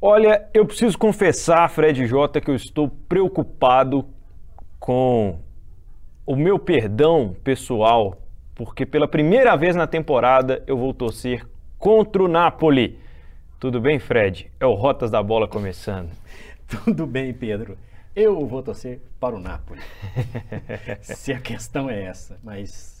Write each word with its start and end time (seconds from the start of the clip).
Olha, 0.00 0.48
eu 0.54 0.64
preciso 0.64 0.96
confessar, 0.96 1.68
Fred 1.70 2.06
J, 2.06 2.40
que 2.40 2.50
eu 2.50 2.54
estou 2.54 2.88
preocupado 3.08 4.06
com 4.78 5.40
o 6.24 6.36
meu 6.36 6.56
perdão 6.56 7.34
pessoal, 7.42 8.16
porque 8.54 8.86
pela 8.86 9.08
primeira 9.08 9.56
vez 9.56 9.74
na 9.74 9.88
temporada 9.88 10.62
eu 10.68 10.76
vou 10.76 10.94
torcer 10.94 11.44
contra 11.78 12.22
o 12.22 12.28
Napoli. 12.28 12.96
Tudo 13.58 13.80
bem, 13.80 13.98
Fred? 13.98 14.48
É 14.60 14.66
o 14.66 14.74
Rotas 14.74 15.10
da 15.10 15.20
Bola 15.20 15.48
começando. 15.48 16.10
Tudo 16.84 17.04
bem, 17.04 17.34
Pedro. 17.34 17.76
Eu 18.14 18.46
vou 18.46 18.62
torcer 18.62 19.00
para 19.18 19.34
o 19.34 19.40
Napoli. 19.40 19.80
Se 21.02 21.32
a 21.32 21.40
questão 21.40 21.90
é 21.90 22.04
essa, 22.04 22.38
mas 22.44 22.97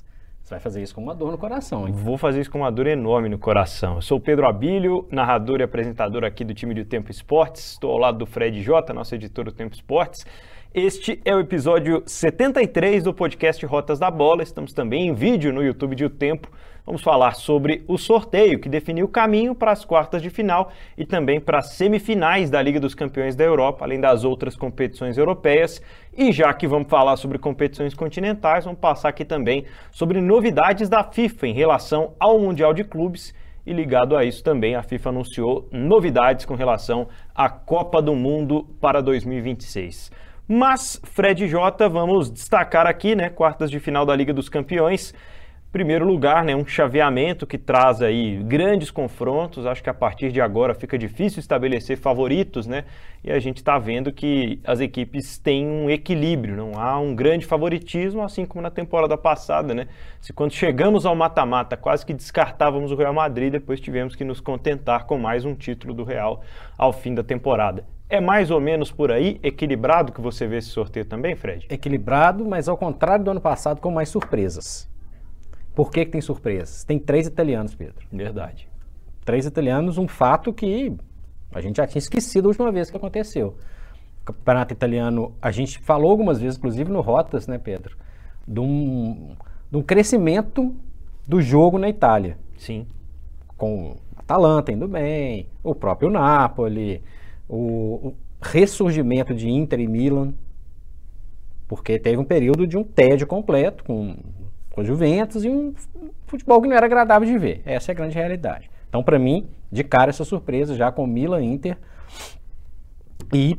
você 0.48 0.54
vai 0.54 0.60
fazer 0.60 0.82
isso 0.82 0.94
com 0.94 1.02
uma 1.02 1.14
dor 1.14 1.30
no 1.30 1.36
coração, 1.36 1.86
hein? 1.86 1.92
Vou 1.94 2.16
fazer 2.16 2.40
isso 2.40 2.50
com 2.50 2.58
uma 2.58 2.72
dor 2.72 2.86
enorme 2.86 3.28
no 3.28 3.38
coração. 3.38 3.96
Eu 3.96 4.02
sou 4.02 4.18
Pedro 4.18 4.46
Abílio, 4.46 5.06
narrador 5.10 5.60
e 5.60 5.62
apresentador 5.62 6.24
aqui 6.24 6.42
do 6.42 6.54
time 6.54 6.72
do 6.72 6.86
Tempo 6.86 7.10
Esportes. 7.10 7.72
Estou 7.72 7.92
ao 7.92 7.98
lado 7.98 8.18
do 8.18 8.26
Fred 8.26 8.62
J, 8.62 8.94
nosso 8.94 9.14
editor 9.14 9.44
do 9.44 9.52
Tempo 9.52 9.74
Esportes. 9.74 10.24
Este 10.72 11.20
é 11.22 11.34
o 11.34 11.40
episódio 11.40 12.02
73 12.06 13.02
do 13.02 13.12
podcast 13.12 13.64
Rotas 13.66 13.98
da 13.98 14.10
Bola. 14.10 14.42
Estamos 14.42 14.72
também 14.72 15.08
em 15.08 15.14
vídeo 15.14 15.52
no 15.52 15.62
YouTube 15.62 15.94
de 15.94 16.06
O 16.06 16.10
Tempo. 16.10 16.50
Vamos 16.88 17.02
falar 17.02 17.34
sobre 17.34 17.84
o 17.86 17.98
sorteio 17.98 18.58
que 18.58 18.66
definiu 18.66 19.04
o 19.04 19.10
caminho 19.10 19.54
para 19.54 19.70
as 19.70 19.84
quartas 19.84 20.22
de 20.22 20.30
final 20.30 20.72
e 20.96 21.04
também 21.04 21.38
para 21.38 21.58
as 21.58 21.74
semifinais 21.74 22.48
da 22.48 22.62
Liga 22.62 22.80
dos 22.80 22.94
Campeões 22.94 23.36
da 23.36 23.44
Europa, 23.44 23.84
além 23.84 24.00
das 24.00 24.24
outras 24.24 24.56
competições 24.56 25.18
europeias. 25.18 25.82
E 26.16 26.32
já 26.32 26.50
que 26.54 26.66
vamos 26.66 26.88
falar 26.88 27.18
sobre 27.18 27.36
competições 27.36 27.92
continentais, 27.92 28.64
vamos 28.64 28.80
passar 28.80 29.10
aqui 29.10 29.22
também 29.22 29.66
sobre 29.92 30.18
novidades 30.22 30.88
da 30.88 31.04
FIFA 31.04 31.48
em 31.48 31.52
relação 31.52 32.14
ao 32.18 32.38
Mundial 32.38 32.72
de 32.72 32.84
Clubes. 32.84 33.34
E 33.66 33.72
ligado 33.74 34.16
a 34.16 34.24
isso 34.24 34.42
também, 34.42 34.74
a 34.74 34.82
FIFA 34.82 35.10
anunciou 35.10 35.68
novidades 35.70 36.46
com 36.46 36.54
relação 36.54 37.06
à 37.34 37.50
Copa 37.50 38.00
do 38.00 38.14
Mundo 38.14 38.66
para 38.80 39.02
2026. 39.02 40.10
Mas, 40.48 40.98
Fred 41.04 41.46
J, 41.46 41.86
vamos 41.90 42.30
destacar 42.30 42.86
aqui, 42.86 43.14
né, 43.14 43.28
quartas 43.28 43.70
de 43.70 43.78
final 43.78 44.06
da 44.06 44.16
Liga 44.16 44.32
dos 44.32 44.48
Campeões. 44.48 45.12
Primeiro 45.70 46.06
lugar, 46.06 46.46
né, 46.46 46.56
um 46.56 46.66
chaveamento 46.66 47.46
que 47.46 47.58
traz 47.58 48.00
aí 48.00 48.42
grandes 48.42 48.90
confrontos. 48.90 49.66
Acho 49.66 49.82
que 49.82 49.90
a 49.90 49.94
partir 49.94 50.32
de 50.32 50.40
agora 50.40 50.74
fica 50.74 50.96
difícil 50.96 51.40
estabelecer 51.40 51.98
favoritos, 51.98 52.66
né? 52.66 52.84
E 53.22 53.30
a 53.30 53.38
gente 53.38 53.58
está 53.58 53.78
vendo 53.78 54.10
que 54.10 54.60
as 54.64 54.80
equipes 54.80 55.36
têm 55.36 55.66
um 55.66 55.90
equilíbrio, 55.90 56.56
não 56.56 56.80
há 56.80 56.98
um 56.98 57.14
grande 57.14 57.44
favoritismo, 57.44 58.22
assim 58.22 58.46
como 58.46 58.62
na 58.62 58.70
temporada 58.70 59.14
passada, 59.18 59.74
né? 59.74 59.88
Se 60.22 60.32
quando 60.32 60.52
chegamos 60.52 61.04
ao 61.04 61.14
mata-mata 61.14 61.76
quase 61.76 62.06
que 62.06 62.14
descartávamos 62.14 62.90
o 62.90 62.96
Real 62.96 63.12
Madrid, 63.12 63.52
depois 63.52 63.78
tivemos 63.78 64.16
que 64.16 64.24
nos 64.24 64.40
contentar 64.40 65.04
com 65.04 65.18
mais 65.18 65.44
um 65.44 65.54
título 65.54 65.92
do 65.92 66.02
Real 66.02 66.42
ao 66.78 66.94
fim 66.94 67.14
da 67.14 67.22
temporada. 67.22 67.84
É 68.08 68.22
mais 68.22 68.50
ou 68.50 68.58
menos 68.58 68.90
por 68.90 69.12
aí, 69.12 69.38
equilibrado 69.42 70.12
que 70.12 70.20
você 70.22 70.46
vê 70.46 70.56
esse 70.56 70.68
sorteio 70.68 71.04
também, 71.04 71.36
Fred? 71.36 71.66
Equilibrado, 71.68 72.42
mas 72.42 72.70
ao 72.70 72.76
contrário 72.78 73.22
do 73.22 73.30
ano 73.32 73.40
passado, 73.40 73.82
com 73.82 73.90
mais 73.90 74.08
surpresas. 74.08 74.88
Por 75.78 75.92
que, 75.92 76.04
que 76.04 76.10
tem 76.10 76.20
surpresas? 76.20 76.82
Tem 76.82 76.98
três 76.98 77.28
italianos, 77.28 77.72
Pedro. 77.72 78.04
Verdade. 78.10 78.68
Três 79.24 79.46
italianos, 79.46 79.96
um 79.96 80.08
fato 80.08 80.52
que 80.52 80.92
a 81.54 81.60
gente 81.60 81.76
já 81.76 81.86
tinha 81.86 82.00
esquecido 82.00 82.46
a 82.46 82.48
última 82.48 82.72
vez 82.72 82.90
que 82.90 82.96
aconteceu. 82.96 83.54
O 84.22 84.24
campeonato 84.24 84.72
italiano, 84.72 85.36
a 85.40 85.52
gente 85.52 85.78
falou 85.78 86.10
algumas 86.10 86.40
vezes, 86.40 86.58
inclusive 86.58 86.90
no 86.90 87.00
Rotas, 87.00 87.46
né, 87.46 87.58
Pedro? 87.58 87.96
De 88.44 88.58
um, 88.58 89.36
de 89.70 89.76
um 89.76 89.80
crescimento 89.80 90.74
do 91.24 91.40
jogo 91.40 91.78
na 91.78 91.88
Itália. 91.88 92.36
Sim. 92.56 92.84
Com 93.56 93.98
Atalanta 94.16 94.72
indo 94.72 94.88
bem, 94.88 95.46
o 95.62 95.76
próprio 95.76 96.10
Napoli, 96.10 97.00
o, 97.48 98.08
o 98.08 98.14
ressurgimento 98.42 99.32
de 99.32 99.48
Inter 99.48 99.78
e 99.78 99.86
Milan, 99.86 100.34
porque 101.68 102.00
teve 102.00 102.16
um 102.16 102.24
período 102.24 102.66
de 102.66 102.76
um 102.76 102.82
tédio 102.82 103.28
completo 103.28 103.84
com, 103.84 104.16
com 104.78 104.84
Juventus 104.84 105.42
e 105.42 105.48
um 105.48 105.74
futebol 106.26 106.62
que 106.62 106.68
não 106.68 106.76
era 106.76 106.86
agradável 106.86 107.28
de 107.28 107.36
ver. 107.36 107.62
Essa 107.64 107.90
é 107.90 107.92
a 107.92 107.96
grande 107.96 108.14
realidade. 108.14 108.70
Então, 108.88 109.02
para 109.02 109.18
mim, 109.18 109.50
de 109.72 109.82
cara 109.82 110.10
essa 110.10 110.24
surpresa 110.24 110.76
já 110.76 110.92
com 110.92 111.04
Milan, 111.04 111.42
Inter 111.42 111.76
e 113.34 113.58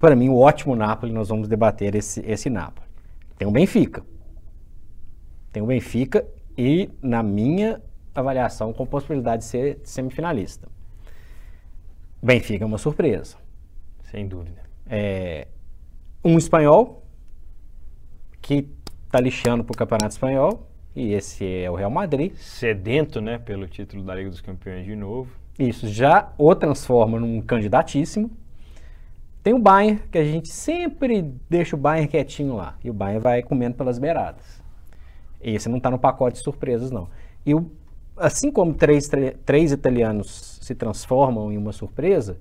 para 0.00 0.16
mim 0.16 0.28
o 0.28 0.36
ótimo 0.36 0.74
Napoli, 0.74 1.12
nós 1.12 1.28
vamos 1.28 1.46
debater 1.46 1.94
esse, 1.94 2.20
esse 2.26 2.50
Napoli. 2.50 2.88
Tem 3.38 3.46
o 3.46 3.52
Benfica. 3.52 4.02
Tem 5.52 5.62
o 5.62 5.66
Benfica 5.66 6.26
e, 6.58 6.90
na 7.00 7.22
minha 7.22 7.80
avaliação, 8.12 8.72
com 8.72 8.84
possibilidade 8.84 9.42
de 9.42 9.48
ser 9.48 9.80
semifinalista. 9.84 10.68
Benfica 12.20 12.64
é 12.64 12.66
uma 12.66 12.78
surpresa. 12.78 13.36
Sem 14.10 14.26
dúvida. 14.26 14.60
É, 14.88 15.46
um 16.24 16.36
espanhol 16.36 17.06
que 18.40 18.68
está 19.12 19.20
lixando 19.20 19.62
para 19.62 19.74
o 19.74 19.76
Campeonato 19.76 20.14
Espanhol 20.14 20.66
e 20.96 21.12
esse 21.12 21.44
é 21.44 21.70
o 21.70 21.74
Real 21.74 21.90
Madrid. 21.90 22.34
Sedento, 22.34 23.20
né, 23.20 23.36
pelo 23.36 23.68
título 23.68 24.02
da 24.02 24.14
Liga 24.14 24.30
dos 24.30 24.40
Campeões 24.40 24.86
de 24.86 24.96
novo. 24.96 25.30
Isso 25.58 25.86
já 25.86 26.32
o 26.38 26.54
transforma 26.54 27.20
num 27.20 27.42
candidatíssimo. 27.42 28.30
Tem 29.42 29.52
o 29.52 29.58
Bayern, 29.58 30.00
que 30.10 30.16
a 30.16 30.24
gente 30.24 30.48
sempre 30.48 31.30
deixa 31.50 31.76
o 31.76 31.78
Bayern 31.78 32.08
quietinho 32.08 32.56
lá. 32.56 32.78
E 32.82 32.88
o 32.88 32.94
Bayern 32.94 33.22
vai 33.22 33.42
comendo 33.42 33.76
pelas 33.76 33.98
beiradas. 33.98 34.62
Esse 35.42 35.68
não 35.68 35.76
está 35.76 35.90
no 35.90 35.98
pacote 35.98 36.38
de 36.38 36.42
surpresas, 36.42 36.90
não. 36.90 37.08
E 37.44 37.54
o, 37.54 37.70
assim 38.16 38.50
como 38.50 38.72
três, 38.72 39.10
três 39.44 39.72
italianos 39.72 40.58
se 40.62 40.74
transformam 40.74 41.52
em 41.52 41.58
uma 41.58 41.72
surpresa, 41.72 42.38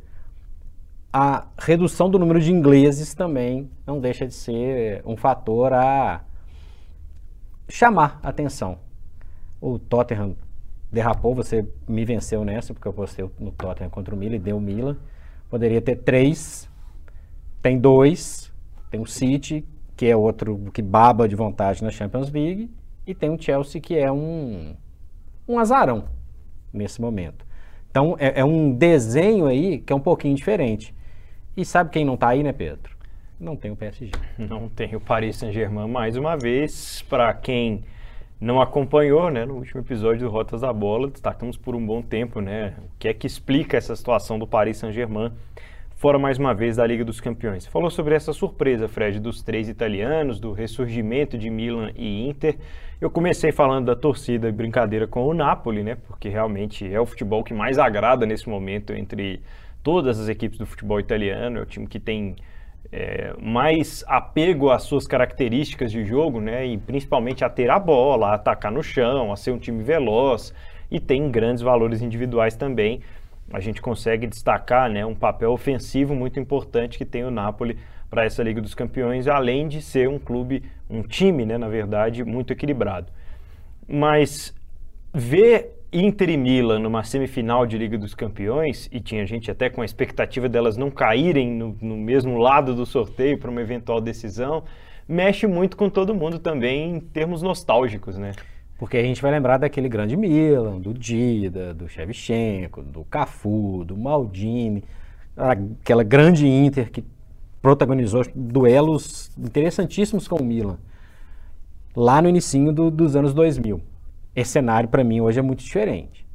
a 1.12 1.48
redução 1.58 2.10
do 2.10 2.18
número 2.18 2.40
de 2.40 2.50
ingleses 2.50 3.14
também 3.14 3.70
não 3.86 4.00
deixa 4.00 4.26
de 4.26 4.34
ser 4.34 5.02
um 5.06 5.18
fator 5.18 5.74
a 5.74 6.24
chamar 7.70 8.20
atenção. 8.24 8.80
O 9.60 9.78
Tottenham 9.78 10.36
derrapou, 10.92 11.34
você 11.34 11.68
me 11.88 12.04
venceu 12.04 12.44
nessa, 12.44 12.74
porque 12.74 12.88
eu 12.88 12.94
postei 12.94 13.30
no 13.40 13.52
Tottenham 13.52 13.90
contra 13.90 14.14
o 14.14 14.18
Milan 14.18 14.36
e 14.36 14.40
deu 14.40 14.58
o 14.58 14.62
Milan. 14.62 14.98
Poderia 15.50 15.82
ter 15.82 15.98
três, 15.98 16.70
tem 17.62 17.80
dois, 17.80 18.52
tem 18.90 19.00
o 19.00 19.06
City, 19.06 19.66
que 19.96 20.08
é 20.08 20.16
outro 20.16 20.58
que 20.74 20.82
baba 20.82 21.28
de 21.28 21.36
vontade 21.36 21.84
na 21.84 21.92
Champions 21.92 22.32
League, 22.32 22.70
e 23.06 23.14
tem 23.14 23.30
o 23.30 23.42
Chelsea, 23.42 23.80
que 23.80 23.98
é 23.98 24.12
um, 24.12 24.76
um 25.48 25.60
azarão 25.60 26.06
nesse 26.74 27.00
momento. 27.02 27.46
Então 27.90 28.16
é, 28.18 28.40
é, 28.40 28.46
um 28.46 28.72
desenho 28.72 29.46
aí 29.46 29.80
que 29.80 29.92
é 29.92 29.96
um 29.96 30.00
pouquinho 30.00 30.36
diferente. 30.36 30.96
E 31.56 31.66
sabe 31.66 31.90
quem 31.90 32.06
não 32.06 32.14
está 32.14 32.30
aí, 32.30 32.42
né, 32.42 32.54
Pedro? 32.54 32.96
Não 33.42 33.56
tem 33.56 33.72
o 33.72 33.76
PSG. 33.76 34.12
Não 34.38 34.70
tem 34.70 34.96
o 34.96 35.02
Paris 35.02 35.38
Saint-Germain 35.38 35.88
mais 35.88 36.16
uma 36.16 36.38
vez. 36.38 37.04
Para 37.10 37.34
quem 37.34 37.84
não 38.40 38.62
acompanhou, 38.62 39.30
né, 39.30 39.46
no 39.46 39.56
último 39.56 39.82
episódio 39.82 40.28
do 40.28 40.32
Rotas 40.32 40.62
da 40.62 40.74
Bola, 40.74 41.08
destacamos 41.10 41.58
por 41.58 41.76
um 41.76 41.86
bom 41.86 42.02
tempo, 42.02 42.42
né, 42.42 42.74
o 42.80 42.98
que 42.98 43.08
é 43.08 43.14
que 43.14 43.28
explica 43.28 43.78
essa 43.78 43.96
situação 43.96 44.40
do 44.40 44.48
Paris 44.48 44.78
Saint-Germain 44.78 45.32
fora 45.96 46.18
mais 46.18 46.40
uma 46.40 46.52
vez 46.52 46.78
da 46.78 46.86
Liga 46.88 47.06
dos 47.06 47.22
Campeões. 47.22 47.68
Falou 47.68 47.92
sobre 47.92 48.16
essa 48.16 48.34
surpresa, 48.34 48.88
Fred, 48.88 49.20
dos 49.20 49.44
três 49.44 49.70
italianos, 49.70 50.40
do 50.40 50.52
ressurgimento 50.52 51.38
de 51.38 51.52
Milan 51.52 51.92
e 51.96 52.28
Inter. 52.28 52.58
Eu 53.00 53.12
comecei 53.12 53.52
falando 53.52 53.86
da 53.86 53.96
torcida 53.96 54.50
e 54.50 54.52
brincadeira 54.52 55.06
com 55.06 55.28
o 55.28 55.34
Napoli, 55.36 55.84
né? 55.84 55.96
Porque 56.08 56.28
realmente 56.28 56.92
é 56.92 57.00
o 57.00 57.06
futebol 57.06 57.44
que 57.44 57.54
mais 57.54 57.78
agrada 57.78 58.26
nesse 58.26 58.50
momento 58.50 58.94
entre 58.94 59.42
todas 59.84 60.20
as 60.20 60.28
equipes 60.28 60.58
do 60.58 60.66
futebol 60.66 61.00
italiano. 61.00 61.60
É 61.60 61.62
o 61.62 61.66
time 61.68 61.86
que 61.86 62.00
tem 62.00 62.36
é, 62.92 63.34
mais 63.42 64.04
apego 64.08 64.70
às 64.70 64.84
suas 64.84 65.06
características 65.06 65.92
de 65.92 66.06
jogo, 66.06 66.40
né? 66.40 66.66
E 66.66 66.78
principalmente 66.78 67.44
a 67.44 67.50
ter 67.50 67.70
a 67.70 67.80
bola, 67.80 68.30
a 68.30 68.34
atacar 68.36 68.72
no 68.72 68.82
chão, 68.82 69.32
a 69.32 69.36
ser 69.36 69.52
um 69.52 69.58
time 69.58 69.84
veloz 69.84 70.54
e 70.90 71.00
tem 71.00 71.30
grandes 71.30 71.62
valores 71.62 72.02
individuais 72.02 72.56
também 72.56 73.02
a 73.54 73.60
gente 73.60 73.82
consegue 73.82 74.28
destacar 74.28 74.90
né, 74.90 75.06
um 75.06 75.16
papel 75.16 75.52
ofensivo 75.52 76.16
muito 76.16 76.40
importante 76.40 76.98
que 76.98 77.06
tem 77.06 77.24
o 77.24 77.32
Napoli 77.32 77.78
para 78.10 78.26
essa 78.26 78.44
Liga 78.44 78.62
dos 78.62 78.74
Campeões, 78.74 79.28
além 79.28 79.68
de 79.68 79.82
ser 79.82 80.10
um 80.10 80.20
clube, 80.20 80.64
um 80.90 81.02
time, 81.02 81.46
né, 81.46 81.58
na 81.58 81.68
verdade, 81.68 82.24
muito 82.24 82.52
equilibrado. 82.52 83.12
Mas 83.88 84.54
ver 85.14 85.81
Inter 85.94 86.30
e 86.30 86.38
Milan 86.38 86.80
numa 86.80 87.04
semifinal 87.04 87.66
de 87.66 87.78
Liga 87.78 87.98
dos 87.98 88.16
Campeões, 88.16 88.88
e 88.94 89.02
tinha 89.02 89.26
gente 89.26 89.52
até 89.52 89.70
com 89.70 89.82
a 89.82 89.86
expectativa 89.86 90.48
delas 90.48 90.78
não 90.78 90.90
caírem 90.90 91.52
no, 91.52 91.76
no 91.82 91.98
mesmo 91.98 92.38
lado 92.38 92.74
do 92.74 92.86
sorteio 92.86 93.38
para 93.38 93.52
uma 93.52 93.60
eventual 93.60 94.00
decisão, 94.00 94.64
mexe 95.06 95.46
muito 95.46 95.76
com 95.76 95.90
todo 95.90 96.16
mundo 96.16 96.40
também 96.40 96.96
em 96.96 97.00
termos 97.02 97.42
nostálgicos, 97.42 98.18
né? 98.18 98.32
Porque 98.80 98.96
a 98.96 99.04
gente 99.04 99.22
vai 99.22 99.32
lembrar 99.32 99.58
daquele 99.58 99.90
grande 99.90 100.16
Milan, 100.16 100.80
do 100.80 100.94
Dida, 100.94 101.74
do 101.74 101.90
Shevchenko, 101.90 102.82
do 102.82 103.04
Cafu, 103.04 103.84
do 103.86 103.98
Maldini, 103.98 104.86
aquela 105.36 106.04
grande 106.04 106.48
Inter 106.48 106.90
que 106.90 107.04
protagonizou 107.62 108.24
duelos 108.34 109.30
interessantíssimos 109.38 110.26
com 110.26 110.38
o 110.38 110.44
Milan, 110.44 110.78
lá 111.94 112.22
no 112.22 112.30
início 112.30 112.72
do, 112.72 112.90
dos 112.90 113.18
anos 113.18 113.34
2000. 113.34 113.91
Esse 114.36 114.52
cenário, 114.52 114.90
para 114.90 115.04
mim, 115.04 115.22
hoje 115.22 115.40
é 115.40 115.42
muito 115.42 115.64
diferente. 115.64 116.26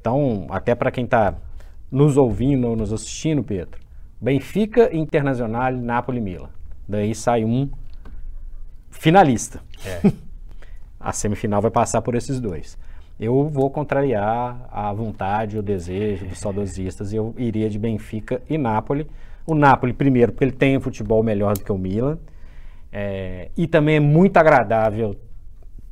Então, 0.00 0.46
até 0.50 0.74
para 0.74 0.90
quem 0.90 1.04
está 1.04 1.34
nos 1.90 2.16
ouvindo 2.16 2.68
ou 2.68 2.76
nos 2.76 2.92
assistindo, 2.92 3.42
Pedro, 3.42 3.80
Benfica, 4.20 4.94
Internacional, 4.94 5.72
Napoli, 5.72 6.20
Milan. 6.20 6.48
Daí 6.88 7.14
sai 7.14 7.44
um 7.44 7.68
finalista. 8.90 9.60
É. 9.84 10.12
a 10.98 11.12
semifinal 11.12 11.60
vai 11.60 11.70
passar 11.70 12.00
por 12.02 12.14
esses 12.14 12.40
dois. 12.40 12.78
Eu 13.18 13.48
vou 13.48 13.70
contrariar 13.70 14.68
a 14.70 14.92
vontade, 14.92 15.58
o 15.58 15.62
desejo 15.62 16.26
dos 16.26 16.38
saudosistas 16.38 17.12
e 17.12 17.16
eu 17.16 17.34
iria 17.38 17.68
de 17.70 17.78
Benfica 17.78 18.42
e 18.48 18.58
Napoli. 18.58 19.06
O 19.46 19.54
Napoli, 19.54 19.92
primeiro, 19.92 20.32
porque 20.32 20.44
ele 20.44 20.52
tem 20.52 20.76
um 20.76 20.80
futebol 20.80 21.22
melhor 21.22 21.54
do 21.54 21.64
que 21.64 21.72
o 21.72 21.78
Milan. 21.78 22.18
É, 22.92 23.50
e 23.56 23.66
também 23.66 23.96
é 23.96 24.00
muito 24.00 24.36
agradável 24.36 25.16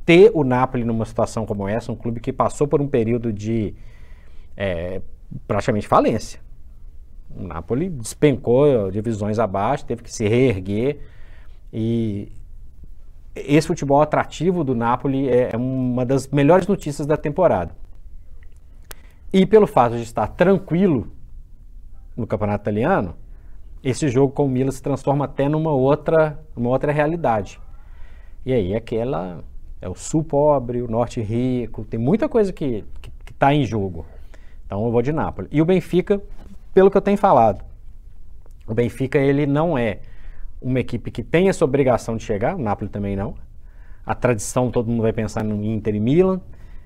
ter 0.05 0.31
o 0.33 0.43
Napoli 0.43 0.83
numa 0.83 1.05
situação 1.05 1.45
como 1.45 1.67
essa, 1.67 1.91
um 1.91 1.95
clube 1.95 2.19
que 2.19 2.31
passou 2.31 2.67
por 2.67 2.81
um 2.81 2.87
período 2.87 3.33
de 3.33 3.73
é, 4.55 5.01
praticamente 5.47 5.87
falência. 5.87 6.39
O 7.35 7.43
Napoli 7.43 7.89
despencou 7.89 8.91
divisões 8.91 9.39
abaixo, 9.39 9.85
teve 9.85 10.03
que 10.03 10.11
se 10.11 10.27
reerguer 10.27 10.99
e 11.73 12.31
esse 13.35 13.67
futebol 13.67 14.01
atrativo 14.01 14.63
do 14.63 14.73
Napoli 14.73 15.27
é, 15.27 15.49
é 15.53 15.57
uma 15.57 16.05
das 16.05 16.27
melhores 16.27 16.67
notícias 16.67 17.05
da 17.05 17.17
temporada. 17.17 17.75
E 19.33 19.45
pelo 19.45 19.67
fato 19.67 19.95
de 19.95 20.03
estar 20.03 20.27
tranquilo 20.27 21.11
no 22.15 22.25
campeonato 22.25 22.63
italiano, 22.63 23.15
esse 23.83 24.07
jogo 24.07 24.31
com 24.31 24.45
o 24.45 24.49
Milan 24.49 24.71
se 24.71 24.81
transforma 24.81 25.25
até 25.25 25.49
numa 25.49 25.71
outra, 25.71 26.39
uma 26.55 26.69
outra 26.69 26.91
realidade. 26.91 27.59
E 28.45 28.53
aí 28.53 28.73
aquela 28.73 29.43
é 29.81 29.89
o 29.89 29.95
sul 29.95 30.23
pobre, 30.23 30.81
o 30.81 30.87
norte 30.87 31.21
rico, 31.21 31.83
tem 31.85 31.99
muita 31.99 32.27
coisa 32.27 32.51
que 32.51 32.83
está 33.29 33.53
em 33.53 33.65
jogo. 33.65 34.05
Então 34.65 34.85
eu 34.85 34.91
vou 34.91 35.01
de 35.01 35.11
Nápoles. 35.11 35.49
E 35.51 35.61
o 35.61 35.65
Benfica, 35.65 36.21
pelo 36.73 36.89
que 36.89 36.97
eu 36.97 37.01
tenho 37.01 37.17
falado, 37.17 37.63
o 38.67 38.73
Benfica 38.73 39.19
ele 39.19 39.45
não 39.45 39.77
é 39.77 39.99
uma 40.61 40.79
equipe 40.79 41.11
que 41.11 41.21
tem 41.21 41.49
essa 41.49 41.63
obrigação 41.63 42.17
de 42.17 42.23
chegar, 42.23 42.55
o 42.55 42.59
Napoli 42.59 42.89
também 42.89 43.15
não. 43.15 43.35
A 44.05 44.15
tradição, 44.15 44.71
todo 44.71 44.89
mundo 44.89 45.03
vai 45.03 45.13
pensar 45.13 45.43
no 45.43 45.63
Inter 45.63 45.95
e 45.95 45.99
Milan, 45.99 46.41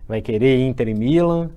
vai 0.07 0.21
querer 0.21 0.68
Inter 0.68 0.89
e 0.89 0.94
Milan, 0.94 1.50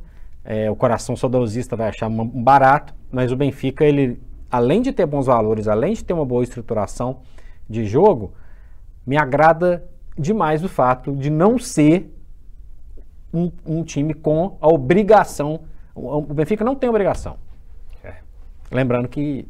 é, 0.44 0.70
o 0.70 0.76
coração 0.76 1.16
saudosista 1.16 1.76
vai 1.76 1.88
achar 1.88 2.08
barato, 2.08 2.94
mas 3.10 3.32
o 3.32 3.36
Benfica, 3.36 3.84
ele, 3.84 4.20
além 4.50 4.82
de 4.82 4.92
ter 4.92 5.06
bons 5.06 5.26
valores, 5.26 5.68
além 5.68 5.94
de 5.94 6.04
ter 6.04 6.12
uma 6.12 6.24
boa 6.24 6.42
estruturação 6.42 7.20
de 7.68 7.84
jogo, 7.84 8.32
me 9.06 9.16
agrada 9.16 9.84
demais 10.18 10.62
o 10.62 10.68
fato 10.68 11.14
de 11.16 11.30
não 11.30 11.58
ser 11.58 12.10
um, 13.32 13.50
um 13.64 13.82
time 13.82 14.14
com 14.14 14.56
a 14.60 14.68
obrigação. 14.68 15.60
O, 15.94 16.18
o 16.18 16.34
Benfica 16.34 16.64
não 16.64 16.74
tem 16.74 16.88
obrigação. 16.88 17.38
É. 18.04 18.16
Lembrando 18.70 19.08
que 19.08 19.46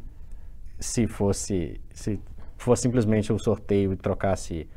se 0.79 1.07
fosse, 1.07 1.79
se 1.93 2.19
fosse 2.57 2.83
simplesmente 2.83 3.31
o 3.31 3.35
um 3.35 3.39
sorteio 3.39 3.93
e 3.93 3.95
trocasse 3.95 4.67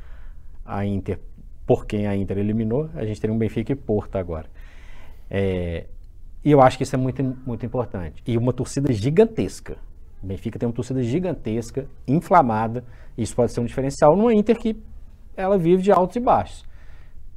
a 0.65 0.85
Inter 0.85 1.19
por 1.67 1.85
quem 1.85 2.07
a 2.07 2.17
Inter 2.17 2.39
eliminou, 2.39 2.89
a 2.95 3.05
gente 3.05 3.21
teria 3.21 3.35
um 3.35 3.39
Benfica 3.39 3.73
e 3.73 3.77
Porto 3.77 4.17
agora. 4.17 4.47
É, 5.29 5.87
e 6.45 6.51
eu 6.53 6.61
acho 6.61 6.77
que 6.77 6.85
isso 6.85 6.95
é 6.95 6.99
muito, 6.99 7.23
muito 7.45 7.67
importante. 7.67 8.23
E 8.25 8.39
uma 8.39 8.53
torcida 8.53 8.93
gigantesca. 8.93 9.77
O 10.23 10.27
Benfica 10.27 10.59
tem 10.59 10.69
uma 10.69 10.75
torcida 10.75 11.03
gigantesca, 11.03 11.89
inflamada. 12.07 12.85
E 13.19 13.23
isso 13.23 13.35
pode 13.35 13.51
ser 13.51 13.61
um 13.61 13.65
diferencial 13.65 14.17
numa 14.17 14.33
Inter 14.33 14.57
que 14.57 14.81
ela 15.37 15.59
vive 15.59 15.83
de 15.83 15.93
altos 15.93 16.17
e 16.17 16.21
baixos. 16.21 16.65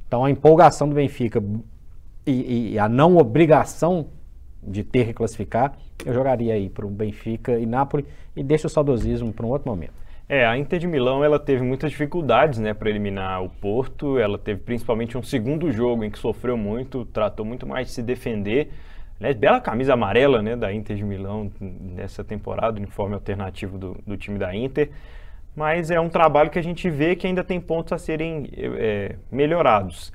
Então 0.06 0.24
a 0.24 0.30
empolgação 0.30 0.88
do 0.88 0.94
Benfica 0.94 1.42
e, 2.26 2.72
e 2.72 2.78
a 2.78 2.88
não 2.88 3.16
obrigação 3.16 4.08
de 4.62 4.84
ter 4.84 5.06
que 5.06 5.14
classificar, 5.14 5.76
eu 6.04 6.12
jogaria 6.12 6.54
aí 6.54 6.68
para 6.68 6.86
o 6.86 6.90
Benfica 6.90 7.58
e 7.58 7.66
Nápoles 7.66 8.06
e 8.34 8.42
deixo 8.42 8.66
o 8.66 8.70
saudosismo 8.70 9.32
para 9.32 9.46
um 9.46 9.48
outro 9.48 9.68
momento. 9.68 10.00
É, 10.28 10.46
a 10.46 10.56
Inter 10.56 10.78
de 10.78 10.86
Milão 10.86 11.24
ela 11.24 11.40
teve 11.40 11.60
muitas 11.60 11.90
dificuldades 11.90 12.60
né, 12.60 12.72
para 12.72 12.88
eliminar 12.88 13.42
o 13.42 13.48
Porto. 13.48 14.16
Ela 14.16 14.38
teve 14.38 14.60
principalmente 14.60 15.18
um 15.18 15.22
segundo 15.24 15.72
jogo 15.72 16.04
em 16.04 16.10
que 16.10 16.20
sofreu 16.20 16.56
muito, 16.56 17.04
tratou 17.06 17.44
muito 17.44 17.66
mais 17.66 17.88
de 17.88 17.94
se 17.94 18.02
defender. 18.02 18.70
Aliás, 19.18 19.36
bela 19.36 19.60
camisa 19.60 19.94
amarela 19.94 20.40
né, 20.40 20.54
da 20.54 20.72
Inter 20.72 20.96
de 20.96 21.02
Milão 21.02 21.50
nessa 21.60 22.22
temporada, 22.22 22.78
uniforme 22.78 23.14
alternativo 23.14 23.76
do, 23.76 23.96
do 24.06 24.16
time 24.16 24.38
da 24.38 24.54
Inter. 24.54 24.90
Mas 25.54 25.90
é 25.90 26.00
um 26.00 26.08
trabalho 26.08 26.50
que 26.50 26.58
a 26.58 26.62
gente 26.62 26.88
vê 26.88 27.16
que 27.16 27.26
ainda 27.26 27.42
tem 27.42 27.60
pontos 27.60 27.92
a 27.92 27.98
serem 27.98 28.48
é, 28.56 29.16
melhorados. 29.30 30.12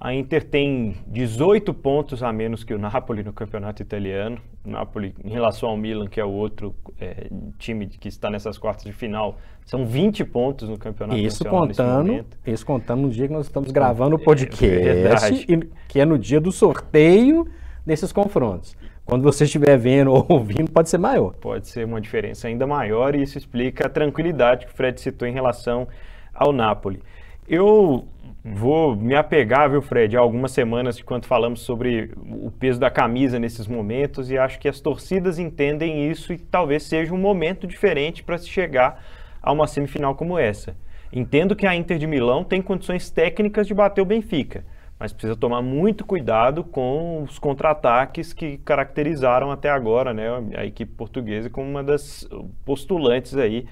A 0.00 0.14
Inter 0.14 0.44
tem 0.44 0.96
18 1.08 1.74
pontos 1.74 2.22
a 2.22 2.32
menos 2.32 2.62
que 2.62 2.72
o 2.72 2.78
Napoli 2.78 3.24
no 3.24 3.32
campeonato 3.32 3.82
italiano. 3.82 4.38
O 4.64 4.70
Napoli, 4.70 5.12
em 5.24 5.30
relação 5.30 5.70
ao 5.70 5.76
Milan, 5.76 6.06
que 6.06 6.20
é 6.20 6.24
o 6.24 6.30
outro 6.30 6.72
é, 7.00 7.26
time 7.58 7.88
que 7.88 8.06
está 8.06 8.30
nessas 8.30 8.56
quartas 8.56 8.84
de 8.84 8.92
final, 8.92 9.38
são 9.66 9.84
20 9.84 10.24
pontos 10.24 10.68
no 10.68 10.78
campeonato 10.78 11.18
isso 11.18 11.44
contando, 11.44 12.24
Isso 12.46 12.64
contando 12.64 13.02
no 13.02 13.10
dia 13.10 13.26
que 13.26 13.34
nós 13.34 13.46
estamos 13.46 13.72
gravando 13.72 14.16
o 14.16 14.20
é, 14.20 14.24
podcast, 14.24 14.64
é 14.64 15.60
que 15.88 15.98
é 15.98 16.04
no 16.04 16.16
dia 16.16 16.40
do 16.40 16.52
sorteio 16.52 17.48
desses 17.88 18.12
confrontos. 18.12 18.76
Quando 19.04 19.22
você 19.22 19.44
estiver 19.44 19.76
vendo 19.76 20.12
ou 20.12 20.24
ouvindo, 20.28 20.70
pode 20.70 20.88
ser 20.88 20.98
maior. 20.98 21.34
Pode 21.40 21.66
ser 21.66 21.84
uma 21.84 22.00
diferença 22.00 22.46
ainda 22.46 22.66
maior 22.66 23.16
e 23.16 23.22
isso 23.22 23.36
explica 23.36 23.86
a 23.86 23.90
tranquilidade 23.90 24.66
que 24.66 24.72
o 24.72 24.76
Fred 24.76 25.00
citou 25.00 25.26
em 25.26 25.32
relação 25.32 25.88
ao 26.32 26.52
Napoli. 26.52 27.02
Eu 27.48 28.06
Vou 28.44 28.96
me 28.96 29.14
apegar, 29.14 29.68
viu, 29.68 29.82
Fred, 29.82 30.16
há 30.16 30.20
algumas 30.20 30.52
semanas 30.52 30.96
de 30.96 31.04
quando 31.04 31.26
falamos 31.26 31.60
sobre 31.60 32.12
o 32.24 32.50
peso 32.50 32.78
da 32.78 32.88
camisa 32.88 33.38
nesses 33.38 33.66
momentos 33.66 34.30
e 34.30 34.38
acho 34.38 34.58
que 34.58 34.68
as 34.68 34.80
torcidas 34.80 35.38
entendem 35.38 36.10
isso 36.10 36.32
e 36.32 36.38
talvez 36.38 36.84
seja 36.84 37.12
um 37.12 37.18
momento 37.18 37.66
diferente 37.66 38.22
para 38.22 38.38
se 38.38 38.48
chegar 38.48 39.04
a 39.42 39.52
uma 39.52 39.66
semifinal 39.66 40.14
como 40.14 40.38
essa. 40.38 40.76
Entendo 41.12 41.56
que 41.56 41.66
a 41.66 41.74
Inter 41.74 41.98
de 41.98 42.06
Milão 42.06 42.44
tem 42.44 42.62
condições 42.62 43.10
técnicas 43.10 43.66
de 43.66 43.74
bater 43.74 44.00
o 44.00 44.06
Benfica, 44.06 44.64
mas 44.98 45.12
precisa 45.12 45.36
tomar 45.36 45.62
muito 45.62 46.04
cuidado 46.04 46.64
com 46.64 47.22
os 47.22 47.38
contra-ataques 47.38 48.32
que 48.32 48.58
caracterizaram 48.58 49.50
até 49.50 49.70
agora 49.70 50.12
né, 50.12 50.28
a 50.56 50.64
equipe 50.64 50.92
portuguesa 50.92 51.48
como 51.48 51.68
uma 51.68 51.84
das 51.84 52.28
postulantes 52.64 53.36
aí 53.36 53.66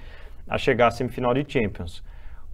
a 0.47 0.57
chegar 0.57 0.87
à 0.87 0.91
semifinal 0.91 1.33
de 1.33 1.45
Champions. 1.47 2.03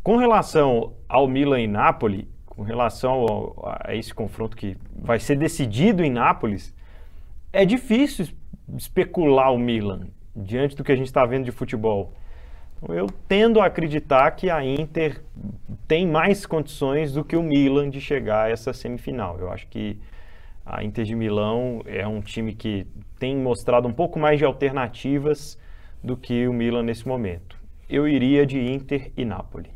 Com 0.02 0.18
relação 0.18 0.94
ao 1.08 1.28
Milan 1.28 1.62
e 1.62 1.68
Napoli, 1.68 2.28
com 2.46 2.64
relação 2.64 3.14
ao, 3.14 3.80
a 3.86 3.96
esse 3.96 4.14
confronto 4.14 4.58
que 4.58 4.75
vai 4.96 5.20
ser 5.20 5.36
decidido 5.36 6.04
em 6.04 6.10
Nápoles, 6.10 6.74
é 7.51 7.65
difícil 7.65 8.27
especular 8.75 9.53
o 9.53 9.58
Milan 9.58 10.08
diante 10.36 10.75
do 10.75 10.84
que 10.84 10.92
a 10.92 10.96
gente 10.96 11.08
está 11.08 11.25
vendo 11.25 11.46
de 11.46 11.51
futebol. 11.51 12.13
Eu 12.90 13.08
tendo 13.28 13.62
a 13.62 13.66
acreditar 13.66 14.32
que 14.32 14.50
a 14.50 14.63
Inter 14.63 15.24
tem 15.88 16.08
mais 16.08 16.46
condições 16.46 17.13
do 17.13 17.24
que 17.24 17.36
o 17.36 17.44
Milan 17.44 17.90
de 17.90 18.02
chegar 18.02 18.46
a 18.46 18.50
essa 18.50 18.74
semifinal. 18.74 19.38
Eu 19.40 19.52
acho 19.52 19.68
que 19.68 19.98
a 20.66 20.84
Inter 20.84 21.06
de 21.06 21.16
Milão 21.16 21.82
é 21.86 22.08
um 22.08 22.22
time 22.22 22.54
que 22.54 22.86
tem 23.20 23.36
mostrado 23.38 23.88
um 23.88 23.94
pouco 23.94 24.20
mais 24.20 24.38
de 24.38 24.46
alternativas 24.46 25.58
do 26.04 26.18
que 26.18 26.48
o 26.48 26.54
Milan 26.54 26.84
nesse 26.84 27.08
momento. 27.08 27.58
Eu 27.90 28.08
iria 28.08 28.46
de 28.46 28.60
Inter 28.60 29.12
e 29.16 29.24
Napoli. 29.24 29.70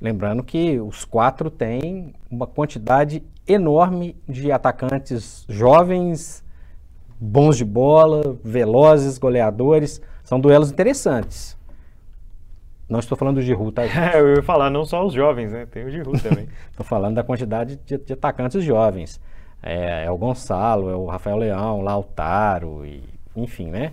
Lembrando 0.00 0.42
que 0.42 0.80
os 0.80 1.04
quatro 1.04 1.50
têm 1.50 2.12
uma 2.30 2.46
quantidade 2.46 3.22
enorme 3.46 4.16
de 4.28 4.50
atacantes 4.50 5.44
jovens, 5.48 6.44
bons 7.20 7.56
de 7.56 7.64
bola, 7.64 8.36
velozes, 8.42 9.16
goleadores. 9.16 10.02
São 10.24 10.40
duelos 10.40 10.72
interessantes. 10.72 11.56
Não 12.88 12.98
estou 12.98 13.16
falando 13.16 13.36
do 13.36 13.42
Giroud, 13.42 13.72
tá? 13.72 13.82
É, 14.14 14.20
eu 14.20 14.36
ia 14.36 14.42
falar 14.42 14.70
não 14.70 14.84
só 14.84 15.04
os 15.04 15.14
jovens, 15.14 15.52
né? 15.52 15.66
Tem 15.66 15.84
o 15.84 15.90
Giroud 15.90 16.22
também. 16.22 16.48
estou 16.70 16.84
falando 16.84 17.14
da 17.14 17.22
quantidade 17.22 17.76
de, 17.84 17.98
de 17.98 18.12
atacantes 18.12 18.62
jovens. 18.62 19.20
É, 19.62 20.04
é, 20.04 20.10
o 20.10 20.16
Gonçalo, 20.16 20.90
é 20.90 20.96
o 20.96 21.06
Rafael 21.06 21.36
Leão, 21.36 21.78
o 21.78 21.82
Lautaro, 21.82 22.84
e, 22.84 23.02
enfim, 23.36 23.70
né? 23.70 23.92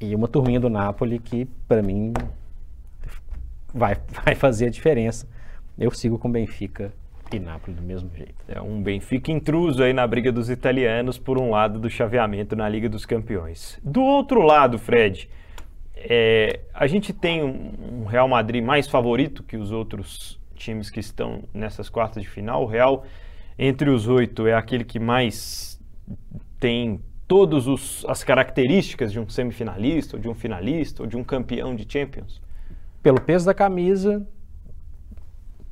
E 0.00 0.14
uma 0.14 0.28
turminha 0.28 0.60
do 0.60 0.68
Napoli 0.68 1.18
que, 1.18 1.46
para 1.66 1.82
mim, 1.82 2.12
vai, 3.72 3.96
vai 4.24 4.34
fazer 4.34 4.66
a 4.66 4.70
diferença. 4.70 5.26
Eu 5.78 5.90
sigo 5.90 6.18
com 6.18 6.30
Benfica 6.30 6.92
e 7.32 7.38
Napoli 7.38 7.76
do 7.76 7.82
mesmo 7.82 8.10
jeito. 8.14 8.34
É 8.46 8.60
um 8.60 8.82
Benfica 8.82 9.30
intruso 9.30 9.82
aí 9.82 9.92
na 9.92 10.06
briga 10.06 10.32
dos 10.32 10.50
italianos 10.50 11.18
por 11.18 11.38
um 11.38 11.50
lado 11.50 11.78
do 11.78 11.88
chaveamento 11.88 12.56
na 12.56 12.68
Liga 12.68 12.88
dos 12.88 13.04
Campeões. 13.04 13.78
Do 13.82 14.02
outro 14.02 14.42
lado, 14.42 14.78
Fred, 14.78 15.28
é, 16.00 16.60
a 16.72 16.86
gente 16.86 17.12
tem 17.12 17.42
um, 17.42 18.04
Real 18.04 18.28
Madrid 18.28 18.62
mais 18.62 18.88
favorito 18.88 19.42
que 19.42 19.56
os 19.56 19.72
outros 19.72 20.38
times 20.54 20.90
que 20.90 21.00
estão 21.00 21.44
nessas 21.52 21.88
quartas 21.88 22.22
de 22.22 22.28
final. 22.28 22.62
O 22.62 22.66
Real, 22.66 23.04
entre 23.58 23.90
os 23.90 24.08
oito, 24.08 24.46
é 24.46 24.54
aquele 24.54 24.84
que 24.84 24.98
mais 24.98 25.80
tem 26.58 27.00
todas 27.26 28.04
as 28.06 28.24
características 28.24 29.12
de 29.12 29.20
um 29.20 29.28
semifinalista, 29.28 30.16
ou 30.16 30.22
de 30.22 30.28
um 30.28 30.34
finalista, 30.34 31.02
ou 31.02 31.06
de 31.06 31.16
um 31.16 31.22
campeão 31.22 31.74
de 31.74 31.86
Champions 31.90 32.40
pelo 33.02 33.20
peso 33.20 33.46
da 33.46 33.54
camisa, 33.54 34.26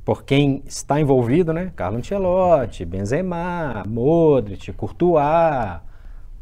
por 0.05 0.23
quem 0.23 0.63
está 0.67 1.01
envolvido, 1.01 1.53
né? 1.53 1.73
Carlo 1.75 1.99
Ancelotti, 1.99 2.85
Benzema, 2.85 3.83
Modric, 3.87 4.73
Courtois, 4.73 5.81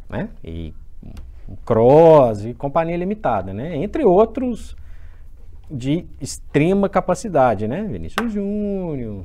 né? 0.09 0.29
E 0.45 0.75
Kroos 1.65 2.45
e 2.45 2.55
companhia 2.55 2.97
limitada, 2.97 3.53
né? 3.53 3.77
Entre 3.77 4.05
outros 4.05 4.77
de 5.71 6.07
extrema 6.21 6.89
capacidade, 6.89 7.67
né? 7.69 7.83
Vinícius 7.85 8.33
Júnior, 8.33 9.25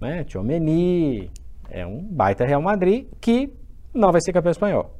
né? 0.00 0.24
Tchomeni, 0.24 1.30
é 1.70 1.86
um 1.86 2.02
baita 2.02 2.44
Real 2.44 2.60
Madrid 2.60 3.06
que 3.20 3.52
não 3.94 4.12
vai 4.12 4.20
ser 4.20 4.32
campeão 4.32 4.50
espanhol. 4.50 4.96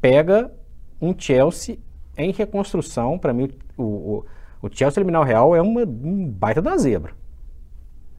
Pega 0.00 0.52
um 1.00 1.14
Chelsea 1.16 1.78
em 2.16 2.32
reconstrução, 2.32 3.18
para 3.18 3.32
mim 3.32 3.50
o, 3.76 3.82
o, 3.82 4.24
o, 4.62 4.68
Chelsea 4.70 5.00
eliminar 5.00 5.22
o 5.22 5.24
Real 5.24 5.56
é 5.56 5.62
uma, 5.62 5.82
um 5.82 6.28
baita 6.28 6.60
da 6.60 6.76
zebra. 6.76 7.12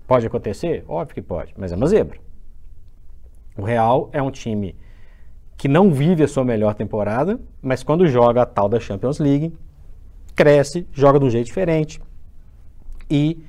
Pode 0.07 0.27
acontecer? 0.27 0.83
Óbvio 0.87 1.15
que 1.15 1.21
pode, 1.21 1.53
mas 1.57 1.71
é 1.71 1.75
uma 1.75 1.87
zebra. 1.87 2.19
O 3.57 3.63
Real 3.63 4.09
é 4.11 4.21
um 4.21 4.31
time 4.31 4.75
que 5.57 5.67
não 5.67 5.91
vive 5.91 6.23
a 6.23 6.27
sua 6.27 6.43
melhor 6.43 6.73
temporada, 6.73 7.39
mas 7.61 7.83
quando 7.83 8.07
joga 8.07 8.41
a 8.41 8.45
tal 8.45 8.67
da 8.67 8.79
Champions 8.79 9.19
League, 9.19 9.53
cresce, 10.35 10.87
joga 10.91 11.19
de 11.19 11.25
um 11.25 11.29
jeito 11.29 11.45
diferente 11.45 12.01
e 13.09 13.43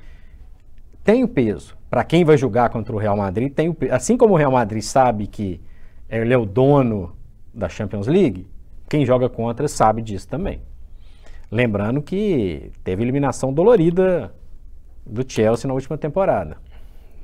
tem 1.03 1.23
o 1.23 1.27
peso. 1.27 1.75
Para 1.89 2.03
quem 2.03 2.25
vai 2.25 2.37
jogar 2.37 2.69
contra 2.69 2.93
o 2.93 2.97
Real 2.97 3.15
Madrid, 3.15 3.53
tem 3.53 3.69
o 3.69 3.73
peso. 3.73 3.93
Assim 3.93 4.17
como 4.17 4.33
o 4.33 4.37
Real 4.37 4.51
Madrid 4.51 4.81
sabe 4.81 5.27
que 5.27 5.61
ele 6.09 6.33
é 6.33 6.37
o 6.37 6.45
dono 6.45 7.15
da 7.53 7.69
Champions 7.69 8.07
League, 8.07 8.47
quem 8.89 9.05
joga 9.05 9.29
contra 9.29 9.67
sabe 9.67 10.01
disso 10.01 10.27
também. 10.27 10.61
Lembrando 11.49 12.01
que 12.01 12.71
teve 12.83 13.03
eliminação 13.03 13.53
dolorida 13.53 14.33
do 15.05 15.23
Chelsea 15.27 15.67
na 15.67 15.73
última 15.73 15.97
temporada. 15.97 16.57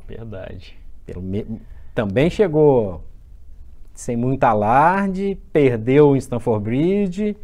Verdade. 0.08 0.78
Também 1.94 2.30
chegou 2.30 3.04
sem 4.02 4.18
muito 4.18 4.44
alarde, 4.44 5.38
perdeu 5.54 6.16
em 6.16 6.20
Stamford 6.20 6.64
Bridge, 6.64 7.38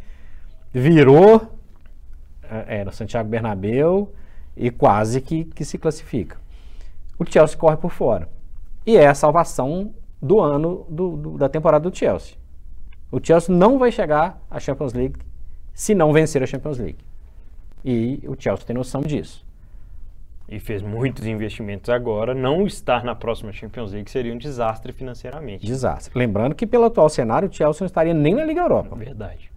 virou 0.72 1.56
é, 2.66 2.84
no 2.84 2.92
Santiago 2.92 3.28
Bernabéu 3.28 4.12
e 4.56 4.70
quase 4.70 5.20
que, 5.20 5.44
que 5.44 5.64
se 5.64 5.78
classifica. 5.78 6.36
O 7.16 7.24
Chelsea 7.24 7.56
corre 7.56 7.76
por 7.76 7.92
fora. 7.92 8.28
E 8.84 8.96
é 8.96 9.06
a 9.06 9.14
salvação 9.14 9.94
do 10.20 10.40
ano 10.40 10.84
do, 10.88 11.16
do, 11.16 11.38
da 11.38 11.48
temporada 11.48 11.88
do 11.88 11.96
Chelsea. 11.96 12.36
O 13.10 13.20
Chelsea 13.22 13.54
não 13.54 13.78
vai 13.78 13.92
chegar 13.92 14.42
à 14.50 14.58
Champions 14.58 14.92
League 14.92 15.16
se 15.72 15.94
não 15.94 16.12
vencer 16.12 16.42
a 16.42 16.46
Champions 16.46 16.78
League. 16.78 16.98
E 17.84 18.20
o 18.26 18.34
Chelsea 18.36 18.66
tem 18.66 18.74
noção 18.74 19.00
disso. 19.00 19.46
E 20.48 20.58
fez 20.58 20.80
muitos 20.80 21.26
investimentos 21.26 21.90
agora. 21.90 22.34
Não 22.34 22.66
estar 22.66 23.04
na 23.04 23.14
próxima 23.14 23.52
Champions 23.52 23.92
League 23.92 24.10
seria 24.10 24.32
um 24.32 24.38
desastre 24.38 24.92
financeiramente. 24.92 25.66
Desastre. 25.66 26.18
Lembrando 26.18 26.54
que 26.54 26.66
pelo 26.66 26.84
atual 26.84 27.08
cenário 27.10 27.48
o 27.48 27.52
Chelsea 27.52 27.82
não 27.82 27.86
estaria 27.86 28.14
nem 28.14 28.34
na 28.34 28.44
Liga 28.44 28.62
Europa. 28.62 28.96
Verdade. 28.96 29.50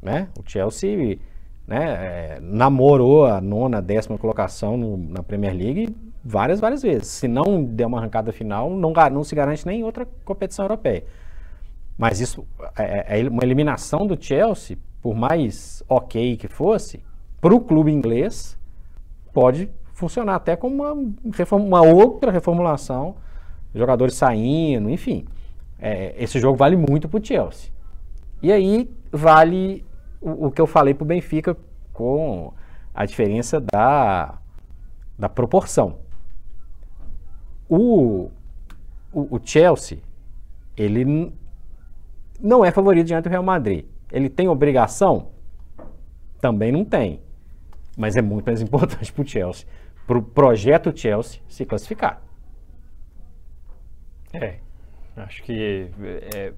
Né? 0.00 0.28
O 0.38 0.42
Chelsea 0.48 1.18
né, 1.66 1.84
é, 1.84 2.38
namorou 2.40 3.26
a 3.26 3.40
nona, 3.40 3.82
décima 3.82 4.16
colocação 4.16 4.76
no, 4.76 4.96
na 4.96 5.22
Premier 5.22 5.54
League 5.54 5.94
várias, 6.24 6.60
várias 6.60 6.82
vezes. 6.82 7.08
Se 7.08 7.28
não 7.28 7.62
der 7.62 7.86
uma 7.86 7.98
arrancada 7.98 8.32
final, 8.32 8.70
não, 8.70 8.92
não 9.12 9.22
se 9.22 9.34
garante 9.34 9.66
nem 9.66 9.80
em 9.80 9.84
outra 9.84 10.06
competição 10.24 10.64
europeia. 10.64 11.04
Mas 11.96 12.20
isso, 12.20 12.46
é, 12.76 13.18
é, 13.18 13.20
é 13.20 13.28
uma 13.28 13.44
eliminação 13.44 14.06
do 14.06 14.20
Chelsea, 14.20 14.78
por 15.02 15.14
mais 15.14 15.82
ok 15.88 16.36
que 16.36 16.48
fosse, 16.48 17.04
para 17.40 17.54
o 17.54 17.60
clube 17.60 17.92
inglês, 17.92 18.58
pode 19.34 19.68
funcionar 19.92 20.36
até 20.36 20.56
como 20.56 20.82
uma, 20.82 21.56
uma 21.56 21.82
outra 21.82 22.30
reformulação, 22.30 23.16
jogadores 23.74 24.14
saindo, 24.14 24.88
enfim. 24.88 25.26
É, 25.78 26.14
esse 26.16 26.40
jogo 26.40 26.56
vale 26.56 26.76
muito 26.76 27.08
para 27.08 27.20
o 27.20 27.24
Chelsea. 27.24 27.70
E 28.40 28.52
aí 28.52 28.90
vale 29.10 29.84
o, 30.20 30.46
o 30.46 30.50
que 30.50 30.60
eu 30.60 30.66
falei 30.66 30.94
para 30.94 31.04
o 31.04 31.06
Benfica 31.06 31.56
com 31.92 32.52
a 32.94 33.04
diferença 33.04 33.60
da, 33.60 34.38
da 35.18 35.28
proporção. 35.28 35.98
O, 37.68 38.30
o, 39.12 39.36
o 39.36 39.40
Chelsea, 39.42 39.98
ele 40.76 41.32
não 42.40 42.64
é 42.64 42.70
favorito 42.70 43.06
diante 43.06 43.24
do 43.24 43.30
Real 43.30 43.42
Madrid. 43.42 43.86
Ele 44.12 44.28
tem 44.28 44.48
obrigação? 44.48 45.28
Também 46.40 46.70
não 46.70 46.84
tem. 46.84 47.23
Mas 47.96 48.16
é 48.16 48.22
muito 48.22 48.46
mais 48.46 48.60
importante 48.62 49.12
para 49.12 49.22
o 49.22 49.26
Chelsea, 49.26 49.66
para 50.06 50.18
o 50.18 50.22
projeto 50.22 50.96
Chelsea 50.96 51.40
se 51.48 51.64
classificar. 51.64 52.22
É, 54.32 54.58
acho 55.16 55.42
que 55.42 55.88
é, 56.34 56.52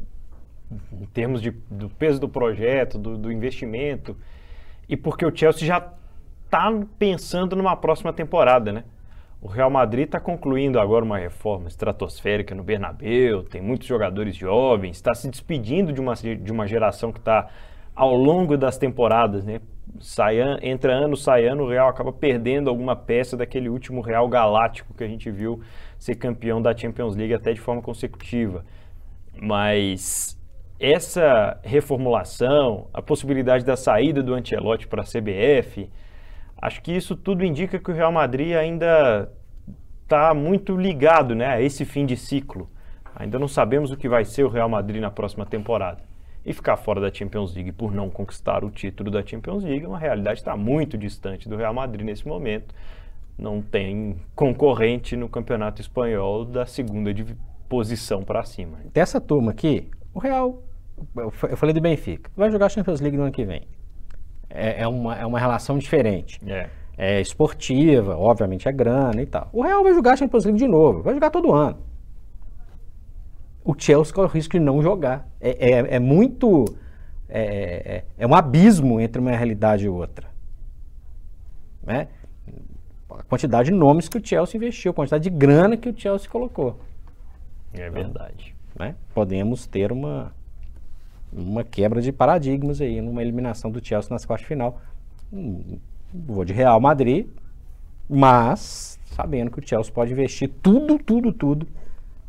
em 0.92 1.06
termos 1.06 1.42
de, 1.42 1.50
do 1.70 1.88
peso 1.90 2.20
do 2.20 2.28
projeto, 2.28 2.98
do, 2.98 3.16
do 3.16 3.30
investimento, 3.30 4.16
e 4.88 4.96
porque 4.96 5.26
o 5.26 5.34
Chelsea 5.34 5.66
já 5.66 5.92
está 6.44 6.72
pensando 6.98 7.54
numa 7.54 7.76
próxima 7.76 8.12
temporada, 8.12 8.72
né? 8.72 8.84
O 9.40 9.48
Real 9.48 9.70
Madrid 9.70 10.06
está 10.06 10.18
concluindo 10.18 10.80
agora 10.80 11.04
uma 11.04 11.18
reforma 11.18 11.68
estratosférica 11.68 12.54
no 12.54 12.64
Bernabéu, 12.64 13.44
tem 13.44 13.60
muitos 13.60 13.86
jogadores 13.86 14.34
jovens, 14.34 14.96
está 14.96 15.14
se 15.14 15.28
despedindo 15.28 15.92
de 15.92 16.00
uma, 16.00 16.14
de 16.14 16.50
uma 16.50 16.66
geração 16.66 17.12
que 17.12 17.18
está 17.18 17.48
ao 17.94 18.14
longo 18.16 18.56
das 18.56 18.78
temporadas, 18.78 19.44
né? 19.44 19.60
Sai, 20.00 20.36
entra 20.62 20.92
ano, 20.92 21.16
sai 21.16 21.46
ano, 21.46 21.64
o 21.64 21.68
Real 21.68 21.88
acaba 21.88 22.12
perdendo 22.12 22.68
alguma 22.68 22.94
peça 22.94 23.36
daquele 23.36 23.68
último 23.68 24.00
Real 24.00 24.28
Galáctico 24.28 24.92
que 24.94 25.04
a 25.04 25.08
gente 25.08 25.30
viu 25.30 25.60
ser 25.98 26.16
campeão 26.16 26.60
da 26.60 26.76
Champions 26.76 27.16
League 27.16 27.32
até 27.32 27.52
de 27.52 27.60
forma 27.60 27.80
consecutiva. 27.80 28.64
Mas 29.40 30.38
essa 30.78 31.58
reformulação, 31.62 32.88
a 32.92 33.00
possibilidade 33.00 33.64
da 33.64 33.76
saída 33.76 34.22
do 34.22 34.34
Ancelotti 34.34 34.86
para 34.86 35.02
a 35.02 35.04
CBF, 35.04 35.88
acho 36.60 36.82
que 36.82 36.92
isso 36.92 37.16
tudo 37.16 37.44
indica 37.44 37.78
que 37.78 37.90
o 37.90 37.94
Real 37.94 38.12
Madrid 38.12 38.54
ainda 38.54 39.30
está 40.02 40.34
muito 40.34 40.76
ligado 40.76 41.34
né, 41.34 41.46
a 41.46 41.60
esse 41.60 41.84
fim 41.84 42.04
de 42.04 42.16
ciclo. 42.16 42.68
Ainda 43.14 43.38
não 43.38 43.48
sabemos 43.48 43.90
o 43.90 43.96
que 43.96 44.08
vai 44.08 44.24
ser 44.24 44.44
o 44.44 44.48
Real 44.48 44.68
Madrid 44.68 45.00
na 45.00 45.10
próxima 45.10 45.46
temporada. 45.46 46.02
E 46.46 46.52
ficar 46.52 46.76
fora 46.76 47.00
da 47.00 47.12
Champions 47.12 47.52
League 47.56 47.72
por 47.72 47.92
não 47.92 48.08
conquistar 48.08 48.62
o 48.62 48.70
título 48.70 49.10
da 49.10 49.20
Champions 49.26 49.64
League 49.64 49.84
é 49.84 49.88
uma 49.88 49.98
realidade 49.98 50.36
que 50.36 50.42
está 50.42 50.56
muito 50.56 50.96
distante 50.96 51.48
do 51.48 51.56
Real 51.56 51.74
Madrid 51.74 52.06
nesse 52.06 52.26
momento. 52.26 52.72
Não 53.36 53.60
tem 53.60 54.16
concorrente 54.32 55.16
no 55.16 55.28
campeonato 55.28 55.80
espanhol 55.80 56.44
da 56.44 56.64
segunda 56.64 57.12
posição 57.68 58.22
para 58.22 58.44
cima. 58.44 58.78
Dessa 58.94 59.20
turma 59.20 59.50
aqui, 59.50 59.90
o 60.14 60.20
Real, 60.20 60.62
eu 61.16 61.56
falei 61.56 61.74
do 61.74 61.80
Benfica, 61.80 62.30
vai 62.36 62.48
jogar 62.48 62.66
a 62.66 62.68
Champions 62.68 63.00
League 63.00 63.16
no 63.16 63.24
ano 63.24 63.32
que 63.32 63.44
vem. 63.44 63.66
É, 64.48 64.82
é, 64.82 64.86
uma, 64.86 65.16
é 65.16 65.26
uma 65.26 65.40
relação 65.40 65.76
diferente. 65.76 66.40
É. 66.46 66.68
é 66.96 67.20
esportiva, 67.20 68.16
obviamente 68.16 68.68
é 68.68 68.72
grana 68.72 69.20
e 69.20 69.26
tal. 69.26 69.48
O 69.52 69.62
Real 69.62 69.82
vai 69.82 69.92
jogar 69.92 70.12
a 70.12 70.16
Champions 70.16 70.44
League 70.44 70.60
de 70.60 70.68
novo, 70.68 71.02
vai 71.02 71.12
jogar 71.12 71.30
todo 71.30 71.52
ano 71.52 71.95
o 73.66 73.74
Chelsea 73.76 74.14
corre 74.14 74.28
o 74.28 74.30
risco 74.30 74.52
de 74.52 74.60
não 74.60 74.80
jogar. 74.80 75.28
É, 75.40 75.72
é, 75.72 75.96
é 75.96 75.98
muito. 75.98 76.64
É, 77.28 77.42
é, 77.96 78.04
é, 78.16 78.26
um 78.26 78.34
abismo 78.34 79.00
entre 79.00 79.20
uma 79.20 79.32
realidade 79.32 79.86
e 79.86 79.88
outra. 79.88 80.28
Né? 81.82 82.06
A 83.10 83.24
quantidade 83.24 83.70
de 83.70 83.76
nomes 83.76 84.08
que 84.08 84.18
o 84.18 84.24
Chelsea 84.24 84.56
investiu, 84.56 84.92
a 84.92 84.94
quantidade 84.94 85.28
de 85.28 85.30
grana 85.30 85.76
que 85.76 85.88
o 85.88 85.98
Chelsea 85.98 86.30
colocou. 86.30 86.78
É 87.74 87.90
verdade. 87.90 88.54
Então, 88.72 88.86
né? 88.86 88.94
Podemos 89.12 89.66
ter 89.66 89.90
uma, 89.90 90.32
uma 91.32 91.64
quebra 91.64 92.00
de 92.00 92.12
paradigmas 92.12 92.80
aí, 92.80 93.00
numa 93.00 93.20
eliminação 93.20 93.68
do 93.68 93.84
Chelsea 93.84 94.10
nas 94.12 94.24
quartas 94.24 94.44
de 94.44 94.48
final. 94.48 94.80
Hum, 95.32 95.78
vou 96.14 96.44
de 96.44 96.52
Real 96.52 96.78
Madrid, 96.78 97.26
mas 98.08 99.00
sabendo 99.10 99.50
que 99.50 99.58
o 99.58 99.68
Chelsea 99.68 99.92
pode 99.92 100.12
investir 100.12 100.48
tudo, 100.62 100.98
tudo, 100.98 101.32
tudo 101.32 101.66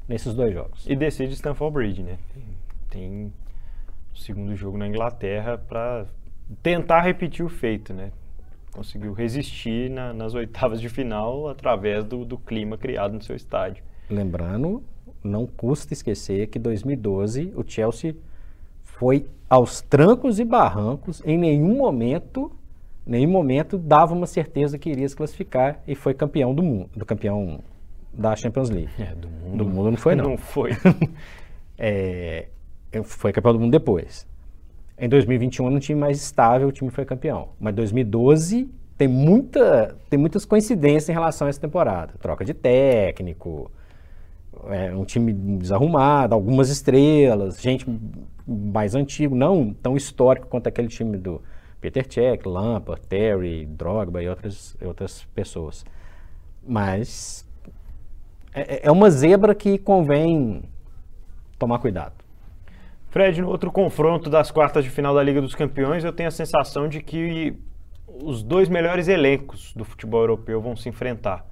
nesses 0.07 0.33
dois 0.33 0.53
jogos. 0.53 0.85
E 0.87 0.95
decide 0.95 1.33
Stamford 1.33 1.73
Bridge, 1.73 2.03
né? 2.03 2.17
Tem 2.89 3.31
o 4.13 4.17
segundo 4.17 4.55
jogo 4.55 4.77
na 4.77 4.87
Inglaterra 4.87 5.57
para 5.57 6.05
tentar 6.63 7.01
repetir 7.01 7.45
o 7.45 7.49
feito, 7.49 7.93
né? 7.93 8.11
Conseguiu 8.71 9.13
resistir 9.13 9.89
na, 9.89 10.13
nas 10.13 10.33
oitavas 10.33 10.79
de 10.79 10.87
final 10.87 11.49
através 11.49 12.03
do, 12.03 12.23
do 12.23 12.37
clima 12.37 12.77
criado 12.77 13.13
no 13.13 13.21
seu 13.21 13.35
estádio. 13.35 13.83
Lembrando, 14.09 14.83
não 15.23 15.45
custa 15.45 15.93
esquecer 15.93 16.47
que 16.47 16.59
2012 16.59 17.53
o 17.55 17.63
Chelsea 17.67 18.15
foi 18.83 19.27
aos 19.49 19.81
trancos 19.81 20.39
e 20.39 20.45
barrancos, 20.45 21.21
em 21.25 21.37
nenhum 21.37 21.77
momento, 21.77 22.51
nenhum 23.05 23.29
momento 23.29 23.77
dava 23.77 24.13
uma 24.13 24.27
certeza 24.27 24.77
que 24.77 24.89
iria 24.89 25.07
se 25.07 25.15
classificar 25.15 25.81
e 25.87 25.95
foi 25.95 26.13
campeão 26.13 26.53
do 26.53 26.63
mundo, 26.63 26.89
do 26.95 27.05
campeão 27.05 27.59
da 28.17 28.35
Champions 28.35 28.69
League. 28.69 28.89
É, 28.99 29.13
do 29.15 29.29
mundo. 29.29 29.57
Do 29.57 29.65
mundo 29.65 29.91
não 29.91 29.97
foi, 29.97 30.15
não. 30.15 30.31
Não 30.31 30.37
foi. 30.37 30.71
é, 31.77 32.47
foi 33.03 33.31
campeão 33.31 33.53
do 33.53 33.59
mundo 33.59 33.71
depois. 33.71 34.27
Em 34.97 35.07
2021, 35.07 35.67
um 35.67 35.79
time 35.79 35.99
mais 35.99 36.17
estável, 36.17 36.67
o 36.67 36.71
time 36.71 36.89
foi 36.89 37.05
campeão. 37.05 37.49
Mas 37.59 37.75
2012 37.75 38.69
tem, 38.97 39.07
muita, 39.07 39.95
tem 40.09 40.17
muitas 40.19 40.43
coincidências 40.43 41.09
em 41.09 41.13
relação 41.13 41.45
a 41.45 41.49
essa 41.49 41.61
temporada. 41.61 42.13
Troca 42.19 42.43
de 42.43 42.53
técnico, 42.53 43.71
é 44.65 44.93
um 44.95 45.05
time 45.05 45.31
desarrumado, 45.31 46.33
algumas 46.33 46.69
estrelas, 46.69 47.61
gente 47.61 47.85
mais 48.47 48.95
antigo, 48.95 49.35
não 49.35 49.73
tão 49.73 49.95
histórico 49.95 50.47
quanto 50.47 50.67
aquele 50.67 50.87
time 50.87 51.17
do 51.17 51.41
Peter 51.79 52.05
Cech, 52.09 52.47
Lampard, 52.47 53.01
Terry, 53.07 53.65
Drogba 53.65 54.23
e 54.23 54.27
outras, 54.27 54.75
outras 54.81 55.25
pessoas. 55.35 55.85
Mas 56.67 57.46
é, 58.61 58.87
é 58.87 58.91
uma 58.91 59.09
zebra 59.09 59.53
que 59.53 59.77
convém 59.77 60.63
tomar 61.59 61.79
cuidado. 61.79 62.13
Fred, 63.09 63.41
no 63.41 63.49
outro 63.49 63.71
confronto 63.71 64.29
das 64.29 64.51
quartas 64.51 64.83
de 64.83 64.89
final 64.89 65.13
da 65.13 65.23
Liga 65.23 65.41
dos 65.41 65.55
Campeões, 65.55 66.03
eu 66.03 66.11
tenho 66.11 66.27
a 66.27 66.31
sensação 66.31 66.87
de 66.87 67.01
que 67.01 67.55
os 68.23 68.43
dois 68.43 68.67
melhores 68.67 69.07
elencos 69.07 69.73
do 69.73 69.85
futebol 69.85 70.21
europeu 70.21 70.61
vão 70.61 70.75
se 70.75 70.89
enfrentar. 70.89 71.45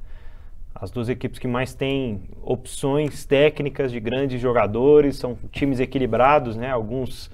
As 0.73 0.91
duas 0.91 1.07
equipes 1.07 1.39
que 1.39 1.47
mais 1.47 1.73
têm 1.73 2.23
opções 2.43 3.25
técnicas 3.25 3.91
de 3.91 3.99
grandes 3.99 4.41
jogadores, 4.41 5.15
são 5.15 5.37
times 5.51 5.79
equilibrados, 5.79 6.57
né? 6.57 6.69
Alguns, 6.69 7.31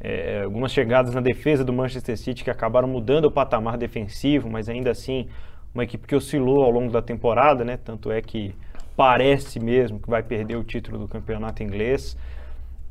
é, 0.00 0.42
algumas 0.42 0.72
chegadas 0.72 1.14
na 1.14 1.20
defesa 1.20 1.64
do 1.64 1.72
Manchester 1.72 2.18
City 2.18 2.42
que 2.42 2.50
acabaram 2.50 2.88
mudando 2.88 3.26
o 3.26 3.30
patamar 3.30 3.78
defensivo, 3.78 4.50
mas 4.50 4.68
ainda 4.68 4.90
assim 4.90 5.28
uma 5.72 5.84
equipe 5.84 6.06
que 6.06 6.16
oscilou 6.16 6.64
ao 6.64 6.70
longo 6.70 6.90
da 6.90 7.00
temporada, 7.00 7.64
né? 7.64 7.76
Tanto 7.76 8.10
é 8.10 8.20
que 8.20 8.54
parece 8.96 9.58
mesmo 9.60 9.98
que 9.98 10.10
vai 10.10 10.22
perder 10.22 10.56
o 10.56 10.64
título 10.64 10.98
do 10.98 11.08
campeonato 11.08 11.62
inglês. 11.62 12.16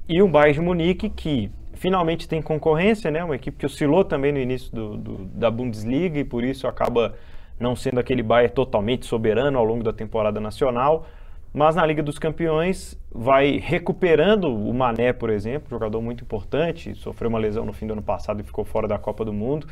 E 0.08 0.22
o 0.22 0.28
Bayern 0.28 0.54
de 0.54 0.62
Munique 0.62 1.10
que 1.10 1.52
finalmente 1.74 2.28
tem 2.28 2.42
concorrência, 2.42 3.10
né? 3.10 3.24
Uma 3.24 3.36
equipe 3.36 3.58
que 3.58 3.66
oscilou 3.66 4.04
também 4.04 4.32
no 4.32 4.40
início 4.40 4.72
do, 4.74 4.98
do, 4.98 5.26
da 5.26 5.50
Bundesliga 5.50 6.20
e 6.20 6.24
por 6.24 6.44
isso 6.44 6.68
acaba 6.68 7.16
não 7.60 7.76
sendo 7.76 8.00
aquele 8.00 8.24
Bayern 8.24 8.54
totalmente 8.54 9.06
soberano 9.06 9.58
ao 9.58 9.66
longo 9.66 9.84
da 9.84 9.94
temporada 9.94 10.40
nacional, 10.40 11.06
mas 11.54 11.76
na 11.76 11.86
Liga 11.86 12.04
dos 12.04 12.20
Campeões 12.20 12.98
vai 13.12 13.58
recuperando 13.58 14.46
o 14.46 14.74
Mané, 14.74 15.12
por 15.14 15.30
exemplo, 15.30 15.70
jogador 15.70 16.02
muito 16.02 16.24
importante, 16.24 16.94
sofreu 16.96 17.30
uma 17.30 17.40
lesão 17.40 17.66
no 17.66 17.74
fim 17.74 17.88
do 17.88 17.94
ano 17.94 18.04
passado 18.04 18.40
e 18.40 18.44
ficou 18.44 18.64
fora 18.64 18.88
da 18.88 18.98
Copa 18.98 19.26
do 19.26 19.34
Mundo. 19.34 19.68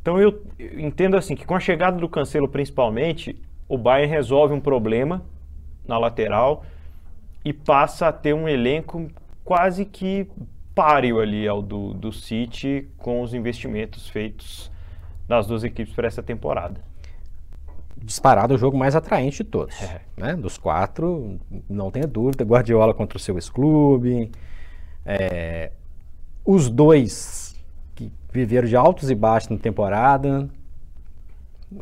Então 0.00 0.18
eu 0.18 0.42
entendo 0.78 1.16
assim 1.16 1.36
que 1.36 1.44
com 1.44 1.54
a 1.54 1.60
chegada 1.60 1.98
do 1.98 2.08
Cancelo 2.08 2.48
principalmente, 2.48 3.36
o 3.70 3.78
Bayern 3.78 4.12
resolve 4.12 4.52
um 4.52 4.60
problema 4.60 5.22
na 5.86 5.96
lateral 5.96 6.64
e 7.44 7.52
passa 7.52 8.08
a 8.08 8.12
ter 8.12 8.34
um 8.34 8.48
elenco 8.48 9.08
quase 9.44 9.84
que 9.84 10.26
páreo 10.74 11.20
ali 11.20 11.46
ao 11.46 11.62
do, 11.62 11.94
do 11.94 12.12
City 12.12 12.88
com 12.98 13.22
os 13.22 13.32
investimentos 13.32 14.08
feitos 14.08 14.72
das 15.28 15.46
duas 15.46 15.62
equipes 15.62 15.94
para 15.94 16.08
essa 16.08 16.20
temporada. 16.20 16.80
Disparado 17.96 18.54
o 18.54 18.58
jogo 18.58 18.76
mais 18.76 18.96
atraente 18.96 19.44
de 19.44 19.44
todos. 19.44 19.80
É. 19.80 20.00
Né? 20.16 20.34
Dos 20.34 20.58
quatro, 20.58 21.38
não 21.68 21.92
tenha 21.92 22.08
dúvida. 22.08 22.42
Guardiola 22.42 22.92
contra 22.92 23.18
o 23.18 23.20
seu 23.20 23.36
ex-clube. 23.36 24.32
É, 25.06 25.70
os 26.44 26.68
dois 26.68 27.56
que 27.94 28.10
viveram 28.32 28.66
de 28.66 28.74
altos 28.74 29.12
e 29.12 29.14
baixos 29.14 29.50
na 29.50 29.58
temporada. 29.58 30.50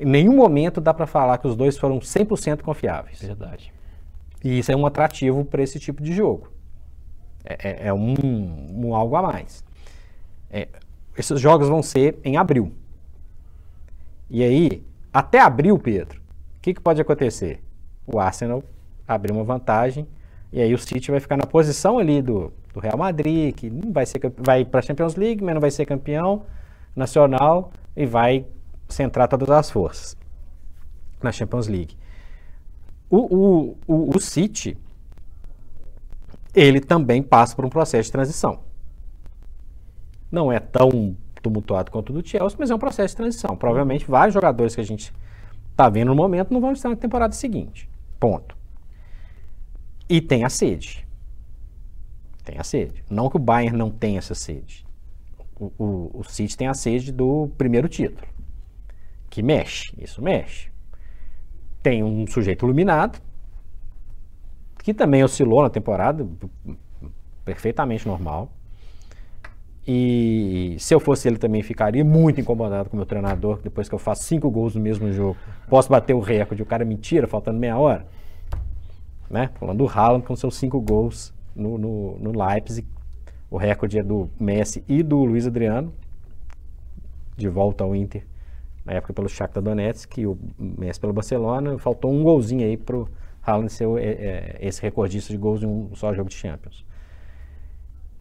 Em 0.01 0.05
nenhum 0.05 0.37
momento 0.37 0.81
dá 0.81 0.93
para 0.93 1.07
falar 1.07 1.39
que 1.39 1.47
os 1.47 1.57
dois 1.57 1.79
foram 1.79 1.99
100% 1.99 2.63
confiáveis. 2.63 3.21
Verdade. 3.23 3.73
E 4.45 4.59
isso 4.59 4.71
é 4.71 4.77
um 4.77 4.87
atrativo 4.87 5.45
para 5.45 5.63
esse 5.63 5.81
tipo 5.81 6.03
de 6.03 6.13
jogo. 6.13 6.53
É, 7.45 7.87
é, 7.87 7.89
é 7.89 7.95
um, 7.95 8.15
um, 8.85 8.95
algo 8.95 9.17
a 9.17 9.23
mais. 9.23 9.65
É, 10.51 10.69
esses 11.17 11.41
jogos 11.41 11.69
vão 11.69 11.83
ser 11.83 12.19
em 12.23 12.37
abril. 12.37 12.73
E 14.31 14.43
aí, 14.43 14.83
até 15.13 15.41
abril, 15.41 15.79
Pedro, 15.79 16.21
o 16.59 16.61
que, 16.61 16.75
que 16.75 16.81
pode 16.81 17.01
acontecer? 17.01 17.63
O 18.07 18.19
Arsenal 18.19 18.63
abrir 19.07 19.33
uma 19.33 19.45
vantagem 19.45 20.07
e 20.53 20.61
aí 20.61 20.73
o 20.75 20.79
City 20.79 21.11
vai 21.11 21.21
ficar 21.21 21.37
na 21.37 21.47
posição 21.47 21.99
ali 21.99 22.23
do, 22.23 22.53
do 22.73 22.81
Real 22.81 22.97
Madrid, 22.97 23.55
que 23.55 23.71
vai 23.91 24.05
ser 24.07 24.21
vai 24.37 24.65
para 24.65 24.81
a 24.81 24.83
Champions 24.83 25.15
League, 25.17 25.43
mas 25.43 25.55
não 25.55 25.61
vai 25.61 25.71
ser 25.71 25.87
campeão 25.87 26.45
nacional 26.95 27.71
e 27.97 28.07
vai 28.07 28.47
centrar 28.89 29.29
todas 29.29 29.51
as 29.51 29.71
forças 29.71 30.17
na 31.23 31.33
Champions 31.33 31.67
League. 31.67 31.97
O, 33.11 33.19
o, 33.19 33.77
o, 33.87 34.17
o 34.17 34.21
City 34.21 34.77
ele 36.55 36.81
também 36.81 37.23
passa 37.23 37.55
por 37.55 37.65
um 37.65 37.69
processo 37.69 38.07
de 38.07 38.13
transição. 38.13 38.61
Não 40.31 40.53
é 40.53 40.59
tão 40.59 41.17
tumultuado 41.43 41.91
quanto 41.91 42.11
o 42.11 42.13
do 42.21 42.27
Chelsea, 42.27 42.57
mas 42.59 42.71
é 42.71 42.75
um 42.75 42.79
processo 42.79 43.13
de 43.13 43.17
transição. 43.17 43.57
Provavelmente 43.57 44.07
vários 44.07 44.35
jogadores 44.35 44.75
que 44.75 44.81
a 44.81 44.85
gente 44.85 45.13
está 45.71 45.89
vendo 45.89 46.09
no 46.09 46.15
momento 46.15 46.53
não 46.53 46.61
vão 46.61 46.73
estar 46.73 46.89
na 46.89 46.97
temporada 46.97 47.35
seguinte. 47.35 47.89
Ponto. 48.19 48.57
E 50.09 50.21
tem 50.21 50.45
a 50.45 50.49
sede. 50.49 51.07
Tem 52.45 52.59
a 52.59 52.65
sede. 52.65 53.05
Não 53.09 53.29
que 53.29 53.37
o 53.37 53.41
Bayern 53.41 53.77
não 53.77 53.91
tenha 53.91 54.19
essa 54.19 54.35
sede. 54.35 54.87
O, 55.59 55.73
o, 55.79 56.21
o 56.21 56.25
City 56.25 56.57
tem 56.57 56.67
a 56.67 56.75
sede 56.75 57.13
do 57.13 57.49
primeiro 57.57 57.89
título. 57.89 58.27
Que 59.39 59.43
mexe. 59.45 59.95
Isso 59.97 60.21
mexe. 60.21 60.69
Tem 61.81 62.03
um 62.03 62.27
sujeito 62.27 62.67
iluminado, 62.67 63.21
que 64.83 64.93
também 64.93 65.23
oscilou 65.23 65.63
na 65.63 65.71
temporada, 65.71 66.27
perfeitamente 67.45 68.05
normal. 68.05 68.51
E 69.87 70.75
se 70.81 70.93
eu 70.93 70.99
fosse 70.99 71.29
ele 71.29 71.39
também 71.39 71.63
ficaria 71.63 72.05
muito 72.05 72.41
incomodado 72.41 72.91
com 72.91 72.97
o 72.97 72.99
meu 72.99 73.07
treinador, 73.07 73.61
depois 73.63 73.89
que 73.89 73.95
eu 73.95 73.99
faço 74.01 74.25
cinco 74.25 74.51
gols 74.51 74.75
no 74.75 74.81
mesmo 74.81 75.13
jogo. 75.13 75.37
Posso 75.69 75.89
bater 75.89 76.15
o 76.15 76.19
recorde, 76.19 76.61
o 76.61 76.67
cara 76.67 76.85
mentira, 76.85 77.29
faltando 77.29 77.61
meia 77.61 77.79
hora. 77.79 78.09
Né? 79.31 79.51
Falando 79.61 79.79
do 79.79 79.87
Haaland 79.87 80.27
com 80.27 80.35
seus 80.35 80.57
cinco 80.57 80.81
gols 80.81 81.33
no, 81.55 81.79
no, 81.79 82.19
no 82.19 82.45
Leipzig. 82.45 82.89
O 83.49 83.57
recorde 83.57 84.01
é 84.01 84.03
do 84.03 84.29
Messi 84.41 84.83
e 84.89 85.01
do 85.01 85.25
Luiz 85.25 85.47
Adriano, 85.47 85.95
de 87.37 87.49
volta 87.49 87.85
ao 87.85 87.95
Inter, 87.95 88.27
na 88.89 88.95
época 88.95 89.13
pelo 89.13 89.29
Shakhtar 89.29 89.63
Donetsk, 89.63 90.19
e 90.19 90.27
o 90.27 90.39
Messi 90.59 90.99
pelo 90.99 91.13
Barcelona. 91.13 91.79
Faltou 91.79 92.11
um 92.11 92.23
golzinho 92.23 92.65
aí 92.65 92.77
pro 92.77 93.07
Haaland 93.43 93.71
ser 93.71 93.87
é, 93.99 94.07
é, 94.07 94.59
esse 94.61 94.81
recordista 94.81 95.31
de 95.31 95.39
gols 95.39 95.63
em 95.63 95.67
um 95.67 95.95
só 95.95 96.15
jogo 96.15 96.31
de 96.31 96.35
Champions. 96.35 96.85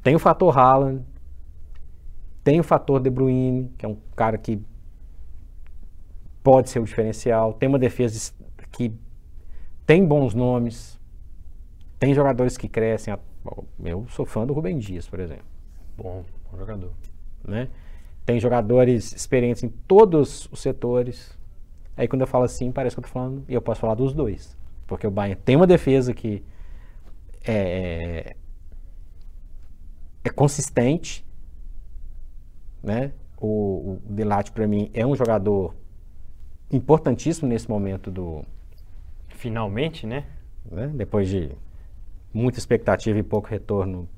Tem 0.03 0.13
o 0.13 0.19
fator 0.19 0.57
Haaland, 0.57 1.03
tem 2.43 2.59
o 2.59 2.63
fator 2.63 2.99
De 2.99 3.09
Bruyne, 3.09 3.71
que 3.77 3.85
é 3.85 3.89
um 3.89 3.97
cara 4.15 4.37
que 4.37 4.61
pode 6.43 6.69
ser 6.69 6.79
o 6.79 6.83
diferencial. 6.83 7.53
Tem 7.53 7.69
uma 7.69 7.79
defesa 7.79 8.33
que 8.71 8.93
tem 9.85 10.05
bons 10.05 10.33
nomes. 10.33 10.99
Tem 11.97 12.13
jogadores 12.13 12.57
que 12.57 12.67
crescem. 12.67 13.17
Eu 13.83 14.05
sou 14.09 14.25
fã 14.25 14.45
do 14.45 14.53
Rubem 14.53 14.77
Dias, 14.77 15.07
por 15.07 15.19
exemplo. 15.19 15.45
Bom, 15.97 16.25
bom 16.51 16.57
jogador. 16.57 16.91
Né? 17.45 17.69
Tem 18.27 18.41
jogadores 18.41 19.13
experientes 19.13 19.63
em 19.63 19.69
todos 19.69 20.49
os 20.51 20.59
setores. 20.59 21.31
Aí 21.95 22.09
quando 22.09 22.23
eu 22.23 22.27
falo 22.27 22.43
assim, 22.43 22.73
parece 22.73 22.93
que 22.93 22.99
eu 22.99 23.05
estou 23.05 23.13
falando, 23.13 23.45
e 23.47 23.53
eu 23.53 23.61
posso 23.61 23.79
falar 23.79 23.95
dos 23.95 24.13
dois. 24.13 24.53
Porque 24.85 25.07
o 25.07 25.09
Bayern 25.09 25.41
tem 25.45 25.55
uma 25.55 25.65
defesa 25.65 26.13
que 26.13 26.43
é, 27.47 28.35
é 30.25 30.29
consistente, 30.29 31.25
né? 32.83 33.13
O, 33.37 33.47
o 33.93 34.01
Delate, 34.09 34.51
para 34.51 34.67
mim, 34.67 34.91
é 34.93 35.05
um 35.05 35.15
jogador 35.15 35.73
importantíssimo 36.69 37.47
nesse 37.47 37.69
momento 37.69 38.11
do. 38.11 38.43
Finalmente, 39.29 40.05
né? 40.05 40.25
né? 40.69 40.91
Depois 40.93 41.29
de 41.29 41.49
muita 42.33 42.59
expectativa 42.59 43.17
e 43.17 43.23
pouco 43.23 43.47
retorno, 43.47 44.09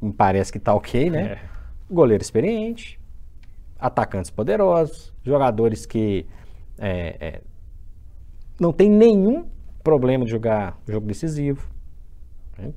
me 0.00 0.12
parece 0.12 0.52
que 0.52 0.60
tá 0.60 0.72
ok, 0.72 1.10
né? 1.10 1.22
É. 1.32 1.40
Goleiro 1.90 2.22
experiente, 2.22 2.97
atacantes 3.78 4.30
poderosos, 4.30 5.12
jogadores 5.22 5.86
que 5.86 6.26
é, 6.78 7.16
é, 7.20 7.40
não 8.58 8.72
tem 8.72 8.90
nenhum 8.90 9.46
problema 9.82 10.24
de 10.24 10.30
jogar 10.30 10.78
jogo 10.86 11.06
decisivo. 11.06 11.68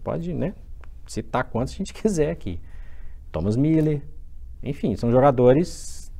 Pode, 0.03 0.33
né? 0.33 0.53
Citar 1.07 1.45
quantos 1.45 1.73
a 1.73 1.77
gente 1.77 1.93
quiser 1.95 2.29
aqui. 2.29 2.59
Thomas 3.31 3.55
Miller, 3.55 4.01
enfim, 4.61 4.95
são 4.95 5.11
jogadores 5.11 6.11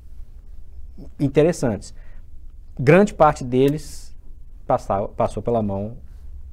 interessantes. 1.20 1.94
Grande 2.80 3.14
parte 3.14 3.44
deles 3.44 4.16
passou 5.16 5.44
pela 5.44 5.62
mão, 5.62 5.98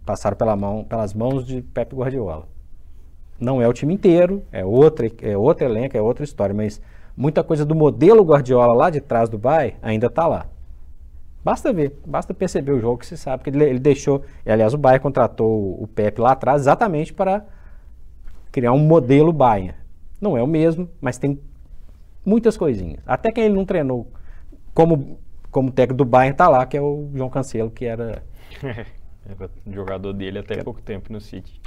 passaram 0.04 0.36
pela 0.36 0.56
mão, 0.56 0.84
pelas 0.84 1.14
mãos 1.14 1.46
de 1.46 1.62
Pep 1.62 1.94
Guardiola. 1.94 2.48
Não 3.40 3.62
é 3.62 3.68
o 3.68 3.72
time 3.72 3.94
inteiro, 3.94 4.42
é 4.50 4.64
outra, 4.64 5.08
é 5.22 5.36
outro 5.36 5.64
elenco, 5.64 5.96
é 5.96 6.02
outra 6.02 6.24
história, 6.24 6.54
mas 6.54 6.80
muita 7.18 7.42
coisa 7.42 7.66
do 7.66 7.74
modelo 7.74 8.22
Guardiola 8.22 8.72
lá 8.72 8.90
de 8.90 9.00
trás 9.00 9.28
do 9.28 9.36
Bay 9.36 9.74
ainda 9.82 10.06
está 10.06 10.26
lá. 10.28 10.46
Basta 11.44 11.72
ver, 11.72 11.98
basta 12.06 12.32
perceber 12.32 12.72
o 12.72 12.80
jogo 12.80 12.98
que 12.98 13.06
você 13.06 13.16
sabe 13.16 13.42
que 13.42 13.50
ele, 13.50 13.64
ele 13.64 13.78
deixou. 13.80 14.22
Aliás, 14.46 14.72
o 14.72 14.78
Bayern 14.78 15.02
contratou 15.02 15.82
o 15.82 15.88
Pep 15.88 16.20
lá 16.20 16.32
atrás 16.32 16.62
exatamente 16.62 17.12
para 17.12 17.44
criar 18.52 18.72
um 18.72 18.78
modelo 18.78 19.32
Bayern. 19.32 19.74
Não 20.20 20.36
é 20.36 20.42
o 20.42 20.46
mesmo, 20.46 20.88
mas 21.00 21.18
tem 21.18 21.40
muitas 22.24 22.56
coisinhas. 22.56 23.00
Até 23.04 23.32
quem 23.32 23.44
ele 23.44 23.54
não 23.54 23.64
treinou 23.64 24.06
como, 24.72 25.18
como 25.50 25.72
técnico 25.72 25.98
do 25.98 26.04
Bayern 26.04 26.32
está 26.32 26.48
lá, 26.48 26.64
que 26.66 26.76
é 26.76 26.80
o 26.80 27.10
João 27.14 27.30
Cancelo, 27.30 27.70
que 27.70 27.84
era 27.84 28.22
O 29.66 29.72
jogador 29.72 30.12
dele 30.12 30.38
até 30.38 30.62
pouco 30.62 30.80
tempo 30.80 31.12
no 31.12 31.20
City. 31.20 31.60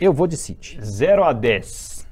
Eu 0.00 0.12
vou 0.12 0.26
de 0.26 0.36
City. 0.36 0.78
0 0.80 1.24
a 1.24 1.32
10. 1.32 2.06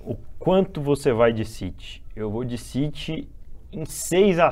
O 0.00 0.16
quanto 0.38 0.80
você 0.80 1.12
vai 1.12 1.32
de 1.32 1.44
City? 1.44 2.01
Eu 2.14 2.30
vou 2.30 2.44
de 2.44 2.58
City 2.58 3.28
em 3.72 3.84
6 3.84 4.38
a, 4.38 4.50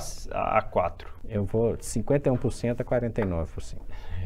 a 0.58 0.62
4. 0.62 1.08
Eu 1.28 1.44
vou 1.44 1.76
de 1.76 1.84
51% 1.84 2.80
a 2.80 2.84
49%. 2.84 3.76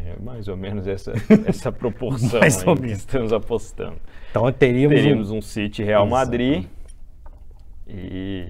É 0.07 0.17
mais 0.23 0.49
ou 0.49 0.57
menos 0.57 0.87
essa, 0.87 1.13
essa 1.47 1.73
proporção 1.73 2.41
Mais 2.41 2.65
ou 2.67 2.75
que 2.77 2.83
menos. 2.83 2.99
estamos 2.99 3.33
apostando. 3.33 3.97
Então 4.31 4.51
teríamos, 4.53 4.97
Teríamos 4.97 5.31
um... 5.31 5.39
um 5.39 5.43
City 5.43 5.83
Real. 5.83 6.07
Madrid 6.07 6.67
e 7.87 8.49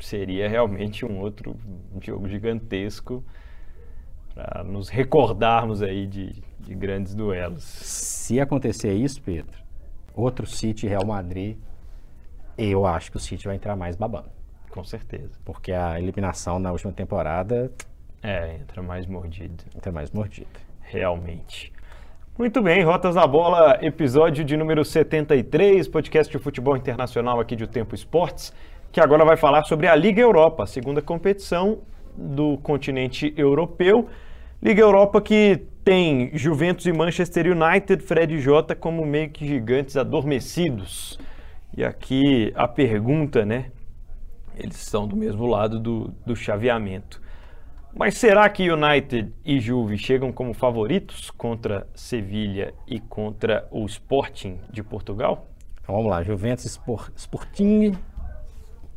seria 0.00 0.48
realmente 0.48 1.04
um 1.04 1.18
outro 1.18 1.56
jogo 2.00 2.28
gigantesco 2.28 3.24
para 4.34 4.64
nos 4.64 4.88
recordarmos 4.88 5.82
aí 5.82 6.06
de, 6.06 6.42
de 6.60 6.74
grandes 6.74 7.14
duelos. 7.14 7.62
Se 7.64 8.40
acontecer 8.40 8.92
isso, 8.92 9.22
Pedro, 9.22 9.56
outro 10.14 10.46
City 10.46 10.86
Real 10.86 11.06
Madrid, 11.06 11.56
eu 12.56 12.86
acho 12.86 13.10
que 13.10 13.16
o 13.16 13.20
City 13.20 13.46
vai 13.46 13.56
entrar 13.56 13.76
mais 13.76 13.96
babando. 13.96 14.30
Com 14.70 14.82
certeza. 14.84 15.30
Porque 15.44 15.72
a 15.72 15.98
eliminação 16.00 16.58
na 16.58 16.72
última 16.72 16.92
temporada 16.92 17.70
É, 18.22 18.56
entra 18.60 18.82
mais 18.82 19.06
mordido. 19.06 19.62
entra 19.74 19.92
mais 19.92 20.10
mordida. 20.10 20.48
realmente. 20.80 21.72
Muito 22.36 22.60
bem, 22.60 22.82
Rotas 22.82 23.14
da 23.14 23.26
Bola, 23.26 23.78
episódio 23.80 24.44
de 24.44 24.56
número 24.56 24.84
73, 24.84 25.86
podcast 25.88 26.30
de 26.36 26.42
futebol 26.42 26.76
internacional 26.76 27.38
aqui 27.38 27.54
de 27.54 27.62
O 27.64 27.66
Tempo 27.68 27.94
Esportes, 27.94 28.52
que 28.90 29.00
agora 29.00 29.24
vai 29.24 29.36
falar 29.36 29.62
sobre 29.64 29.86
a 29.86 29.94
Liga 29.94 30.20
Europa, 30.20 30.64
a 30.64 30.66
segunda 30.66 31.00
competição 31.00 31.78
do 32.16 32.58
continente 32.58 33.32
europeu. 33.36 34.08
Liga 34.60 34.80
Europa 34.82 35.20
que 35.20 35.62
tem 35.84 36.30
Juventus 36.36 36.86
e 36.86 36.92
Manchester 36.92 37.46
United, 37.46 38.02
Fred 38.02 38.34
e 38.34 38.38
Jota 38.40 38.74
como 38.74 39.04
meio 39.06 39.30
que 39.30 39.46
gigantes 39.46 39.96
adormecidos. 39.96 41.18
E 41.76 41.84
aqui 41.84 42.52
a 42.54 42.68
pergunta, 42.68 43.44
né? 43.44 43.70
Eles 44.56 44.76
estão 44.80 45.06
do 45.08 45.16
mesmo 45.16 45.46
lado 45.46 45.80
do, 45.80 46.14
do 46.24 46.36
chaveamento. 46.36 47.20
Mas 47.96 48.14
será 48.16 48.48
que 48.48 48.70
United 48.70 49.32
e 49.44 49.60
Juve 49.60 49.96
chegam 49.98 50.32
como 50.32 50.52
favoritos 50.54 51.30
contra 51.30 51.86
Sevilha 51.94 52.74
e 52.86 52.98
contra 53.00 53.66
o 53.70 53.84
Sporting 53.86 54.58
de 54.70 54.82
Portugal? 54.82 55.48
Então 55.80 55.94
vamos 55.96 56.10
lá, 56.10 56.22
Juventus 56.22 56.64
Spor- 56.64 57.12
Sporting, 57.16 57.92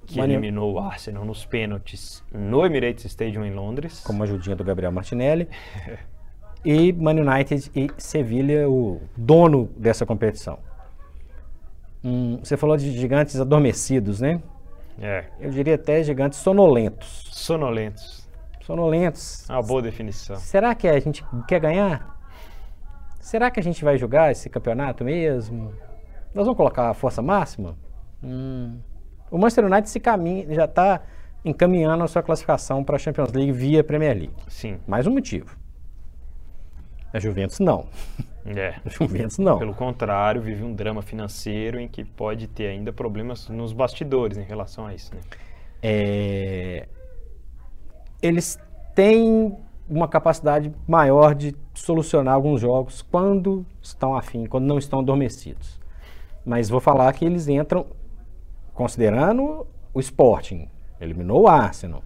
Que 0.06 0.20
eliminou 0.20 0.74
o 0.74 0.80
Arsenal 0.80 1.26
nos 1.26 1.46
pênaltis 1.46 2.24
no 2.32 2.66
Emirates 2.66 3.06
Stadium 3.06 3.44
em 3.46 3.54
Londres. 3.54 4.00
com 4.00 4.14
uma 4.14 4.26
ajudinha 4.26 4.56
do 4.56 4.64
Gabriel 4.64 4.92
Martinelli. 4.92 5.48
e 6.66 6.92
Man 6.94 7.16
United 7.22 7.72
e 7.76 7.90
Sevilha, 7.98 8.68
o 8.70 9.02
dono 9.16 9.70
dessa 9.78 10.06
competição. 10.06 10.58
Você 12.42 12.56
falou 12.56 12.78
de 12.78 12.92
gigantes 12.92 13.40
adormecidos, 13.40 14.22
né? 14.22 14.42
É, 15.00 15.26
Eu 15.40 15.52
diria 15.52 15.76
até 15.76 16.02
gigantes 16.04 16.40
sonolentos. 16.40 17.28
sonolentos. 17.32 18.28
Sonolentos. 18.62 19.48
Uma 19.50 19.62
boa 19.62 19.82
definição. 19.82 20.36
Será 20.38 20.74
que 20.76 20.88
a 20.88 21.00
gente 21.00 21.24
quer 21.48 21.60
ganhar? 21.60 22.18
Será 23.20 23.52
que 23.52 23.60
a 23.60 23.64
gente 23.64 23.84
vai 23.84 23.98
jogar 23.98 24.32
esse 24.32 24.50
campeonato 24.50 25.04
mesmo? 25.04 25.74
Nós 26.34 26.46
vamos 26.46 26.58
colocar 26.58 26.90
a 26.90 26.94
força 26.94 27.22
máxima? 27.22 27.76
Hum. 28.24 28.78
O 29.30 29.38
Manchester 29.38 29.66
United 29.66 29.90
se 29.90 30.00
caminha, 30.00 30.54
já 30.54 30.66
está 30.66 31.02
encaminhando 31.44 32.04
a 32.04 32.08
sua 32.08 32.24
classificação 32.24 32.84
para 32.84 32.96
a 32.96 33.00
Champions 33.00 33.32
League 33.32 33.52
via 33.52 33.84
Premier 33.84 34.14
League. 34.16 34.34
Sim, 34.48 34.80
Mais 34.88 35.06
um 35.08 35.12
motivo. 35.12 35.58
A 37.14 37.20
Juventus 37.20 37.60
não. 37.60 37.86
é. 38.46 38.76
A 38.86 38.90
Juventus 38.90 39.38
não. 39.38 39.58
Pelo 39.58 39.74
contrário, 39.74 40.42
vive 40.42 40.64
um 40.64 40.74
drama 40.74 41.02
financeiro 41.02 41.80
em 41.80 41.88
que 41.88 42.04
pode 42.04 42.48
ter 42.48 42.68
ainda 42.68 42.92
problemas 42.92 43.48
nos 43.50 43.74
bastidores 43.74 44.38
em 44.38 44.44
relação 44.44 44.86
a 44.86 44.94
isso. 44.94 45.14
Né? 45.14 45.22
É, 45.82 46.88
Eles 48.22 48.60
têm 48.94 49.56
uma 49.90 50.08
capacidade 50.08 50.74
maior 50.88 51.34
de 51.34 51.56
solucionar 51.74 52.34
alguns 52.34 52.60
jogos 52.60 53.02
quando 53.02 53.66
estão 53.82 54.16
afim, 54.16 54.46
quando 54.46 54.66
não 54.66 54.78
estão 54.78 55.00
adormecidos. 55.00 55.80
Mas 56.46 56.70
vou 56.70 56.80
falar 56.80 57.12
que 57.14 57.24
eles 57.24 57.48
entram 57.48 57.86
considerando 58.74 59.66
o 59.94 60.00
Sporting, 60.00 60.68
eliminou 61.00 61.44
o 61.44 61.48
Arsenal, 61.48 62.04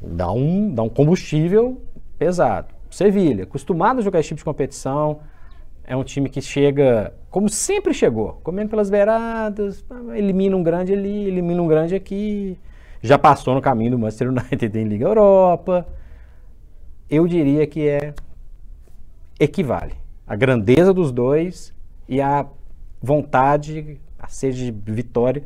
dá 0.00 0.30
um, 0.30 0.72
dá 0.74 0.82
um 0.82 0.88
combustível 0.88 1.80
pesado. 2.18 2.73
Sevilha, 2.94 3.42
acostumado 3.42 3.98
a 3.98 4.02
jogar 4.02 4.20
esse 4.20 4.28
tipo 4.28 4.38
de 4.38 4.44
competição, 4.44 5.18
é 5.82 5.96
um 5.96 6.04
time 6.04 6.28
que 6.28 6.40
chega, 6.40 7.12
como 7.28 7.48
sempre 7.48 7.92
chegou, 7.92 8.38
comendo 8.44 8.70
pelas 8.70 8.88
beiradas, 8.88 9.84
elimina 10.14 10.56
um 10.56 10.62
grande 10.62 10.92
ali, 10.92 11.26
elimina 11.26 11.60
um 11.60 11.66
grande 11.66 11.96
aqui, 11.96 12.56
já 13.02 13.18
passou 13.18 13.52
no 13.52 13.60
caminho 13.60 13.90
do 13.90 13.98
Manchester 13.98 14.28
United 14.28 14.78
em 14.78 14.84
Liga 14.84 15.06
Europa. 15.06 15.88
Eu 17.10 17.26
diria 17.26 17.66
que 17.66 17.88
é 17.88 18.14
equivale 19.40 19.94
a 20.24 20.36
grandeza 20.36 20.94
dos 20.94 21.10
dois 21.10 21.74
e 22.08 22.20
a 22.20 22.46
vontade, 23.02 24.00
a 24.16 24.28
sede 24.28 24.70
de 24.70 24.92
vitória 24.92 25.42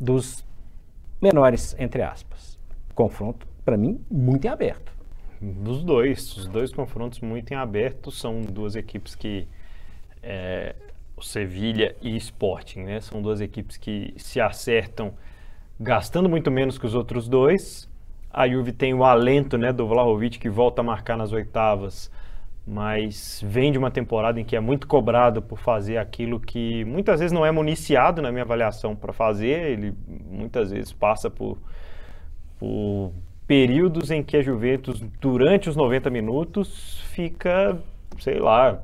dos 0.00 0.42
menores, 1.20 1.76
entre 1.78 2.00
aspas. 2.00 2.58
Confronto, 2.94 3.46
para 3.66 3.76
mim, 3.76 4.00
muito 4.10 4.46
em 4.46 4.48
aberto. 4.48 4.95
Dos 5.40 5.84
dois, 5.84 6.36
os 6.36 6.46
dois 6.46 6.72
confrontos 6.72 7.20
muito 7.20 7.52
em 7.52 7.56
aberto 7.56 8.10
são 8.10 8.40
duas 8.40 8.74
equipes 8.74 9.14
que 9.14 9.46
é, 10.22 10.74
o 11.16 11.22
Sevilha 11.22 11.94
e 12.02 12.16
Sporting, 12.16 12.80
né? 12.80 13.00
São 13.00 13.22
duas 13.22 13.40
equipes 13.40 13.76
que 13.76 14.14
se 14.16 14.40
acertam 14.40 15.14
gastando 15.78 16.28
muito 16.28 16.50
menos 16.50 16.78
que 16.78 16.86
os 16.86 16.94
outros 16.94 17.28
dois. 17.28 17.88
A 18.30 18.48
Juve 18.48 18.72
tem 18.72 18.92
o 18.92 19.04
alento, 19.04 19.56
né, 19.56 19.72
do 19.72 19.86
Vlahovic 19.86 20.38
que 20.38 20.48
volta 20.48 20.82
a 20.82 20.84
marcar 20.84 21.16
nas 21.16 21.32
oitavas, 21.32 22.10
mas 22.66 23.40
vem 23.46 23.72
de 23.72 23.78
uma 23.78 23.90
temporada 23.90 24.40
em 24.40 24.44
que 24.44 24.56
é 24.56 24.60
muito 24.60 24.86
cobrado 24.86 25.40
por 25.40 25.58
fazer 25.58 25.96
aquilo 25.96 26.38
que 26.40 26.84
muitas 26.84 27.20
vezes 27.20 27.32
não 27.32 27.46
é 27.46 27.50
municiado 27.50 28.20
na 28.20 28.30
minha 28.30 28.42
avaliação 28.42 28.94
para 28.94 29.12
fazer. 29.12 29.70
Ele 29.70 29.94
muitas 30.30 30.70
vezes 30.70 30.92
passa 30.92 31.30
por, 31.30 31.58
por 32.58 33.12
períodos 33.46 34.10
em 34.10 34.22
que 34.22 34.36
a 34.36 34.42
Juventus, 34.42 35.00
durante 35.20 35.68
os 35.68 35.76
90 35.76 36.10
minutos, 36.10 37.00
fica, 37.12 37.78
sei 38.18 38.38
lá, 38.38 38.82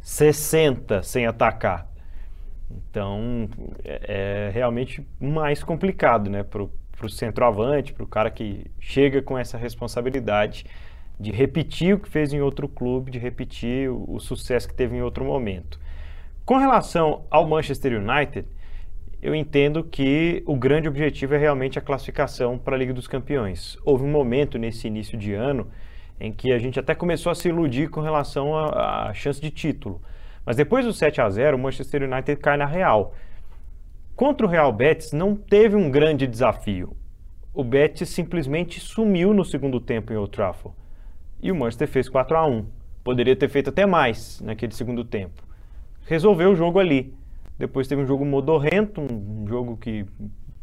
60 0.00 1.02
sem 1.02 1.26
atacar. 1.26 1.88
Então, 2.70 3.48
é, 3.84 4.48
é 4.48 4.50
realmente 4.52 5.06
mais 5.18 5.62
complicado, 5.62 6.28
né, 6.28 6.42
para 6.42 6.62
o 6.62 7.08
centroavante, 7.08 7.92
para 7.92 8.04
o 8.04 8.06
cara 8.06 8.30
que 8.30 8.66
chega 8.78 9.22
com 9.22 9.38
essa 9.38 9.56
responsabilidade 9.56 10.66
de 11.18 11.30
repetir 11.30 11.94
o 11.94 11.98
que 11.98 12.08
fez 12.08 12.32
em 12.32 12.40
outro 12.40 12.68
clube, 12.68 13.10
de 13.10 13.18
repetir 13.18 13.90
o, 13.90 14.04
o 14.08 14.20
sucesso 14.20 14.68
que 14.68 14.74
teve 14.74 14.96
em 14.96 15.02
outro 15.02 15.24
momento. 15.24 15.80
Com 16.44 16.58
relação 16.58 17.24
ao 17.30 17.48
Manchester 17.48 18.00
United, 18.00 18.46
eu 19.22 19.34
entendo 19.34 19.82
que 19.82 20.42
o 20.46 20.56
grande 20.56 20.88
objetivo 20.88 21.34
é 21.34 21.38
realmente 21.38 21.78
a 21.78 21.82
classificação 21.82 22.58
para 22.58 22.76
a 22.76 22.78
Liga 22.78 22.92
dos 22.92 23.08
Campeões. 23.08 23.76
Houve 23.84 24.04
um 24.04 24.10
momento 24.10 24.58
nesse 24.58 24.86
início 24.86 25.16
de 25.16 25.32
ano 25.32 25.68
em 26.20 26.32
que 26.32 26.52
a 26.52 26.58
gente 26.58 26.78
até 26.78 26.94
começou 26.94 27.32
a 27.32 27.34
se 27.34 27.48
iludir 27.48 27.88
com 27.88 28.00
relação 28.00 28.56
à 28.56 29.12
chance 29.14 29.40
de 29.40 29.50
título. 29.50 30.00
Mas 30.44 30.56
depois 30.56 30.84
do 30.84 30.92
7 30.92 31.20
a 31.20 31.28
0 31.28 31.56
o 31.56 31.60
Manchester 31.60 32.02
United 32.02 32.40
cai 32.40 32.56
na 32.56 32.66
Real. 32.66 33.14
Contra 34.14 34.46
o 34.46 34.50
Real 34.50 34.72
Betis 34.72 35.12
não 35.12 35.34
teve 35.34 35.76
um 35.76 35.90
grande 35.90 36.26
desafio. 36.26 36.96
O 37.52 37.64
Betis 37.64 38.10
simplesmente 38.10 38.80
sumiu 38.80 39.34
no 39.34 39.44
segundo 39.44 39.80
tempo 39.80 40.12
em 40.12 40.16
Old 40.16 40.30
Trafford. 40.30 40.76
E 41.42 41.50
o 41.50 41.54
Manchester 41.54 41.88
fez 41.88 42.08
4 42.08 42.36
a 42.36 42.46
1 42.46 42.66
Poderia 43.06 43.36
ter 43.36 43.48
feito 43.48 43.70
até 43.70 43.86
mais 43.86 44.40
naquele 44.40 44.74
segundo 44.74 45.04
tempo. 45.04 45.40
Resolveu 46.06 46.50
o 46.50 46.56
jogo 46.56 46.80
ali. 46.80 47.14
Depois 47.58 47.88
teve 47.88 48.02
um 48.02 48.06
jogo 48.06 48.24
modorrento, 48.24 49.00
um 49.00 49.46
jogo 49.48 49.76
que 49.76 50.04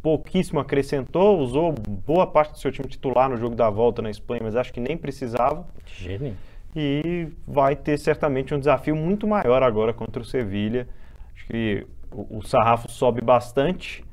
pouquíssimo 0.02 0.60
acrescentou, 0.60 1.40
usou 1.40 1.74
boa 2.06 2.28
parte 2.28 2.52
do 2.52 2.60
seu 2.60 2.72
time 2.72 2.88
titular 2.88 3.30
no 3.30 3.38
jogo 3.38 3.56
da 3.56 3.70
volta 3.70 4.02
na 4.02 4.10
Espanha, 4.10 4.42
mas 4.44 4.56
acho 4.56 4.74
que 4.74 4.82
nem 4.82 4.98
precisava. 4.98 5.66
Nenhum. 6.02 6.36
E 6.76 7.30
vai 7.48 7.76
ter 7.76 7.98
certamente 7.98 8.54
um 8.54 8.60
desafio 8.60 8.96
muito 8.96 9.28
maior 9.28 9.64
agora 9.64 9.94
contra 9.94 10.22
o 10.22 10.26
Sevilha. 10.26 10.88
Acho 11.36 11.48
que 11.48 11.88
o, 12.12 12.40
o 12.40 12.44
sarrafo 12.44 12.92
sobe 12.92 13.22
bastante, 13.22 14.04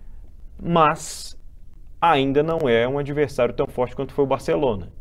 mas 0.63 1.37
ainda 2.01 2.43
não 2.43 2.69
é 2.69 2.87
um 2.87 2.99
adversário 2.99 3.53
tão 3.53 3.67
forte 3.67 3.97
quanto 3.97 4.13
foi 4.13 4.25
o 4.25 4.29
Barcelona. 4.29 4.93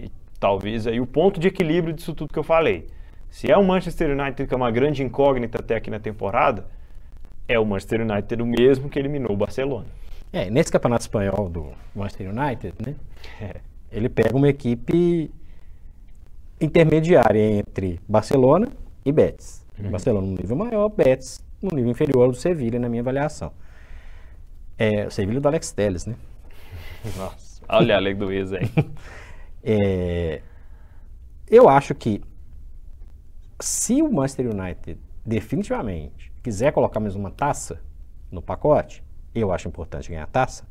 E 0.00 0.10
talvez 0.40 0.86
aí 0.86 1.00
o 1.00 1.06
ponto 1.06 1.38
de 1.38 1.48
equilíbrio 1.48 1.94
disso 1.94 2.12
tudo 2.12 2.32
que 2.32 2.38
eu 2.38 2.44
falei. 2.44 2.86
Se 3.30 3.50
é 3.50 3.56
o 3.56 3.64
Manchester 3.64 4.10
United 4.10 4.48
que 4.48 4.54
é 4.54 4.56
uma 4.56 4.70
grande 4.70 5.02
incógnita 5.02 5.60
até 5.60 5.76
aqui 5.76 5.90
na 5.90 6.00
temporada, 6.00 6.66
é 7.48 7.58
o 7.58 7.64
Manchester 7.64 8.00
United 8.00 8.42
o 8.42 8.46
mesmo 8.46 8.88
que 8.88 8.98
eliminou 8.98 9.32
o 9.32 9.36
Barcelona. 9.36 9.86
É, 10.32 10.50
nesse 10.50 10.72
campeonato 10.72 11.02
espanhol 11.02 11.48
do 11.48 11.72
Manchester 11.94 12.30
United, 12.30 12.74
né? 12.84 12.96
É. 13.40 13.60
Ele 13.92 14.08
pega 14.08 14.36
uma 14.36 14.48
equipe 14.48 15.30
intermediária 16.60 17.40
entre 17.40 18.00
Barcelona 18.08 18.68
e 19.04 19.12
Betis. 19.12 19.64
Uhum. 19.78 19.90
Barcelona 19.90 20.26
no 20.26 20.34
nível 20.34 20.56
maior, 20.56 20.88
Betis 20.88 21.44
no 21.62 21.70
nível 21.74 21.90
inferior 21.90 22.28
do 22.28 22.36
Sevilha, 22.36 22.78
na 22.78 22.88
minha 22.88 23.02
avaliação. 23.02 23.52
É, 24.76 25.06
o 25.06 25.10
Sevilha 25.10 25.40
do 25.40 25.46
Alex 25.46 25.72
Telles, 25.72 26.06
né? 26.06 26.16
Nossa, 27.16 27.62
olha 27.68 27.98
a 27.98 28.02
ex 28.02 28.52
aí. 28.52 28.70
é, 29.62 30.42
eu 31.48 31.68
acho 31.68 31.94
que 31.94 32.20
se 33.60 34.02
o 34.02 34.12
Manchester 34.12 34.50
United 34.50 34.98
definitivamente 35.24 36.33
quiser 36.44 36.72
colocar 36.72 37.00
mais 37.00 37.16
uma 37.16 37.30
taça 37.30 37.80
no 38.30 38.42
pacote, 38.42 39.02
eu 39.34 39.50
acho 39.50 39.66
importante 39.66 40.10
ganhar 40.10 40.24
a 40.24 40.26
taça, 40.26 40.64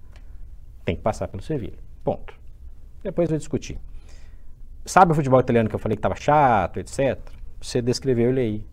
tem 0.85 0.95
que 0.95 1.01
passar 1.01 1.27
pelo 1.27 1.41
Sevilha. 1.41 1.79
Ponto. 2.03 2.35
Depois 3.01 3.27
vai 3.27 3.39
discutir. 3.39 3.79
Sabe 4.85 5.11
o 5.11 5.15
futebol 5.15 5.39
italiano 5.39 5.67
que 5.67 5.73
eu 5.73 5.79
falei 5.79 5.95
que 5.95 5.99
estava 5.99 6.15
chato, 6.15 6.77
etc? 6.77 7.19
Você 7.59 7.81
descreveu 7.81 8.29
ele 8.29 8.39
aí. 8.39 8.65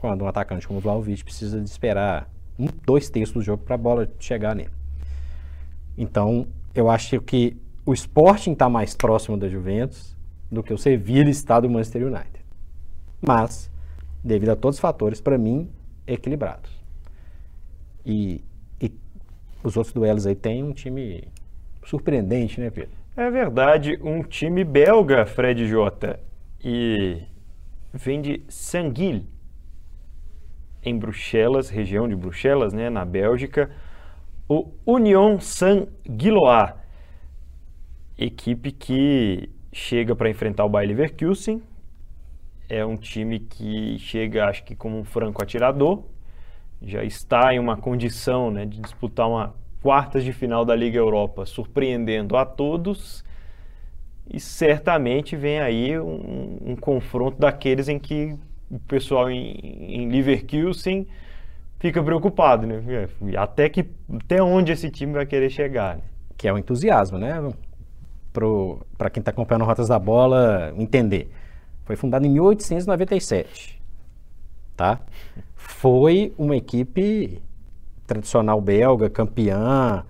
Quando 0.00 0.24
um 0.24 0.26
atacante 0.26 0.66
como 0.66 0.80
o 0.80 0.82
Vlaovic 0.82 1.22
precisa 1.22 1.60
de 1.60 1.68
esperar 1.68 2.28
um, 2.58 2.66
dois 2.84 3.08
terços 3.08 3.34
do 3.34 3.42
jogo 3.42 3.62
para 3.62 3.76
a 3.76 3.78
bola 3.78 4.10
chegar 4.18 4.56
nele. 4.56 4.72
Então, 5.96 6.46
eu 6.74 6.90
acho 6.90 7.20
que 7.20 7.56
o 7.86 7.92
Sporting 7.92 8.52
está 8.52 8.68
mais 8.68 8.96
próximo 8.96 9.36
da 9.36 9.48
Juventus 9.48 10.16
do 10.50 10.62
que 10.62 10.72
o 10.72 10.78
Sevilla 10.78 11.30
está 11.30 11.60
do 11.60 11.70
Manchester 11.70 12.04
United. 12.04 12.44
Mas, 13.20 13.70
devido 14.24 14.50
a 14.50 14.56
todos 14.56 14.76
os 14.76 14.80
fatores, 14.80 15.20
para 15.20 15.38
mim, 15.38 15.70
equilibrados. 16.08 16.70
E, 18.04 18.42
e 18.80 18.90
os 19.62 19.76
outros 19.76 19.92
duelos 19.92 20.26
aí 20.26 20.34
tem 20.34 20.64
um 20.64 20.72
time 20.72 21.28
surpreendente, 21.84 22.60
né, 22.60 22.70
Pedro? 22.70 22.96
É 23.16 23.30
verdade, 23.30 23.98
um 24.02 24.22
time 24.22 24.64
belga, 24.64 25.26
Fred 25.26 25.66
Jota, 25.66 26.20
e 26.62 27.22
vem 27.92 28.20
de 28.20 28.42
Sanguil, 28.48 29.24
em 30.82 30.96
Bruxelas, 30.96 31.68
região 31.68 32.08
de 32.08 32.14
Bruxelas, 32.14 32.72
né, 32.72 32.88
na 32.88 33.04
Bélgica, 33.04 33.70
o 34.48 34.70
Union 34.86 35.40
Saint-Gilloise, 35.40 36.74
equipe 38.16 38.72
que 38.72 39.50
chega 39.72 40.16
para 40.16 40.30
enfrentar 40.30 40.64
o 40.64 40.68
Bayer 40.68 40.88
Leverkusen, 40.88 41.62
é 42.68 42.84
um 42.84 42.96
time 42.96 43.40
que 43.40 43.98
chega, 43.98 44.46
acho 44.46 44.64
que 44.64 44.74
como 44.74 44.98
um 44.98 45.04
franco 45.04 45.42
atirador, 45.42 46.02
já 46.82 47.02
está 47.02 47.52
em 47.54 47.58
uma 47.58 47.76
condição 47.76 48.50
né, 48.50 48.64
de 48.64 48.80
disputar 48.80 49.28
uma 49.28 49.54
quartas 49.82 50.24
de 50.24 50.32
final 50.32 50.64
da 50.64 50.74
Liga 50.74 50.98
Europa, 50.98 51.46
surpreendendo 51.46 52.36
a 52.36 52.44
todos. 52.44 53.24
E 54.30 54.38
certamente 54.38 55.36
vem 55.36 55.60
aí 55.60 55.98
um, 55.98 56.58
um 56.66 56.76
confronto 56.76 57.38
daqueles 57.38 57.88
em 57.88 57.98
que 57.98 58.36
o 58.70 58.78
pessoal 58.80 59.30
em, 59.30 59.54
em 59.54 60.10
Leverkusen 60.10 61.06
fica 61.78 62.02
preocupado, 62.02 62.66
né? 62.66 63.08
Até, 63.36 63.68
que, 63.68 63.86
até 64.14 64.42
onde 64.42 64.72
esse 64.72 64.90
time 64.90 65.14
vai 65.14 65.24
querer 65.24 65.48
chegar. 65.48 65.96
Né? 65.96 66.02
Que 66.36 66.46
é 66.46 66.52
o 66.52 66.58
entusiasmo, 66.58 67.18
né? 67.18 67.34
Para 68.98 69.08
quem 69.08 69.20
está 69.20 69.30
acompanhando 69.30 69.64
Rotas 69.64 69.88
da 69.88 69.98
Bola 69.98 70.72
entender. 70.76 71.30
Foi 71.88 71.96
fundado 71.96 72.26
em 72.26 72.28
1897, 72.28 73.80
tá? 74.76 75.00
Foi 75.56 76.34
uma 76.36 76.54
equipe 76.54 77.40
tradicional 78.06 78.60
belga, 78.60 79.08
campeã, 79.08 80.04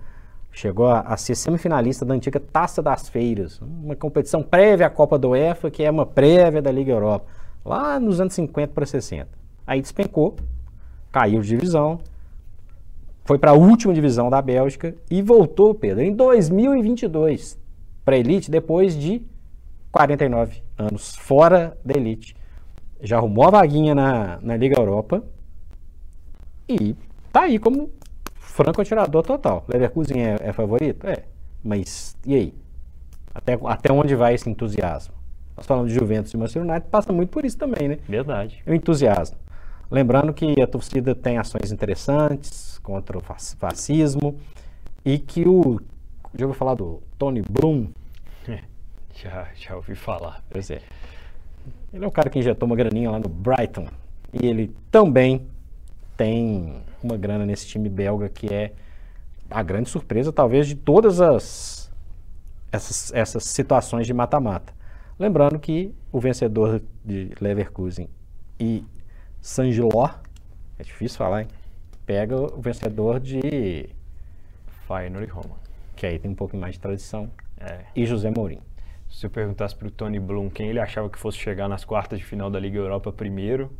chegou 0.51 0.89
a, 0.89 0.99
a, 0.99 1.15
ser 1.15 1.35
semifinalista 1.35 2.03
da 2.03 2.13
antiga 2.13 2.37
Taça 2.37 2.81
das 2.81 3.07
Feiras, 3.07 3.61
uma 3.61 3.95
competição 3.95 4.43
prévia 4.43 4.87
à 4.87 4.89
Copa 4.89 5.17
do 5.17 5.29
UEFA, 5.29 5.71
que 5.71 5.81
é 5.81 5.89
uma 5.89 6.05
prévia 6.05 6.61
da 6.61 6.69
Liga 6.69 6.91
Europa, 6.91 7.27
lá 7.63 7.97
nos 7.97 8.19
anos 8.19 8.33
50 8.33 8.73
para 8.73 8.85
60. 8.85 9.29
Aí 9.65 9.81
despencou, 9.81 10.35
caiu 11.13 11.39
de 11.39 11.47
divisão, 11.47 12.01
foi 13.23 13.39
para 13.39 13.51
a 13.51 13.55
última 13.55 13.93
divisão 13.93 14.29
da 14.29 14.41
Bélgica 14.41 14.93
e 15.09 15.21
voltou, 15.21 15.73
Pedro, 15.73 16.03
em 16.03 16.13
2022 16.13 17.57
para 18.03 18.17
a 18.17 18.19
elite 18.19 18.51
depois 18.51 18.97
de 18.97 19.21
49 19.91 20.61
anos 20.77 21.15
fora 21.15 21.77
da 21.83 21.97
elite. 21.97 22.35
Já 23.01 23.17
arrumou 23.17 23.47
a 23.47 23.51
vaguinha 23.51 23.95
na, 23.95 24.39
na 24.41 24.57
Liga 24.57 24.79
Europa 24.79 25.23
e 26.67 26.95
tá 27.31 27.41
aí 27.41 27.57
como 27.57 27.91
franco 28.35 28.81
atirador 28.81 29.23
total. 29.23 29.65
Leverkusen 29.67 30.21
é, 30.21 30.37
é 30.41 30.53
favorito? 30.53 31.07
É. 31.07 31.23
Mas 31.63 32.15
e 32.25 32.35
aí? 32.35 32.53
Até, 33.33 33.57
até 33.65 33.91
onde 33.91 34.15
vai 34.15 34.33
esse 34.33 34.49
entusiasmo? 34.49 35.13
Nós 35.55 35.65
falamos 35.65 35.91
de 35.91 35.99
Juventus 35.99 36.33
e 36.33 36.37
Manchester 36.37 36.63
United, 36.63 36.89
passa 36.89 37.11
muito 37.11 37.29
por 37.29 37.45
isso 37.45 37.57
também, 37.57 37.87
né? 37.87 37.99
Verdade. 38.07 38.63
O 38.65 38.73
entusiasmo. 38.73 39.37
Lembrando 39.91 40.33
que 40.33 40.61
a 40.61 40.67
torcida 40.67 41.15
tem 41.15 41.37
ações 41.37 41.71
interessantes 41.71 42.77
contra 42.79 43.17
o 43.17 43.21
fascismo 43.21 44.37
e 45.03 45.17
que 45.17 45.47
o. 45.47 45.79
Já 46.37 46.45
ouviu 46.45 46.53
falar 46.57 46.75
do 46.75 47.01
Tony 47.17 47.41
Bloom? 47.41 47.87
Já, 49.21 49.47
já 49.55 49.75
ouvi 49.75 49.95
falar. 49.95 50.43
Pois 50.49 50.71
é. 50.71 50.81
Ele 51.93 52.05
é 52.05 52.07
um 52.07 52.11
cara 52.11 52.29
que 52.29 52.39
injetou 52.39 52.65
uma 52.65 52.75
graninha 52.75 53.11
lá 53.11 53.19
no 53.19 53.27
Brighton. 53.27 53.87
E 54.33 54.45
ele 54.45 54.73
também 54.91 55.47
tem 56.15 56.81
uma 57.03 57.17
grana 57.17 57.45
nesse 57.45 57.67
time 57.67 57.89
belga 57.89 58.29
que 58.29 58.53
é 58.53 58.73
a 59.49 59.63
grande 59.63 59.89
surpresa, 59.89 60.31
talvez, 60.31 60.67
de 60.67 60.75
todas 60.75 61.19
as 61.19 61.79
essas, 62.71 63.11
essas 63.13 63.43
situações 63.45 64.05
de 64.05 64.13
mata-mata. 64.13 64.73
Lembrando 65.17 65.59
que 65.59 65.93
o 66.11 66.19
vencedor 66.19 66.81
de 67.03 67.31
Leverkusen 67.41 68.07
e 68.59 68.85
Saint-Gilloise, 69.41 70.15
é 70.77 70.83
difícil 70.83 71.17
falar, 71.17 71.41
hein? 71.41 71.47
Pega 72.05 72.35
o 72.35 72.61
vencedor 72.61 73.19
de 73.19 73.89
Feyenoord 74.87 75.27
e 75.27 75.31
Roma. 75.31 75.55
Que 75.95 76.05
aí 76.05 76.19
tem 76.19 76.31
um 76.31 76.35
pouco 76.35 76.55
mais 76.55 76.75
de 76.75 76.79
tradição. 76.79 77.29
É. 77.59 77.81
E 77.95 78.05
José 78.05 78.31
Mourinho. 78.31 78.61
Se 79.09 79.25
eu 79.25 79.29
perguntasse 79.29 79.75
para 79.75 79.87
o 79.87 79.91
Tony 79.91 80.19
Bloom 80.19 80.49
quem 80.49 80.69
ele 80.69 80.79
achava 80.79 81.09
que 81.09 81.17
fosse 81.17 81.37
chegar 81.37 81.67
nas 81.67 81.83
quartas 81.83 82.19
de 82.19 82.25
final 82.25 82.49
da 82.49 82.59
Liga 82.59 82.77
Europa 82.77 83.11
primeiro, 83.11 83.71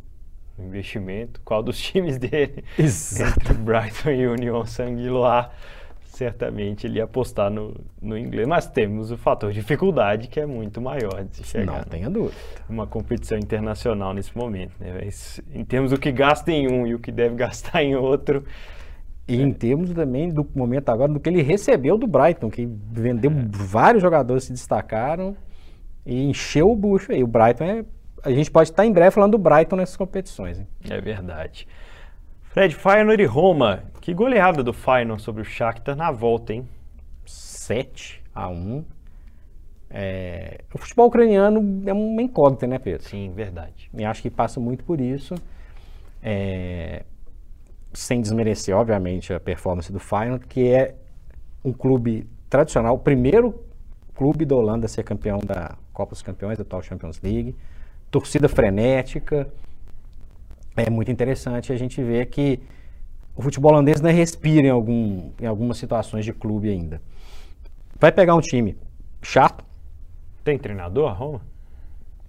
no 0.58 0.66
investimento, 0.66 1.40
qual 1.44 1.62
dos 1.62 1.78
times 1.80 2.18
dele, 2.18 2.64
Exato. 2.78 3.40
entre 3.40 3.54
Brighton 3.54 4.10
e 4.10 4.26
União 4.26 4.64
Sanguiloa, 4.66 5.50
certamente 6.04 6.86
ele 6.86 6.98
ia 6.98 7.04
apostar 7.04 7.50
no, 7.50 7.74
no 8.00 8.18
inglês. 8.18 8.46
Mas 8.46 8.66
temos 8.66 9.10
o 9.10 9.16
fator 9.16 9.52
dificuldade 9.52 10.28
que 10.28 10.38
é 10.38 10.46
muito 10.46 10.80
maior 10.80 11.24
de 11.24 11.36
se 11.36 11.44
chegar. 11.44 11.78
Não 11.78 11.84
tenha 11.84 12.10
dúvida. 12.10 12.36
Uma 12.68 12.86
competição 12.86 13.38
internacional 13.38 14.12
nesse 14.12 14.36
momento. 14.36 14.72
Né? 14.78 15.08
Em 15.54 15.64
termos 15.64 15.92
do 15.92 15.98
que 15.98 16.12
gasta 16.12 16.50
em 16.50 16.70
um 16.70 16.86
e 16.86 16.94
o 16.94 16.98
que 16.98 17.10
deve 17.10 17.36
gastar 17.36 17.82
em 17.82 17.94
outro, 17.94 18.44
e 19.30 19.40
em 19.40 19.52
termos 19.52 19.92
também 19.92 20.28
do 20.28 20.44
momento 20.54 20.88
agora, 20.88 21.12
do 21.12 21.20
que 21.20 21.28
ele 21.28 21.40
recebeu 21.40 21.96
do 21.96 22.06
Brighton, 22.06 22.50
que 22.50 22.66
vendeu 22.66 23.30
é. 23.30 23.34
vários 23.48 24.02
jogadores 24.02 24.44
se 24.44 24.52
destacaram 24.52 25.36
e 26.04 26.24
encheu 26.24 26.68
o 26.68 26.74
bucho 26.74 27.12
aí. 27.12 27.22
O 27.22 27.28
Brighton 27.28 27.64
é. 27.64 27.84
A 28.24 28.30
gente 28.32 28.50
pode 28.50 28.70
estar 28.70 28.84
em 28.84 28.92
breve 28.92 29.12
falando 29.12 29.32
do 29.32 29.38
Brighton 29.38 29.76
nessas 29.76 29.96
competições. 29.96 30.58
Hein? 30.58 30.66
É 30.90 31.00
verdade. 31.00 31.66
Fred, 32.42 32.74
Feyenoord 32.74 33.22
e 33.22 33.26
Roma. 33.26 33.84
Que 34.00 34.12
goleada 34.12 34.64
do 34.64 34.72
Feyenoord 34.72 35.22
sobre 35.22 35.42
o 35.42 35.44
Shakhtar 35.44 35.94
na 35.94 36.10
volta, 36.10 36.52
hein? 36.52 36.68
7 37.24 38.20
a 38.34 38.48
1 38.48 38.84
é... 39.88 40.60
O 40.74 40.78
futebol 40.78 41.06
ucraniano 41.06 41.82
é 41.86 41.92
uma 41.92 42.20
incógnita, 42.20 42.66
né, 42.66 42.78
Pedro? 42.78 43.08
Sim, 43.08 43.32
verdade. 43.34 43.88
E 43.96 44.04
acho 44.04 44.22
que 44.22 44.30
passa 44.30 44.58
muito 44.58 44.84
por 44.84 45.00
isso. 45.00 45.36
É 46.20 47.04
sem 47.92 48.20
desmerecer, 48.20 48.76
obviamente, 48.76 49.32
a 49.32 49.40
performance 49.40 49.92
do 49.92 49.98
Feyenoord, 49.98 50.46
que 50.46 50.68
é 50.68 50.94
um 51.64 51.72
clube 51.72 52.26
tradicional, 52.48 52.94
o 52.94 52.98
primeiro 52.98 53.64
clube 54.14 54.44
da 54.44 54.54
Holanda 54.54 54.86
a 54.86 54.88
ser 54.88 55.02
campeão 55.02 55.38
da 55.38 55.76
Copa 55.92 56.12
dos 56.12 56.22
Campeões, 56.22 56.58
da 56.58 56.62
atual 56.62 56.82
Champions 56.82 57.20
League, 57.22 57.54
torcida 58.10 58.48
frenética, 58.48 59.48
é 60.76 60.88
muito 60.88 61.10
interessante 61.10 61.72
a 61.72 61.76
gente 61.76 62.02
ver 62.02 62.26
que 62.26 62.60
o 63.36 63.42
futebol 63.42 63.72
holandês 63.72 64.00
não 64.00 64.10
respira 64.10 64.66
em, 64.66 64.70
algum, 64.70 65.30
em 65.40 65.46
algumas 65.46 65.78
situações 65.78 66.24
de 66.24 66.32
clube 66.32 66.68
ainda. 66.68 67.00
Vai 67.98 68.12
pegar 68.12 68.34
um 68.34 68.40
time 68.40 68.76
chato. 69.22 69.64
Tem 70.42 70.58
treinador 70.58 71.10
a 71.10 71.12
Roma? 71.12 71.40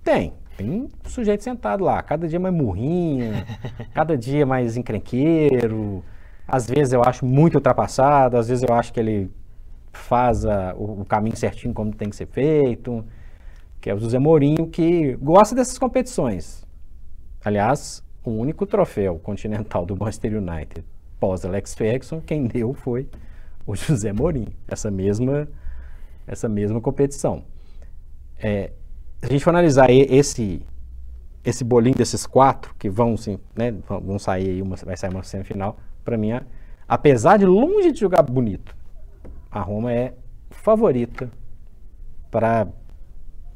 Tem. 0.03 0.33
Tem 0.57 0.69
um 0.69 0.89
sujeito 1.05 1.43
sentado 1.43 1.83
lá, 1.83 2.01
cada 2.01 2.27
dia 2.27 2.39
mais 2.39 2.53
murrinho, 2.53 3.31
cada 3.93 4.17
dia 4.17 4.45
mais 4.45 4.77
encrenqueiro. 4.77 6.03
Às 6.47 6.69
vezes 6.69 6.93
eu 6.93 7.01
acho 7.03 7.25
muito 7.25 7.55
ultrapassado, 7.55 8.37
às 8.37 8.47
vezes 8.47 8.63
eu 8.67 8.75
acho 8.75 8.91
que 8.93 8.99
ele 8.99 9.31
faz 9.93 10.45
a, 10.45 10.73
o, 10.75 11.01
o, 11.01 11.05
caminho 11.05 11.35
certinho 11.35 11.73
como 11.73 11.93
tem 11.93 12.09
que 12.09 12.15
ser 12.15 12.27
feito. 12.27 13.05
Que 13.79 13.89
é 13.89 13.95
o 13.95 13.99
José 13.99 14.19
Mourinho, 14.19 14.67
que 14.67 15.15
gosta 15.15 15.55
dessas 15.55 15.77
competições. 15.77 16.67
Aliás, 17.43 18.03
o 18.23 18.29
único 18.29 18.65
troféu 18.67 19.17
continental 19.17 19.85
do 19.85 19.97
Manchester 19.97 20.37
United 20.37 20.85
pós 21.21 21.45
Alex 21.45 21.75
Ferguson, 21.75 22.19
quem 22.19 22.47
deu 22.47 22.73
foi 22.73 23.07
o 23.65 23.75
José 23.75 24.11
Mourinho, 24.11 24.51
essa 24.67 24.89
mesma, 24.89 25.47
essa 26.25 26.49
mesma 26.49 26.81
competição. 26.81 27.43
É, 28.39 28.71
a 29.21 29.27
gente 29.27 29.43
for 29.43 29.51
analisar 29.51 29.89
esse, 29.89 30.61
esse 31.43 31.63
bolinho 31.63 31.95
desses 31.95 32.25
quatro 32.25 32.73
que 32.77 32.89
vão, 32.89 33.15
sim, 33.15 33.39
né, 33.55 33.73
vão 33.87 34.17
sair, 34.17 34.61
uma, 34.61 34.75
vai 34.77 34.97
sair 34.97 35.11
uma 35.11 35.23
semifinal, 35.23 35.77
para 36.03 36.17
mim, 36.17 36.31
apesar 36.87 37.37
de 37.37 37.45
longe 37.45 37.91
de 37.91 37.99
jogar 37.99 38.23
bonito, 38.23 38.75
a 39.51 39.61
Roma 39.61 39.93
é 39.93 40.13
favorita 40.49 41.29
para 42.31 42.67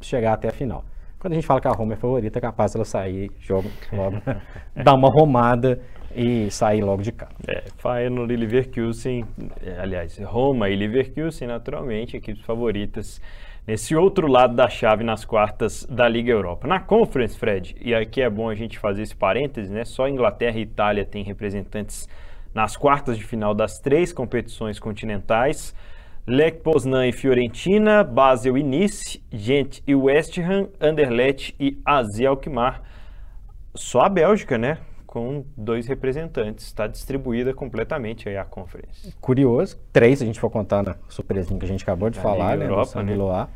chegar 0.01 0.33
até 0.33 0.49
a 0.49 0.51
final. 0.51 0.83
Quando 1.17 1.31
a 1.31 1.35
gente 1.35 1.47
fala 1.47 1.59
que 1.59 1.67
a 1.67 1.71
Roma 1.71 1.93
é 1.93 1.95
favorita, 1.95 2.37
é 2.37 2.41
capaz 2.41 2.73
dela 2.73 2.85
sair, 2.85 3.31
joga 3.39 3.69
logo, 3.91 4.21
dar 4.75 4.93
uma 4.93 5.09
romada 5.09 5.81
e 6.15 6.51
sair 6.51 6.81
logo 6.83 7.01
de 7.01 7.11
cá. 7.11 7.29
É, 7.47 7.63
Feyenoord 7.77 8.31
e 8.31 8.37
Leverkusen, 8.37 9.25
é, 9.63 9.79
aliás, 9.79 10.17
Roma 10.19 10.69
e 10.69 10.75
Leverkusen, 10.75 11.47
naturalmente, 11.47 12.15
equipes 12.15 12.43
favoritas 12.45 13.19
nesse 13.67 13.95
outro 13.95 14.27
lado 14.27 14.55
da 14.55 14.69
chave 14.69 15.03
nas 15.03 15.25
quartas 15.25 15.85
da 15.85 16.07
Liga 16.07 16.31
Europa. 16.31 16.67
Na 16.67 16.79
Conference, 16.79 17.37
Fred, 17.37 17.75
e 17.79 17.93
aqui 17.93 18.21
é 18.21 18.29
bom 18.29 18.49
a 18.49 18.55
gente 18.55 18.77
fazer 18.77 19.01
esse 19.01 19.15
parêntese, 19.15 19.71
né? 19.71 19.83
Só 19.83 20.07
Inglaterra 20.07 20.57
e 20.57 20.61
Itália 20.61 21.05
têm 21.05 21.23
representantes 21.23 22.07
nas 22.53 22.77
quartas 22.77 23.17
de 23.17 23.23
final 23.23 23.53
das 23.53 23.79
três 23.79 24.13
competições 24.13 24.79
continentais. 24.79 25.75
Lech 26.27 26.57
Poznan 26.61 27.07
e 27.07 27.11
Fiorentina, 27.11 28.03
Basel 28.03 28.57
e 28.57 28.63
Nice, 28.63 29.23
Gent 29.31 29.81
e 29.85 29.93
West 29.93 30.37
Ham, 30.39 30.69
Anderlecht 30.79 31.55
e 31.59 31.79
AZ 31.85 32.19
Alkmaar. 32.21 32.81
Só 33.75 34.01
a 34.01 34.09
Bélgica, 34.09 34.57
né? 34.57 34.79
Com 35.15 35.45
dois 35.55 35.87
representantes. 35.87 36.65
Está 36.65 36.87
distribuída 36.87 37.53
completamente 37.53 38.27
aí 38.27 38.35
a 38.35 38.43
conferência. 38.43 39.13
Curioso. 39.21 39.79
Três, 39.93 40.17
se 40.17 40.25
a 40.25 40.27
gente 40.27 40.37
for 40.37 40.49
contar 40.49 40.83
na 40.83 40.97
surpresinha 41.07 41.57
que 41.57 41.63
a 41.63 41.67
gente 41.69 41.83
acabou 41.83 42.09
de 42.09 42.19
falar, 42.19 42.57
né? 42.57 42.65
Europa, 42.65 43.01
né? 43.01 43.47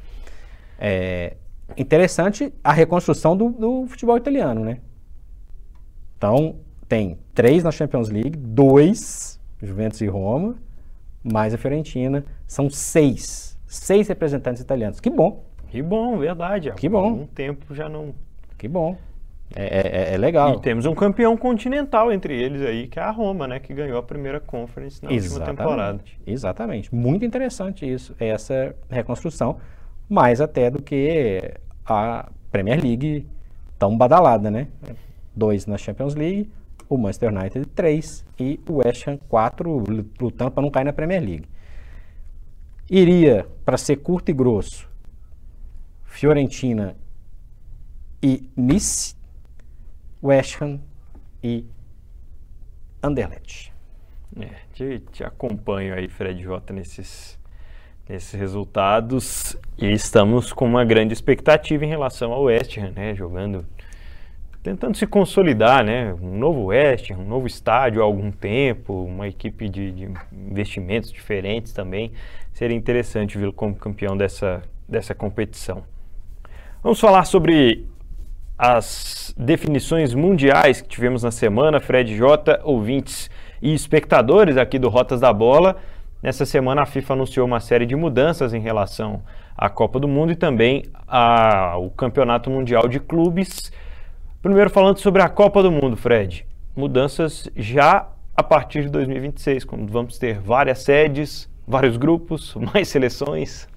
É 0.80 1.36
interessante 1.76 2.54
a 2.63 2.72
reconstrução 2.72 3.36
do, 3.36 3.50
do 3.50 3.86
futebol 3.88 4.15
italiano, 4.15 4.63
né? 4.63 4.80
Então, 6.17 6.56
tem 6.88 7.19
três 7.34 7.62
na 7.62 7.72
Champions 7.72 8.08
League, 8.10 8.38
dois, 8.38 9.38
Juventus 9.62 10.00
e 10.00 10.08
Roma, 10.08 10.56
mais 11.22 11.54
a 11.54 11.58
Fiorentina. 11.58 12.24
São 12.48 12.69
seis. 12.69 13.60
Seis 13.67 14.08
representantes 14.08 14.62
italianos. 14.62 15.02
Que 15.02 15.10
bom. 15.10 15.43
Que 15.67 15.82
bom, 15.82 16.17
verdade. 16.17 16.72
Que 16.72 16.88
bom. 16.88 17.12
um 17.12 17.28
tempo 17.28 17.76
já 17.76 17.89
não. 17.89 18.15
Que 18.58 18.69
bom. 18.69 18.95
É, 19.55 20.12
é, 20.12 20.13
é, 20.13 20.17
legal. 20.17 20.55
E 20.55 20.62
temos 20.62 20.85
um 20.85 20.93
campeão 20.93 21.35
continental 21.35 22.12
entre 22.12 22.39
eles 22.39 22.62
aí, 22.62 22.88
que 22.88 22.99
é 22.99 23.01
a 23.01 23.09
Roma, 23.09 23.47
né? 23.47 23.59
Que 23.59 23.73
ganhou 23.73 23.97
a 23.97 24.03
primeira 24.03 24.39
conference 24.39 25.03
na 25.03 25.12
Exatamente. 25.12 25.49
última 25.49 25.57
temporada. 25.57 25.99
Exatamente. 26.25 26.93
Muito 26.93 27.25
interessante 27.25 27.91
isso, 27.91 28.15
essa 28.19 28.75
reconstrução. 28.89 29.57
Mais 30.07 30.39
até 30.39 30.69
do 30.69 30.81
que 30.81 31.53
a 31.85 32.29
Premier 32.51 32.81
League 32.81 33.27
tão 33.77 33.97
badalada, 33.97 34.51
né? 34.51 34.67
Dois 35.35 35.65
na 35.65 35.77
Champions 35.77 36.13
League, 36.13 36.49
o 36.88 36.97
Manchester 36.97 37.33
United 37.33 37.65
3 37.67 38.25
e 38.39 38.59
o 38.67 38.77
West 38.77 39.07
Ham 39.07 39.17
4 39.29 39.83
lutando 40.19 40.51
para 40.51 40.62
não 40.62 40.69
cair 40.69 40.83
na 40.83 40.93
Premier 40.93 41.21
League. 41.21 41.45
Iria, 42.89 43.47
para 43.63 43.77
ser 43.77 43.97
curto 43.97 44.29
e 44.29 44.33
grosso, 44.33 44.89
Fiorentina 46.03 46.95
e 48.21 48.49
Nice, 48.57 49.15
West 50.21 50.62
Ham 50.62 50.79
e 51.43 51.65
Anderlecht. 53.01 53.73
É, 54.39 54.49
te, 54.73 54.99
te 55.12 55.23
acompanho 55.23 55.95
aí, 55.95 56.08
Fred 56.08 56.41
Jota, 56.41 56.73
nesses, 56.73 57.39
nesses 58.08 58.34
resultados 58.34 59.58
e 59.77 59.91
estamos 59.91 60.53
com 60.53 60.65
uma 60.65 60.86
grande 60.86 61.13
expectativa 61.13 61.84
em 61.84 61.89
relação 61.89 62.32
ao 62.32 62.43
West 62.43 62.77
Ham, 62.77 62.91
né? 62.91 63.15
Jogando 63.15 63.65
tentando 64.62 64.97
se 64.97 65.08
consolidar, 65.08 65.84
né? 65.84 66.13
Um 66.13 66.38
novo 66.38 66.65
West, 66.65 67.12
um 67.12 67.25
novo 67.25 67.47
estádio 67.47 68.01
há 68.01 68.05
algum 68.05 68.32
tempo, 68.32 68.93
uma 68.93 69.27
equipe 69.27 69.69
de, 69.69 69.91
de 69.91 70.10
investimentos 70.32 71.12
diferentes 71.12 71.71
também. 71.71 72.12
Seria 72.53 72.75
interessante 72.75 73.38
vê-lo 73.38 73.53
como 73.53 73.73
campeão 73.75 74.17
dessa, 74.17 74.62
dessa 74.88 75.15
competição. 75.15 75.84
Vamos 76.84 76.99
falar 76.99 77.25
sobre 77.25 77.86
as 78.60 79.34
definições 79.38 80.13
mundiais 80.13 80.82
que 80.82 80.88
tivemos 80.89 81.24
na 81.24 81.32
semana, 81.32 81.80
Fred 81.80 82.15
J, 82.15 82.60
ouvintes 82.63 83.32
e 83.62 83.74
espectadores 83.74 84.58
aqui 84.58 84.78
do 84.78 84.89
Rotas 84.89 85.22
da 85.22 85.34
Bola. 85.34 85.78
Nessa 86.22 86.45
semana 86.45 86.82
a 86.82 86.86
FIFA 86.86 87.13
anunciou 87.13 87.48
uma 87.48 87.62
série 87.62 87.86
de 87.86 87.95
mudanças 87.95 88.54
em 88.54 88.60
relação 88.60 89.24
à 89.58 89.69
Copa 89.69 90.00
do 90.00 90.08
Mundo 90.08 90.34
e 90.34 90.36
também 90.36 90.84
ao 91.08 91.89
Campeonato 91.91 92.50
Mundial 92.50 92.88
de 92.88 93.00
Clubes 93.00 93.72
Primeiro 94.41 94.69
falando 94.69 95.00
sobre 95.00 95.22
a 95.22 95.28
Copa 95.28 95.62
do 95.62 95.69
Mundo, 95.69 95.98
Fred. 95.98 96.48
Mudanças 96.74 97.50
já 97.58 98.08
a 98.34 98.41
partir 98.41 98.84
de 98.84 98.89
2026, 98.89 99.65
quando 99.65 99.91
vamos 99.91 100.17
ter 100.17 100.39
várias 100.39 100.80
sedes, 100.80 101.50
vários 101.67 101.98
grupos, 101.98 102.56
mais 102.74 102.88
seleções. 102.88 103.67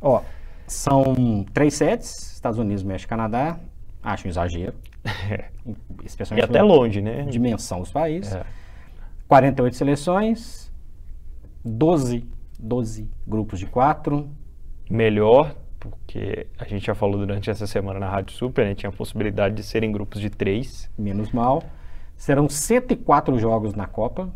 Ó, 0.00 0.22
são 0.66 1.44
três 1.52 1.74
sedes, 1.74 2.32
Estados 2.32 2.58
Unidos, 2.58 2.82
México, 2.82 3.10
Canadá. 3.10 3.58
Acho 4.12 4.26
um 4.26 4.30
exagero. 4.30 4.74
Especialmente 6.04 6.44
e 6.44 6.48
até 6.48 6.62
longe, 6.62 7.00
né? 7.00 7.24
Dimensão 7.24 7.80
dos 7.80 7.90
países. 7.90 8.34
É. 8.34 8.44
48 9.26 9.76
seleções, 9.76 10.72
12, 11.64 12.26
12 12.58 13.08
grupos 13.26 13.58
de 13.58 13.66
quatro. 13.66 14.30
Melhor 14.90 15.54
porque 15.78 16.46
a 16.58 16.64
gente 16.64 16.86
já 16.86 16.94
falou 16.94 17.18
durante 17.18 17.50
essa 17.50 17.66
semana 17.66 18.00
na 18.00 18.08
Rádio 18.08 18.34
Super, 18.34 18.66
né, 18.66 18.74
tinha 18.74 18.90
a 18.90 18.92
possibilidade 18.92 19.54
de 19.54 19.62
serem 19.62 19.92
grupos 19.92 20.20
de 20.20 20.28
três. 20.28 20.90
Menos 20.98 21.30
mal. 21.30 21.62
Serão 22.16 22.48
104 22.48 23.38
jogos 23.38 23.74
na 23.74 23.86
Copa. 23.86 24.32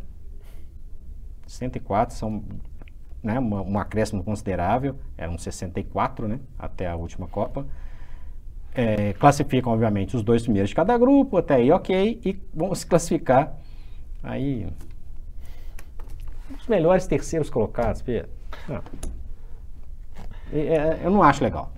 104 1.47 2.15
são 2.15 2.45
né, 3.23 3.39
uma, 3.39 3.63
um 3.63 3.79
acréscimo 3.79 4.23
considerável. 4.23 4.97
Eram 5.19 5.37
64 5.37 6.29
né, 6.29 6.41
até 6.59 6.87
a 6.87 6.95
última 6.95 7.27
Copa. 7.27 7.67
É, 8.75 9.13
classificam, 9.15 9.73
obviamente, 9.73 10.17
os 10.17 10.23
dois 10.23 10.43
primeiros 10.43 10.71
de 10.71 10.75
cada 10.75 10.97
grupo, 10.97 11.37
até 11.37 11.57
aí 11.57 11.71
ok, 11.71 12.21
e 12.25 12.39
vão 12.55 12.75
se 12.75 12.87
classificar 12.87 13.55
aí 14.23 14.67
os 16.59 16.67
melhores 16.67 17.07
terceiros 17.07 17.51
colocados, 17.51 18.01
Pedro. 18.03 18.31
Não. 18.69 18.83
É, 20.53 21.01
eu 21.03 21.11
não 21.11 21.23
acho 21.23 21.43
legal. 21.43 21.73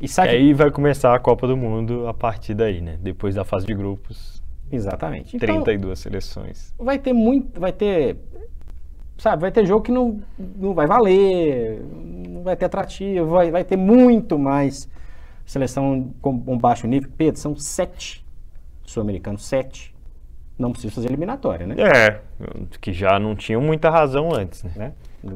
E 0.00 0.08
sabe 0.08 0.30
aí 0.30 0.52
vai 0.52 0.70
começar 0.70 1.14
a 1.14 1.18
Copa 1.18 1.46
do 1.46 1.56
Mundo 1.56 2.08
a 2.08 2.14
partir 2.14 2.54
daí, 2.54 2.80
né? 2.80 2.98
Depois 3.00 3.34
da 3.34 3.44
fase 3.44 3.66
de 3.66 3.74
grupos. 3.74 4.42
Exatamente. 4.70 5.36
Então, 5.36 5.62
32 5.62 5.98
seleções. 5.98 6.74
Vai 6.78 6.98
ter 6.98 7.12
muito, 7.12 7.60
vai 7.60 7.72
ter, 7.72 8.16
sabe, 9.18 9.42
vai 9.42 9.52
ter 9.52 9.64
jogo 9.64 9.82
que 9.82 9.92
não, 9.92 10.20
não 10.56 10.74
vai 10.74 10.86
valer, 10.86 11.82
não 12.28 12.42
vai 12.42 12.56
ter 12.56 12.64
atrativo, 12.64 13.26
vai, 13.30 13.50
vai 13.50 13.64
ter 13.64 13.76
muito 13.76 14.38
mais 14.38 14.88
seleção 15.52 16.14
com 16.20 16.42
um 16.46 16.58
baixo 16.58 16.86
nível. 16.86 17.10
Pedro, 17.16 17.38
são 17.38 17.54
sete 17.54 18.24
sul-americanos, 18.84 19.44
sete. 19.44 19.94
Não 20.58 20.72
precisa 20.72 20.94
fazer 20.94 21.08
eliminatória, 21.08 21.66
né? 21.66 21.74
É, 21.78 22.20
que 22.80 22.92
já 22.92 23.18
não 23.18 23.34
tinham 23.34 23.60
muita 23.60 23.90
razão 23.90 24.32
antes, 24.32 24.62
né? 24.64 24.92
né? 25.22 25.34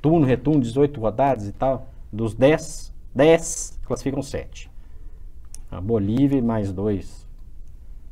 Turno, 0.00 0.26
retorno, 0.26 0.60
18 0.60 1.00
rodadas 1.00 1.48
e 1.48 1.52
tal. 1.52 1.88
Dos 2.12 2.34
10, 2.34 2.92
10 3.14 3.80
classificam 3.84 4.22
7. 4.22 4.70
A 5.70 5.80
Bolívia 5.80 6.40
mais 6.42 6.72
dois 6.72 7.26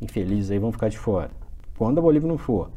infelizes 0.01 0.51
aí 0.51 0.59
vão 0.59 0.73
ficar 0.73 0.89
de 0.89 0.99
fora. 0.99 1.31
Quando 1.77 1.99
a 1.99 2.03
Bolívia 2.03 2.29
não 2.29 2.39
for. 2.39 2.71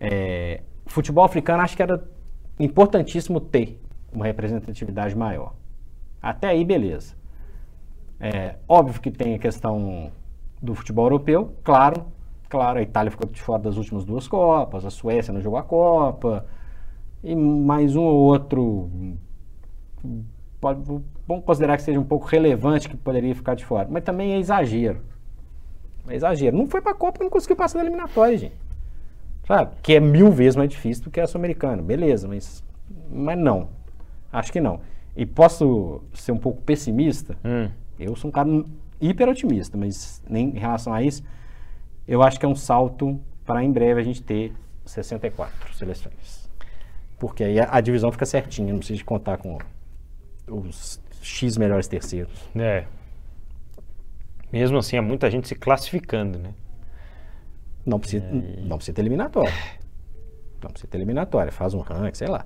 É, 0.00 0.62
futebol 0.86 1.24
africano 1.24 1.62
acho 1.62 1.76
que 1.76 1.82
era 1.82 2.02
importantíssimo 2.58 3.40
ter 3.40 3.80
uma 4.12 4.24
representatividade 4.26 5.16
maior. 5.16 5.54
Até 6.20 6.48
aí, 6.48 6.64
beleza. 6.64 7.14
É, 8.22 8.54
óbvio 8.68 9.00
que 9.00 9.10
tem 9.10 9.34
a 9.34 9.38
questão 9.38 10.12
do 10.62 10.76
futebol 10.76 11.06
europeu, 11.06 11.56
claro. 11.64 12.06
Claro, 12.48 12.78
a 12.78 12.82
Itália 12.82 13.10
ficou 13.10 13.28
de 13.28 13.42
fora 13.42 13.62
das 13.62 13.76
últimas 13.76 14.04
duas 14.04 14.28
Copas, 14.28 14.84
a 14.84 14.90
Suécia 14.90 15.32
não 15.32 15.40
jogou 15.40 15.58
a 15.58 15.62
Copa, 15.62 16.46
e 17.24 17.34
mais 17.34 17.96
um 17.96 18.02
ou 18.02 18.14
outro 18.14 18.90
pode, 20.60 20.80
vamos 21.26 21.44
considerar 21.44 21.76
que 21.76 21.82
seja 21.82 21.98
um 21.98 22.04
pouco 22.04 22.26
relevante 22.26 22.88
que 22.88 22.96
poderia 22.96 23.34
ficar 23.34 23.54
de 23.56 23.64
fora. 23.64 23.88
Mas 23.90 24.04
também 24.04 24.34
é 24.34 24.38
exagero. 24.38 25.00
É 26.06 26.14
exagero. 26.14 26.56
Não 26.56 26.68
foi 26.68 26.80
para 26.80 26.92
a 26.92 26.94
Copa 26.94 27.22
não 27.22 27.30
conseguiu 27.30 27.56
passar 27.56 27.78
da 27.78 27.84
eliminatória, 27.84 28.38
gente. 28.38 28.54
Sabe? 29.46 29.72
Que 29.82 29.94
é 29.94 30.00
mil 30.00 30.30
vezes 30.30 30.54
mais 30.54 30.70
difícil 30.70 31.02
do 31.04 31.10
que 31.10 31.20
a 31.20 31.26
Sul-Americana. 31.26 31.82
Beleza, 31.82 32.28
mas, 32.28 32.62
mas 33.10 33.36
não. 33.36 33.70
Acho 34.32 34.52
que 34.52 34.60
não. 34.60 34.80
E 35.16 35.26
posso 35.26 36.00
ser 36.14 36.30
um 36.30 36.38
pouco 36.38 36.62
pessimista? 36.62 37.36
Hum. 37.44 37.68
Eu 38.04 38.16
sou 38.16 38.28
um 38.28 38.32
cara 38.32 38.48
hiper 39.00 39.28
otimista, 39.28 39.76
mas 39.76 40.22
nem 40.28 40.50
em 40.50 40.58
relação 40.58 40.92
a 40.92 41.02
isso, 41.02 41.22
eu 42.06 42.22
acho 42.22 42.38
que 42.38 42.46
é 42.46 42.48
um 42.48 42.54
salto 42.54 43.20
para 43.44 43.62
em 43.62 43.72
breve 43.72 44.00
a 44.00 44.04
gente 44.04 44.22
ter 44.22 44.52
64 44.84 45.74
seleções. 45.74 46.50
Porque 47.18 47.44
aí 47.44 47.60
a, 47.60 47.68
a 47.70 47.80
divisão 47.80 48.10
fica 48.10 48.26
certinha, 48.26 48.72
não 48.72 48.78
precisa 48.78 49.02
contar 49.04 49.38
com 49.38 49.58
os 50.48 51.00
X 51.20 51.56
melhores 51.56 51.86
terceiros. 51.88 52.32
É. 52.54 52.86
Mesmo 54.52 54.76
assim, 54.76 54.96
há 54.96 55.02
muita 55.02 55.30
gente 55.30 55.48
se 55.48 55.54
classificando, 55.54 56.38
né? 56.38 56.52
Não 57.86 57.98
precisa, 57.98 58.24
não 58.30 58.76
precisa 58.76 58.94
ter 58.94 59.02
eliminatória. 59.02 59.52
Não 60.62 60.70
precisa 60.70 60.90
ter 60.90 60.98
eliminatória. 60.98 61.50
Faz 61.50 61.74
um 61.74 61.80
ranking, 61.80 62.14
sei 62.16 62.28
lá. 62.28 62.44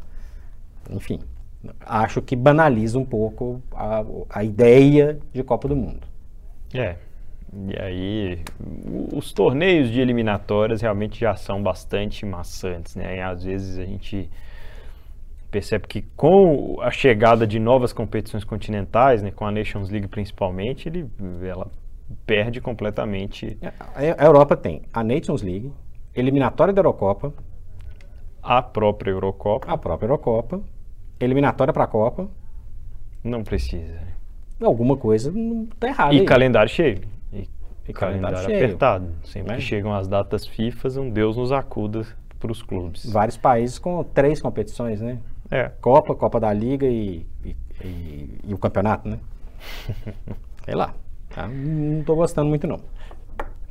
Enfim, 0.90 1.20
acho 1.80 2.20
que 2.22 2.36
banaliza 2.36 2.98
um 2.98 3.04
pouco 3.04 3.62
a, 3.72 4.04
a 4.30 4.44
ideia 4.44 5.18
de 5.32 5.42
Copa 5.42 5.68
do 5.68 5.76
Mundo. 5.76 6.06
É. 6.74 6.96
E 7.68 7.80
aí, 7.80 8.38
os 9.12 9.32
torneios 9.32 9.90
de 9.90 10.00
eliminatórias 10.00 10.82
realmente 10.82 11.20
já 11.20 11.34
são 11.36 11.62
bastante 11.62 12.26
maçantes, 12.26 12.96
né? 12.96 13.16
E 13.16 13.20
às 13.20 13.44
vezes 13.44 13.78
a 13.78 13.84
gente 13.84 14.28
percebe 15.50 15.86
que 15.86 16.02
com 16.16 16.78
a 16.82 16.90
chegada 16.90 17.46
de 17.46 17.58
novas 17.58 17.92
competições 17.92 18.44
continentais, 18.44 19.22
né, 19.22 19.30
com 19.30 19.46
a 19.46 19.50
Nations 19.50 19.88
League 19.88 20.08
principalmente, 20.08 20.88
ele, 20.88 21.08
ela 21.42 21.70
perde 22.26 22.60
completamente. 22.60 23.56
A 23.94 24.24
Europa 24.24 24.56
tem 24.56 24.82
a 24.92 25.02
Nations 25.02 25.42
League, 25.42 25.72
eliminatória 26.14 26.74
da 26.74 26.80
Eurocopa, 26.80 27.32
a 28.42 28.60
própria 28.60 29.10
Eurocopa, 29.10 29.72
a 29.72 29.78
própria 29.78 30.06
Eurocopa, 30.06 30.60
eliminatória 31.20 31.72
para 31.72 31.84
a 31.84 31.86
Copa. 31.86 32.28
Não 33.22 33.42
precisa. 33.42 33.98
Alguma 34.62 34.96
coisa 34.96 35.30
não 35.32 35.64
está 35.64 35.88
errada. 35.88 36.14
E 36.14 36.20
aí. 36.20 36.24
calendário 36.26 36.70
cheio. 36.70 37.00
E, 37.32 37.48
E 37.88 37.92
calendário, 37.92 38.36
calendário 38.36 38.56
apertado. 38.56 39.08
Sempre 39.24 39.54
que 39.56 39.60
chegam 39.62 39.92
as 39.94 40.06
datas 40.08 40.46
FIFA, 40.46 41.00
um 41.00 41.10
Deus 41.10 41.36
nos 41.36 41.52
acuda 41.52 42.06
para 42.38 42.52
os 42.52 42.62
clubes. 42.62 43.04
Vários 43.10 43.36
países 43.36 43.78
com 43.78 44.02
três 44.04 44.40
competições, 44.40 45.00
né? 45.00 45.18
É. 45.50 45.70
Copa, 45.80 46.14
Copa 46.14 46.40
da 46.40 46.52
Liga 46.52 46.86
e, 46.86 47.26
e, 47.44 47.56
e- 47.84 48.38
e 48.48 48.54
o 48.54 48.58
campeonato, 48.58 49.08
né? 49.08 49.18
Sei 50.64 50.74
lá. 50.74 50.94
tá? 51.34 51.48
Não 51.48 52.02
tô 52.04 52.14
gostando 52.16 52.48
muito, 52.48 52.66
não. 52.66 52.80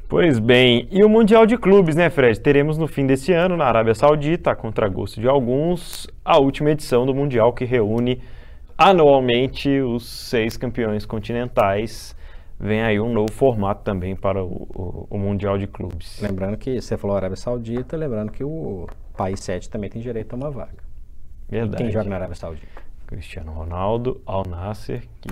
Pois 0.07 0.37
bem, 0.37 0.87
e 0.91 1.03
o 1.03 1.09
Mundial 1.09 1.45
de 1.47 1.57
Clubes, 1.57 1.95
né, 1.95 2.09
Fred? 2.09 2.39
Teremos 2.39 2.77
no 2.77 2.87
fim 2.87 3.07
desse 3.07 3.33
ano, 3.33 3.57
na 3.57 3.65
Arábia 3.65 3.95
Saudita, 3.95 4.51
a 4.51 4.55
contragosto 4.55 5.19
de 5.19 5.27
alguns, 5.27 6.07
a 6.23 6.37
última 6.37 6.69
edição 6.71 7.05
do 7.05 7.13
Mundial 7.13 7.51
que 7.53 7.65
reúne 7.65 8.21
anualmente 8.77 9.69
os 9.81 10.07
seis 10.07 10.57
campeões 10.57 11.05
continentais. 11.05 12.15
Vem 12.59 12.83
aí 12.83 12.99
um 12.99 13.11
novo 13.11 13.31
formato 13.31 13.83
também 13.83 14.15
para 14.15 14.43
o, 14.43 14.47
o- 14.47 15.07
o 15.09 15.17
Mundial 15.17 15.57
de 15.57 15.65
Clubes. 15.67 16.19
Lembrando 16.21 16.55
que 16.55 16.79
você 16.79 16.95
falou 16.97 17.17
Arábia 17.17 17.35
Saudita, 17.35 17.97
lembrando 17.97 18.31
que 18.31 18.43
o 18.43 18.87
país 19.17 19.39
7 19.41 19.69
também 19.69 19.89
tem 19.89 20.01
direito 20.01 20.33
a 20.33 20.35
uma 20.35 20.51
vaga. 20.51 20.83
Verdade. 21.49 21.83
Quem 21.83 21.91
joga 21.91 22.09
na 22.09 22.15
Arábia 22.15 22.35
Saudita? 22.35 22.67
Cristiano 23.07 23.51
Ronaldo, 23.51 24.21
Al 24.25 24.43
Nasser, 24.47 25.03
que 25.21 25.29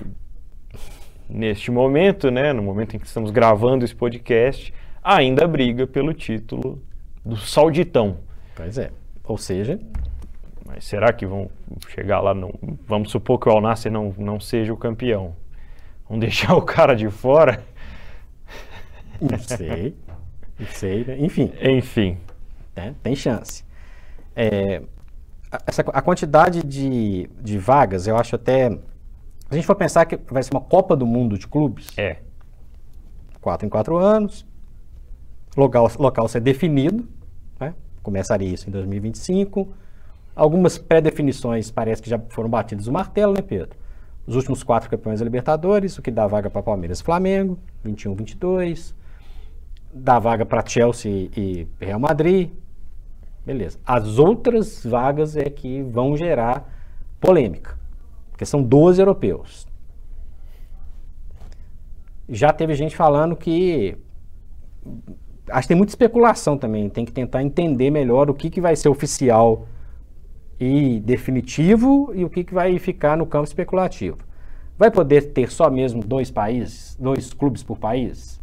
neste 1.28 1.70
momento, 1.70 2.30
né, 2.30 2.52
no 2.52 2.62
momento 2.62 2.96
em 2.96 2.98
que 2.98 3.06
estamos 3.06 3.30
gravando 3.30 3.84
esse 3.84 3.94
podcast, 3.94 4.72
ainda 5.02 5.46
briga 5.46 5.86
pelo 5.86 6.12
título 6.14 6.82
do 7.24 7.36
Sauditão. 7.36 8.18
Pois 8.54 8.78
é. 8.78 8.90
Ou 9.24 9.38
seja, 9.38 9.80
Mas 10.66 10.84
será 10.84 11.12
que 11.12 11.26
vão 11.26 11.50
chegar 11.88 12.20
lá? 12.20 12.34
No, 12.34 12.52
vamos 12.86 13.10
supor 13.10 13.38
que 13.38 13.48
o 13.48 13.52
Al 13.52 13.60
Nassr 13.60 13.90
não, 13.90 14.14
não 14.18 14.38
seja 14.40 14.72
o 14.72 14.76
campeão. 14.76 15.34
Vão 16.08 16.18
deixar 16.18 16.54
o 16.56 16.62
cara 16.62 16.94
de 16.94 17.08
fora? 17.10 17.62
não 19.20 19.38
sei. 19.38 19.94
Não 20.58 20.66
sei, 20.68 21.04
né? 21.04 21.16
Enfim, 21.18 21.52
Enfim. 21.60 22.18
né? 22.76 22.94
tem 23.02 23.14
chance. 23.16 23.64
É, 24.36 24.82
a- 25.50 25.58
essa, 25.66 25.82
a 25.82 26.02
quantidade 26.02 26.62
de, 26.64 27.28
de 27.40 27.58
vagas, 27.58 28.06
eu 28.06 28.16
acho 28.16 28.36
até. 28.36 28.76
Se 29.54 29.58
a 29.58 29.60
gente 29.60 29.66
for 29.68 29.76
pensar 29.76 30.04
que 30.04 30.18
vai 30.32 30.42
ser 30.42 30.50
uma 30.52 30.60
Copa 30.60 30.96
do 30.96 31.06
Mundo 31.06 31.38
de 31.38 31.46
clubes, 31.46 31.96
É. 31.96 32.16
quatro 33.40 33.64
em 33.64 33.70
quatro 33.70 33.96
anos, 33.96 34.44
local, 35.56 35.88
local 35.96 36.26
ser 36.26 36.40
definido, 36.40 37.06
né? 37.60 37.72
começaria 38.02 38.52
isso 38.52 38.68
em 38.68 38.72
2025. 38.72 39.68
Algumas 40.34 40.76
pré-definições 40.76 41.70
parece 41.70 42.02
que 42.02 42.10
já 42.10 42.18
foram 42.30 42.50
batidas 42.50 42.88
o 42.88 42.92
martelo, 42.92 43.32
né, 43.32 43.42
Pedro? 43.42 43.78
Os 44.26 44.34
últimos 44.34 44.64
quatro 44.64 44.90
campeões 44.90 45.20
da 45.20 45.24
Libertadores, 45.24 45.96
o 45.98 46.02
que 46.02 46.10
dá 46.10 46.26
vaga 46.26 46.50
para 46.50 46.60
Palmeiras 46.60 46.98
e 46.98 47.04
Flamengo, 47.04 47.56
21, 47.84 48.12
22. 48.16 48.92
Dá 49.92 50.18
vaga 50.18 50.44
para 50.44 50.66
Chelsea 50.66 51.30
e 51.36 51.68
Real 51.80 52.00
Madrid. 52.00 52.50
Beleza. 53.46 53.78
As 53.86 54.18
outras 54.18 54.84
vagas 54.84 55.36
é 55.36 55.44
que 55.48 55.80
vão 55.80 56.16
gerar 56.16 56.68
polêmica, 57.20 57.78
porque 58.34 58.44
são 58.44 58.60
12 58.60 59.00
europeus. 59.00 59.64
Já 62.28 62.52
teve 62.52 62.74
gente 62.74 62.96
falando 62.96 63.36
que 63.36 63.96
acho 65.48 65.62
que 65.62 65.68
tem 65.68 65.76
muita 65.76 65.92
especulação 65.92 66.58
também. 66.58 66.88
Tem 66.90 67.04
que 67.04 67.12
tentar 67.12 67.44
entender 67.44 67.90
melhor 67.90 68.28
o 68.28 68.34
que, 68.34 68.50
que 68.50 68.60
vai 68.60 68.74
ser 68.74 68.88
oficial 68.88 69.68
e 70.58 70.98
definitivo 70.98 72.10
e 72.12 72.24
o 72.24 72.30
que, 72.30 72.42
que 72.42 72.52
vai 72.52 72.76
ficar 72.80 73.16
no 73.16 73.24
campo 73.24 73.46
especulativo. 73.46 74.18
Vai 74.76 74.90
poder 74.90 75.32
ter 75.32 75.52
só 75.52 75.70
mesmo 75.70 76.02
dois 76.02 76.28
países, 76.28 76.96
dois 76.98 77.32
clubes 77.32 77.62
por 77.62 77.78
país? 77.78 78.40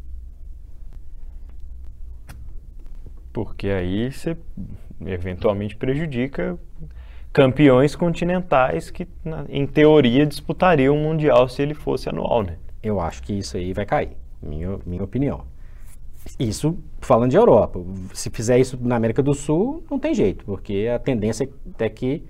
Porque 3.34 3.68
aí 3.68 4.10
você 4.10 4.38
eventualmente 5.06 5.76
prejudica 5.76 6.58
campeões 7.34 7.96
continentais 7.96 8.90
que, 8.92 9.08
na- 9.24 9.46
em 9.50 9.66
teoria, 9.66 10.26
disputariam 10.26 10.96
o 10.96 11.00
Mundial 11.00 11.48
se 11.48 11.62
ele 11.62 11.74
fosse 11.74 12.10
anual, 12.10 12.44
né? 12.44 12.58
Eu 12.84 13.00
acho 13.00 13.24
que 13.24 13.34
isso 13.34 13.58
aí 13.58 13.74
vai 13.74 13.86
cair, 13.86 14.12
minha, 14.42 14.78
minha 14.86 15.04
opinião. 15.04 15.42
Isso 16.40 16.78
falando 17.00 17.32
de 17.32 17.38
Europa. 17.38 17.80
Se 18.14 18.30
fizer 18.30 18.60
isso 18.60 18.78
na 18.82 18.96
América 18.96 19.24
do 19.24 19.34
Sul, 19.34 19.84
não 19.90 19.98
tem 19.98 20.14
jeito, 20.14 20.46
porque 20.46 20.90
a 20.94 21.00
tendência 21.00 21.50
é 21.80 21.90
que 21.90 22.24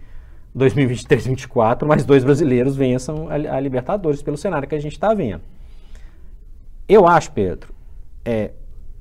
2023 0.53 1.23
2024 1.23 1.87
mais 1.87 2.05
dois 2.05 2.23
brasileiros 2.23 2.75
vençam 2.75 3.27
a, 3.29 3.33
a 3.55 3.59
Libertadores 3.59 4.21
pelo 4.21 4.37
cenário 4.37 4.67
que 4.67 4.75
a 4.75 4.79
gente 4.79 4.93
está 4.93 5.13
vendo. 5.13 5.41
Eu 6.87 7.07
acho, 7.07 7.31
Pedro, 7.31 7.73
é 8.25 8.51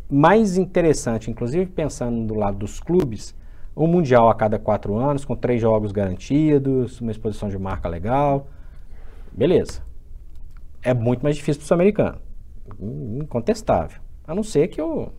mais 0.08 0.56
interessante, 0.56 1.30
inclusive 1.30 1.66
pensando 1.66 2.26
do 2.26 2.34
lado 2.34 2.58
dos 2.58 2.80
clubes, 2.80 3.34
um 3.84 3.88
Mundial 3.88 4.28
a 4.28 4.34
cada 4.34 4.58
quatro 4.58 4.96
anos, 4.96 5.24
com 5.24 5.34
três 5.36 5.60
jogos 5.60 5.92
garantidos, 5.92 7.00
uma 7.00 7.10
exposição 7.10 7.48
de 7.48 7.58
marca 7.58 7.88
legal. 7.88 8.46
Beleza 9.32 9.82
é 10.82 10.94
muito 10.94 11.22
mais 11.22 11.36
difícil 11.36 11.60
para 11.60 11.64
o 11.64 11.68
sul-americano. 11.68 12.18
In- 12.80 13.18
Incontestável. 13.22 14.00
A 14.26 14.34
não 14.34 14.42
ser 14.42 14.68
que 14.68 14.80
o- 14.80 15.12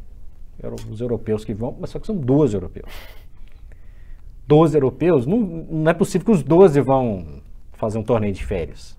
os 0.89 1.01
europeus 1.01 1.43
que 1.45 1.53
vão, 1.53 1.76
mas 1.80 1.89
só 1.89 1.99
que 1.99 2.07
são 2.07 2.16
12 2.16 2.55
europeus. 2.55 2.91
12 4.47 4.76
europeus, 4.76 5.26
não, 5.26 5.38
não 5.39 5.91
é 5.91 5.93
possível 5.93 6.26
que 6.26 6.32
os 6.32 6.43
12 6.43 6.82
vão 6.82 7.41
fazer 7.74 7.97
um 7.97 8.03
torneio 8.03 8.34
de 8.34 8.43
férias. 8.45 8.95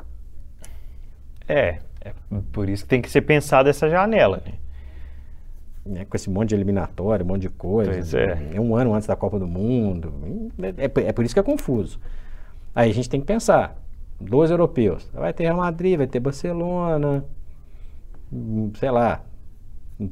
É, 1.49 1.79
é 2.01 2.15
por 2.53 2.69
isso 2.69 2.85
que 2.85 2.89
tem 2.89 3.03
que 3.03 3.11
ser 3.11 3.23
pensada 3.23 3.69
essa 3.69 3.89
janela, 3.89 4.43
né? 4.45 4.55
Né, 5.85 6.05
Com 6.05 6.17
esse 6.17 6.31
monte 6.31 6.51
de 6.51 6.55
eliminatória, 6.55 7.25
um 7.25 7.29
monte 7.29 7.43
de 7.43 7.49
coisa. 7.49 7.91
Pois 7.93 8.15
é. 8.15 8.61
um 8.61 8.75
ano 8.77 8.95
antes 8.95 9.07
da 9.09 9.17
Copa 9.17 9.39
do 9.39 9.47
Mundo. 9.47 10.13
É, 10.79 10.85
é 10.85 10.89
por- 10.89 11.03
é 11.03 11.13
por 11.13 11.25
isso 11.25 11.35
que 11.35 11.41
é 11.41 11.43
confuso. 11.43 11.99
Aí 12.75 12.91
a 12.91 12.95
gente 12.95 13.09
tem 13.11 13.21
que 13.21 13.27
pensar. 13.27 13.77
12 14.21 14.53
europeus. 14.53 15.09
Vai 15.13 15.33
ter 15.33 15.45
Real 15.45 15.57
Madrid, 15.57 15.97
vai 15.99 16.07
ter 16.07 16.21
Barcelona, 16.21 17.25
hum, 18.33 18.71
sei 18.79 18.91
lá. 18.91 19.23
hum, 20.01 20.11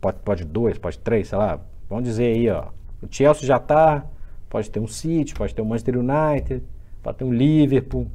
Pode, 0.00 0.18
pode 0.24 0.44
dois, 0.44 0.78
pode 0.78 0.98
três, 0.98 1.28
sei 1.28 1.38
lá. 1.38 1.60
Vamos 1.88 2.04
dizer 2.04 2.34
aí, 2.34 2.48
ó. 2.50 2.68
O 3.02 3.06
Chelsea 3.10 3.46
já 3.46 3.58
tá. 3.58 4.04
Pode 4.48 4.68
ter 4.70 4.80
um 4.80 4.86
City, 4.88 5.32
pode 5.34 5.54
ter 5.54 5.62
um 5.62 5.66
Manchester 5.66 5.96
United, 5.98 6.64
pode 7.02 7.18
ter 7.18 7.24
um 7.24 7.32
Liverpool. 7.32 8.08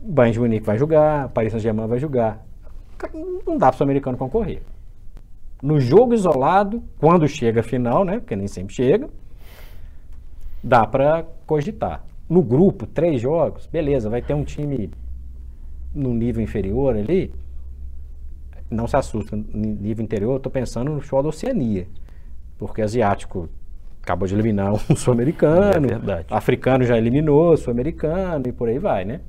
O 0.00 0.12
Bayern 0.12 0.32
de 0.34 0.38
Munique 0.40 0.64
vai 0.66 0.78
jogar, 0.78 1.26
o 1.26 1.30
Paris 1.30 1.50
Saint-Germain 1.52 1.88
vai 1.88 1.98
jogar. 1.98 2.45
Não 3.46 3.58
dá 3.58 3.70
para 3.70 3.80
o 3.80 3.84
americano 3.84 4.16
concorrer. 4.16 4.62
No 5.62 5.80
jogo 5.80 6.14
isolado, 6.14 6.82
quando 6.98 7.26
chega 7.26 7.60
a 7.60 7.62
final, 7.62 8.04
né? 8.04 8.18
Porque 8.18 8.36
nem 8.36 8.46
sempre 8.46 8.74
chega, 8.74 9.08
dá 10.62 10.86
para 10.86 11.24
cogitar. 11.46 12.04
No 12.28 12.42
grupo, 12.42 12.86
três 12.86 13.20
jogos, 13.20 13.66
beleza, 13.66 14.10
vai 14.10 14.20
ter 14.20 14.34
um 14.34 14.44
time 14.44 14.90
no 15.94 16.12
nível 16.12 16.42
inferior 16.42 16.96
ali. 16.96 17.32
Não 18.70 18.86
se 18.86 18.96
assusta, 18.96 19.36
no 19.36 19.44
nível 19.44 20.04
interior, 20.04 20.34
eu 20.34 20.40
tô 20.40 20.50
pensando 20.50 20.90
no 20.92 21.00
futebol 21.00 21.22
da 21.22 21.28
Oceania. 21.28 21.86
Porque 22.58 22.82
asiático 22.82 23.48
acabou 24.02 24.26
de 24.26 24.34
eliminar 24.34 24.72
um 24.72 24.78
sul-americano, 24.96 25.86
É 25.88 26.24
africano 26.30 26.84
já 26.84 26.96
eliminou 26.96 27.52
o 27.52 27.56
sul-americano 27.56 28.48
e 28.48 28.52
por 28.52 28.68
aí 28.68 28.78
vai, 28.78 29.04
né? 29.04 29.20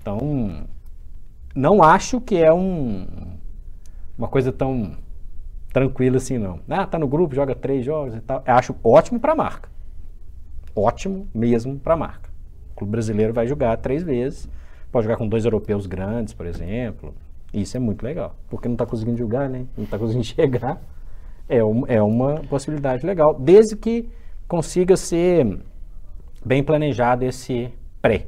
Então, 0.00 0.66
não 1.56 1.82
acho 1.82 2.20
que 2.20 2.36
é 2.36 2.52
um, 2.52 3.06
uma 4.16 4.28
coisa 4.28 4.52
tão 4.52 4.92
tranquila 5.72 6.18
assim, 6.18 6.36
não. 6.36 6.60
Ah, 6.68 6.86
tá 6.86 6.98
no 6.98 7.08
grupo, 7.08 7.34
joga 7.34 7.54
três 7.54 7.84
jogos 7.84 8.14
e 8.14 8.20
tal. 8.20 8.42
Eu 8.46 8.54
acho 8.54 8.76
ótimo 8.84 9.18
para 9.18 9.32
a 9.32 9.36
marca. 9.36 9.70
Ótimo 10.74 11.26
mesmo 11.34 11.78
para 11.78 11.94
a 11.94 11.96
marca. 11.96 12.28
O 12.72 12.76
clube 12.76 12.90
brasileiro 12.90 13.32
vai 13.32 13.46
jogar 13.46 13.74
três 13.78 14.02
vezes. 14.02 14.48
Pode 14.92 15.04
jogar 15.04 15.16
com 15.16 15.26
dois 15.26 15.46
europeus 15.46 15.86
grandes, 15.86 16.34
por 16.34 16.44
exemplo. 16.44 17.14
Isso 17.54 17.76
é 17.76 17.80
muito 17.80 18.02
legal, 18.02 18.36
porque 18.50 18.68
não 18.68 18.74
está 18.74 18.84
conseguindo 18.84 19.16
julgar, 19.16 19.48
né? 19.48 19.66
Não 19.76 19.84
está 19.84 19.98
conseguindo 19.98 20.24
chegar. 20.28 20.78
É, 21.48 21.64
um, 21.64 21.86
é 21.86 22.02
uma 22.02 22.42
possibilidade 22.50 23.06
legal, 23.06 23.34
desde 23.38 23.76
que 23.76 24.08
consiga 24.48 24.96
ser 24.96 25.58
bem 26.44 26.62
planejado 26.62 27.24
esse 27.24 27.72
pré. 28.02 28.26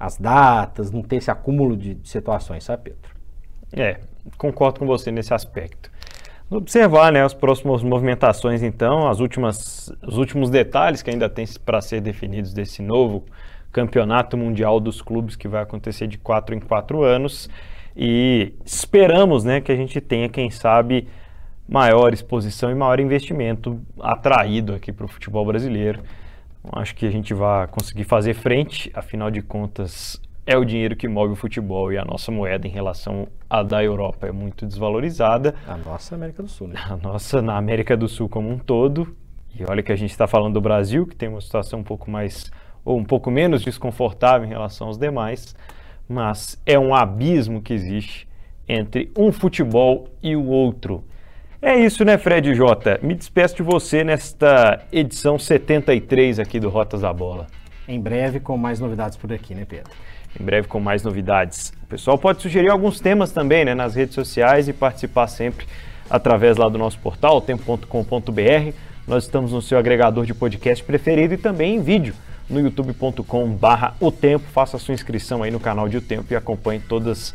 As 0.00 0.16
datas, 0.16 0.90
não 0.90 1.02
ter 1.02 1.16
esse 1.16 1.30
acúmulo 1.30 1.76
de, 1.76 1.94
de 1.94 2.08
situações, 2.08 2.64
sabe, 2.64 2.84
Pedro? 2.84 3.10
É, 3.72 4.00
concordo 4.38 4.80
com 4.80 4.86
você 4.86 5.10
nesse 5.12 5.34
aspecto. 5.34 5.90
Observar 6.50 7.12
né, 7.12 7.22
as 7.22 7.34
próximas 7.34 7.82
movimentações, 7.82 8.62
então, 8.62 9.06
as 9.06 9.20
últimas, 9.20 9.92
os 10.02 10.16
últimos 10.16 10.48
detalhes 10.48 11.02
que 11.02 11.10
ainda 11.10 11.28
tem 11.28 11.46
para 11.64 11.80
ser 11.82 12.00
definidos 12.00 12.54
desse 12.54 12.82
novo 12.82 13.24
campeonato 13.70 14.36
mundial 14.36 14.80
dos 14.80 15.00
clubes 15.00 15.36
que 15.36 15.46
vai 15.46 15.62
acontecer 15.62 16.06
de 16.06 16.18
quatro 16.18 16.54
em 16.54 16.60
quatro 16.60 17.02
anos. 17.04 17.48
E 17.96 18.54
esperamos 18.64 19.44
né, 19.44 19.60
que 19.60 19.70
a 19.70 19.76
gente 19.76 20.00
tenha, 20.00 20.28
quem 20.28 20.50
sabe, 20.50 21.06
maior 21.68 22.12
exposição 22.12 22.70
e 22.70 22.74
maior 22.74 22.98
investimento 22.98 23.80
atraído 24.00 24.74
aqui 24.74 24.92
para 24.92 25.04
o 25.04 25.08
futebol 25.08 25.44
brasileiro. 25.44 26.00
Acho 26.72 26.94
que 26.94 27.06
a 27.06 27.10
gente 27.10 27.32
vai 27.32 27.66
conseguir 27.68 28.04
fazer 28.04 28.34
frente, 28.34 28.90
afinal 28.94 29.30
de 29.30 29.40
contas, 29.40 30.20
é 30.46 30.56
o 30.56 30.64
dinheiro 30.64 30.96
que 30.96 31.08
move 31.08 31.32
o 31.32 31.36
futebol 31.36 31.92
e 31.92 31.98
a 31.98 32.04
nossa 32.04 32.30
moeda 32.30 32.66
em 32.66 32.70
relação 32.70 33.28
à 33.48 33.62
da 33.62 33.82
Europa 33.82 34.26
é 34.26 34.32
muito 34.32 34.66
desvalorizada. 34.66 35.54
A 35.66 35.76
nossa 35.76 36.14
América 36.14 36.42
do 36.42 36.48
Sul, 36.48 36.68
né? 36.68 36.74
A 36.88 36.96
nossa 36.96 37.40
na 37.40 37.56
América 37.56 37.96
do 37.96 38.08
Sul 38.08 38.28
como 38.28 38.50
um 38.50 38.58
todo. 38.58 39.16
E 39.58 39.64
olha 39.64 39.82
que 39.82 39.92
a 39.92 39.96
gente 39.96 40.10
está 40.10 40.26
falando 40.26 40.54
do 40.54 40.60
Brasil, 40.60 41.06
que 41.06 41.16
tem 41.16 41.28
uma 41.28 41.40
situação 41.40 41.80
um 41.80 41.84
pouco 41.84 42.10
mais 42.10 42.50
ou 42.84 42.98
um 42.98 43.04
pouco 43.04 43.30
menos 43.30 43.62
desconfortável 43.62 44.46
em 44.46 44.50
relação 44.50 44.86
aos 44.86 44.98
demais, 44.98 45.54
mas 46.08 46.60
é 46.64 46.78
um 46.78 46.94
abismo 46.94 47.60
que 47.60 47.72
existe 47.72 48.28
entre 48.66 49.12
um 49.16 49.32
futebol 49.32 50.08
e 50.22 50.34
o 50.36 50.46
outro. 50.46 51.04
É 51.62 51.78
isso, 51.78 52.06
né, 52.06 52.16
Fred 52.16 52.54
Jota? 52.54 52.98
Me 53.02 53.14
despeço 53.14 53.56
de 53.56 53.62
você 53.62 54.02
nesta 54.02 54.82
edição 54.90 55.38
73 55.38 56.38
aqui 56.38 56.58
do 56.58 56.70
Rotas 56.70 57.02
da 57.02 57.12
Bola. 57.12 57.48
Em 57.86 58.00
breve 58.00 58.40
com 58.40 58.56
mais 58.56 58.80
novidades 58.80 59.18
por 59.18 59.30
aqui, 59.30 59.54
né, 59.54 59.66
Pedro? 59.68 59.92
Em 60.40 60.42
breve 60.42 60.66
com 60.66 60.80
mais 60.80 61.02
novidades. 61.02 61.74
O 61.82 61.86
pessoal 61.86 62.16
pode 62.16 62.40
sugerir 62.40 62.70
alguns 62.70 62.98
temas 62.98 63.30
também, 63.30 63.66
né, 63.66 63.74
nas 63.74 63.94
redes 63.94 64.14
sociais 64.14 64.68
e 64.68 64.72
participar 64.72 65.26
sempre 65.26 65.66
através 66.08 66.56
lá 66.56 66.66
do 66.66 66.78
nosso 66.78 66.98
portal, 66.98 67.42
tempo.com.br. 67.42 68.72
Nós 69.06 69.24
estamos 69.24 69.52
no 69.52 69.60
seu 69.60 69.76
agregador 69.76 70.24
de 70.24 70.32
podcast 70.32 70.82
preferido 70.82 71.34
e 71.34 71.36
também 71.36 71.76
em 71.76 71.82
vídeo 71.82 72.14
no 72.48 72.58
youtube.com/barra 72.58 73.94
o 74.00 74.10
tempo. 74.10 74.46
Faça 74.50 74.78
a 74.78 74.80
sua 74.80 74.94
inscrição 74.94 75.42
aí 75.42 75.50
no 75.50 75.60
canal 75.60 75.90
de 75.90 75.98
O 75.98 76.00
Tempo 76.00 76.32
e 76.32 76.36
acompanhe 76.36 76.80
todas 76.80 77.18
as 77.18 77.34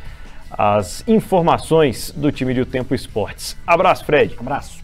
as 0.58 1.03
informações 1.08 2.12
do 2.16 2.32
time 2.32 2.53
de 2.53 2.62
O 2.62 2.66
Tempo 2.66 2.95
Esportes. 2.95 3.58
Abraço, 3.68 4.06
Fred. 4.06 4.36
Abraço. 4.39 4.84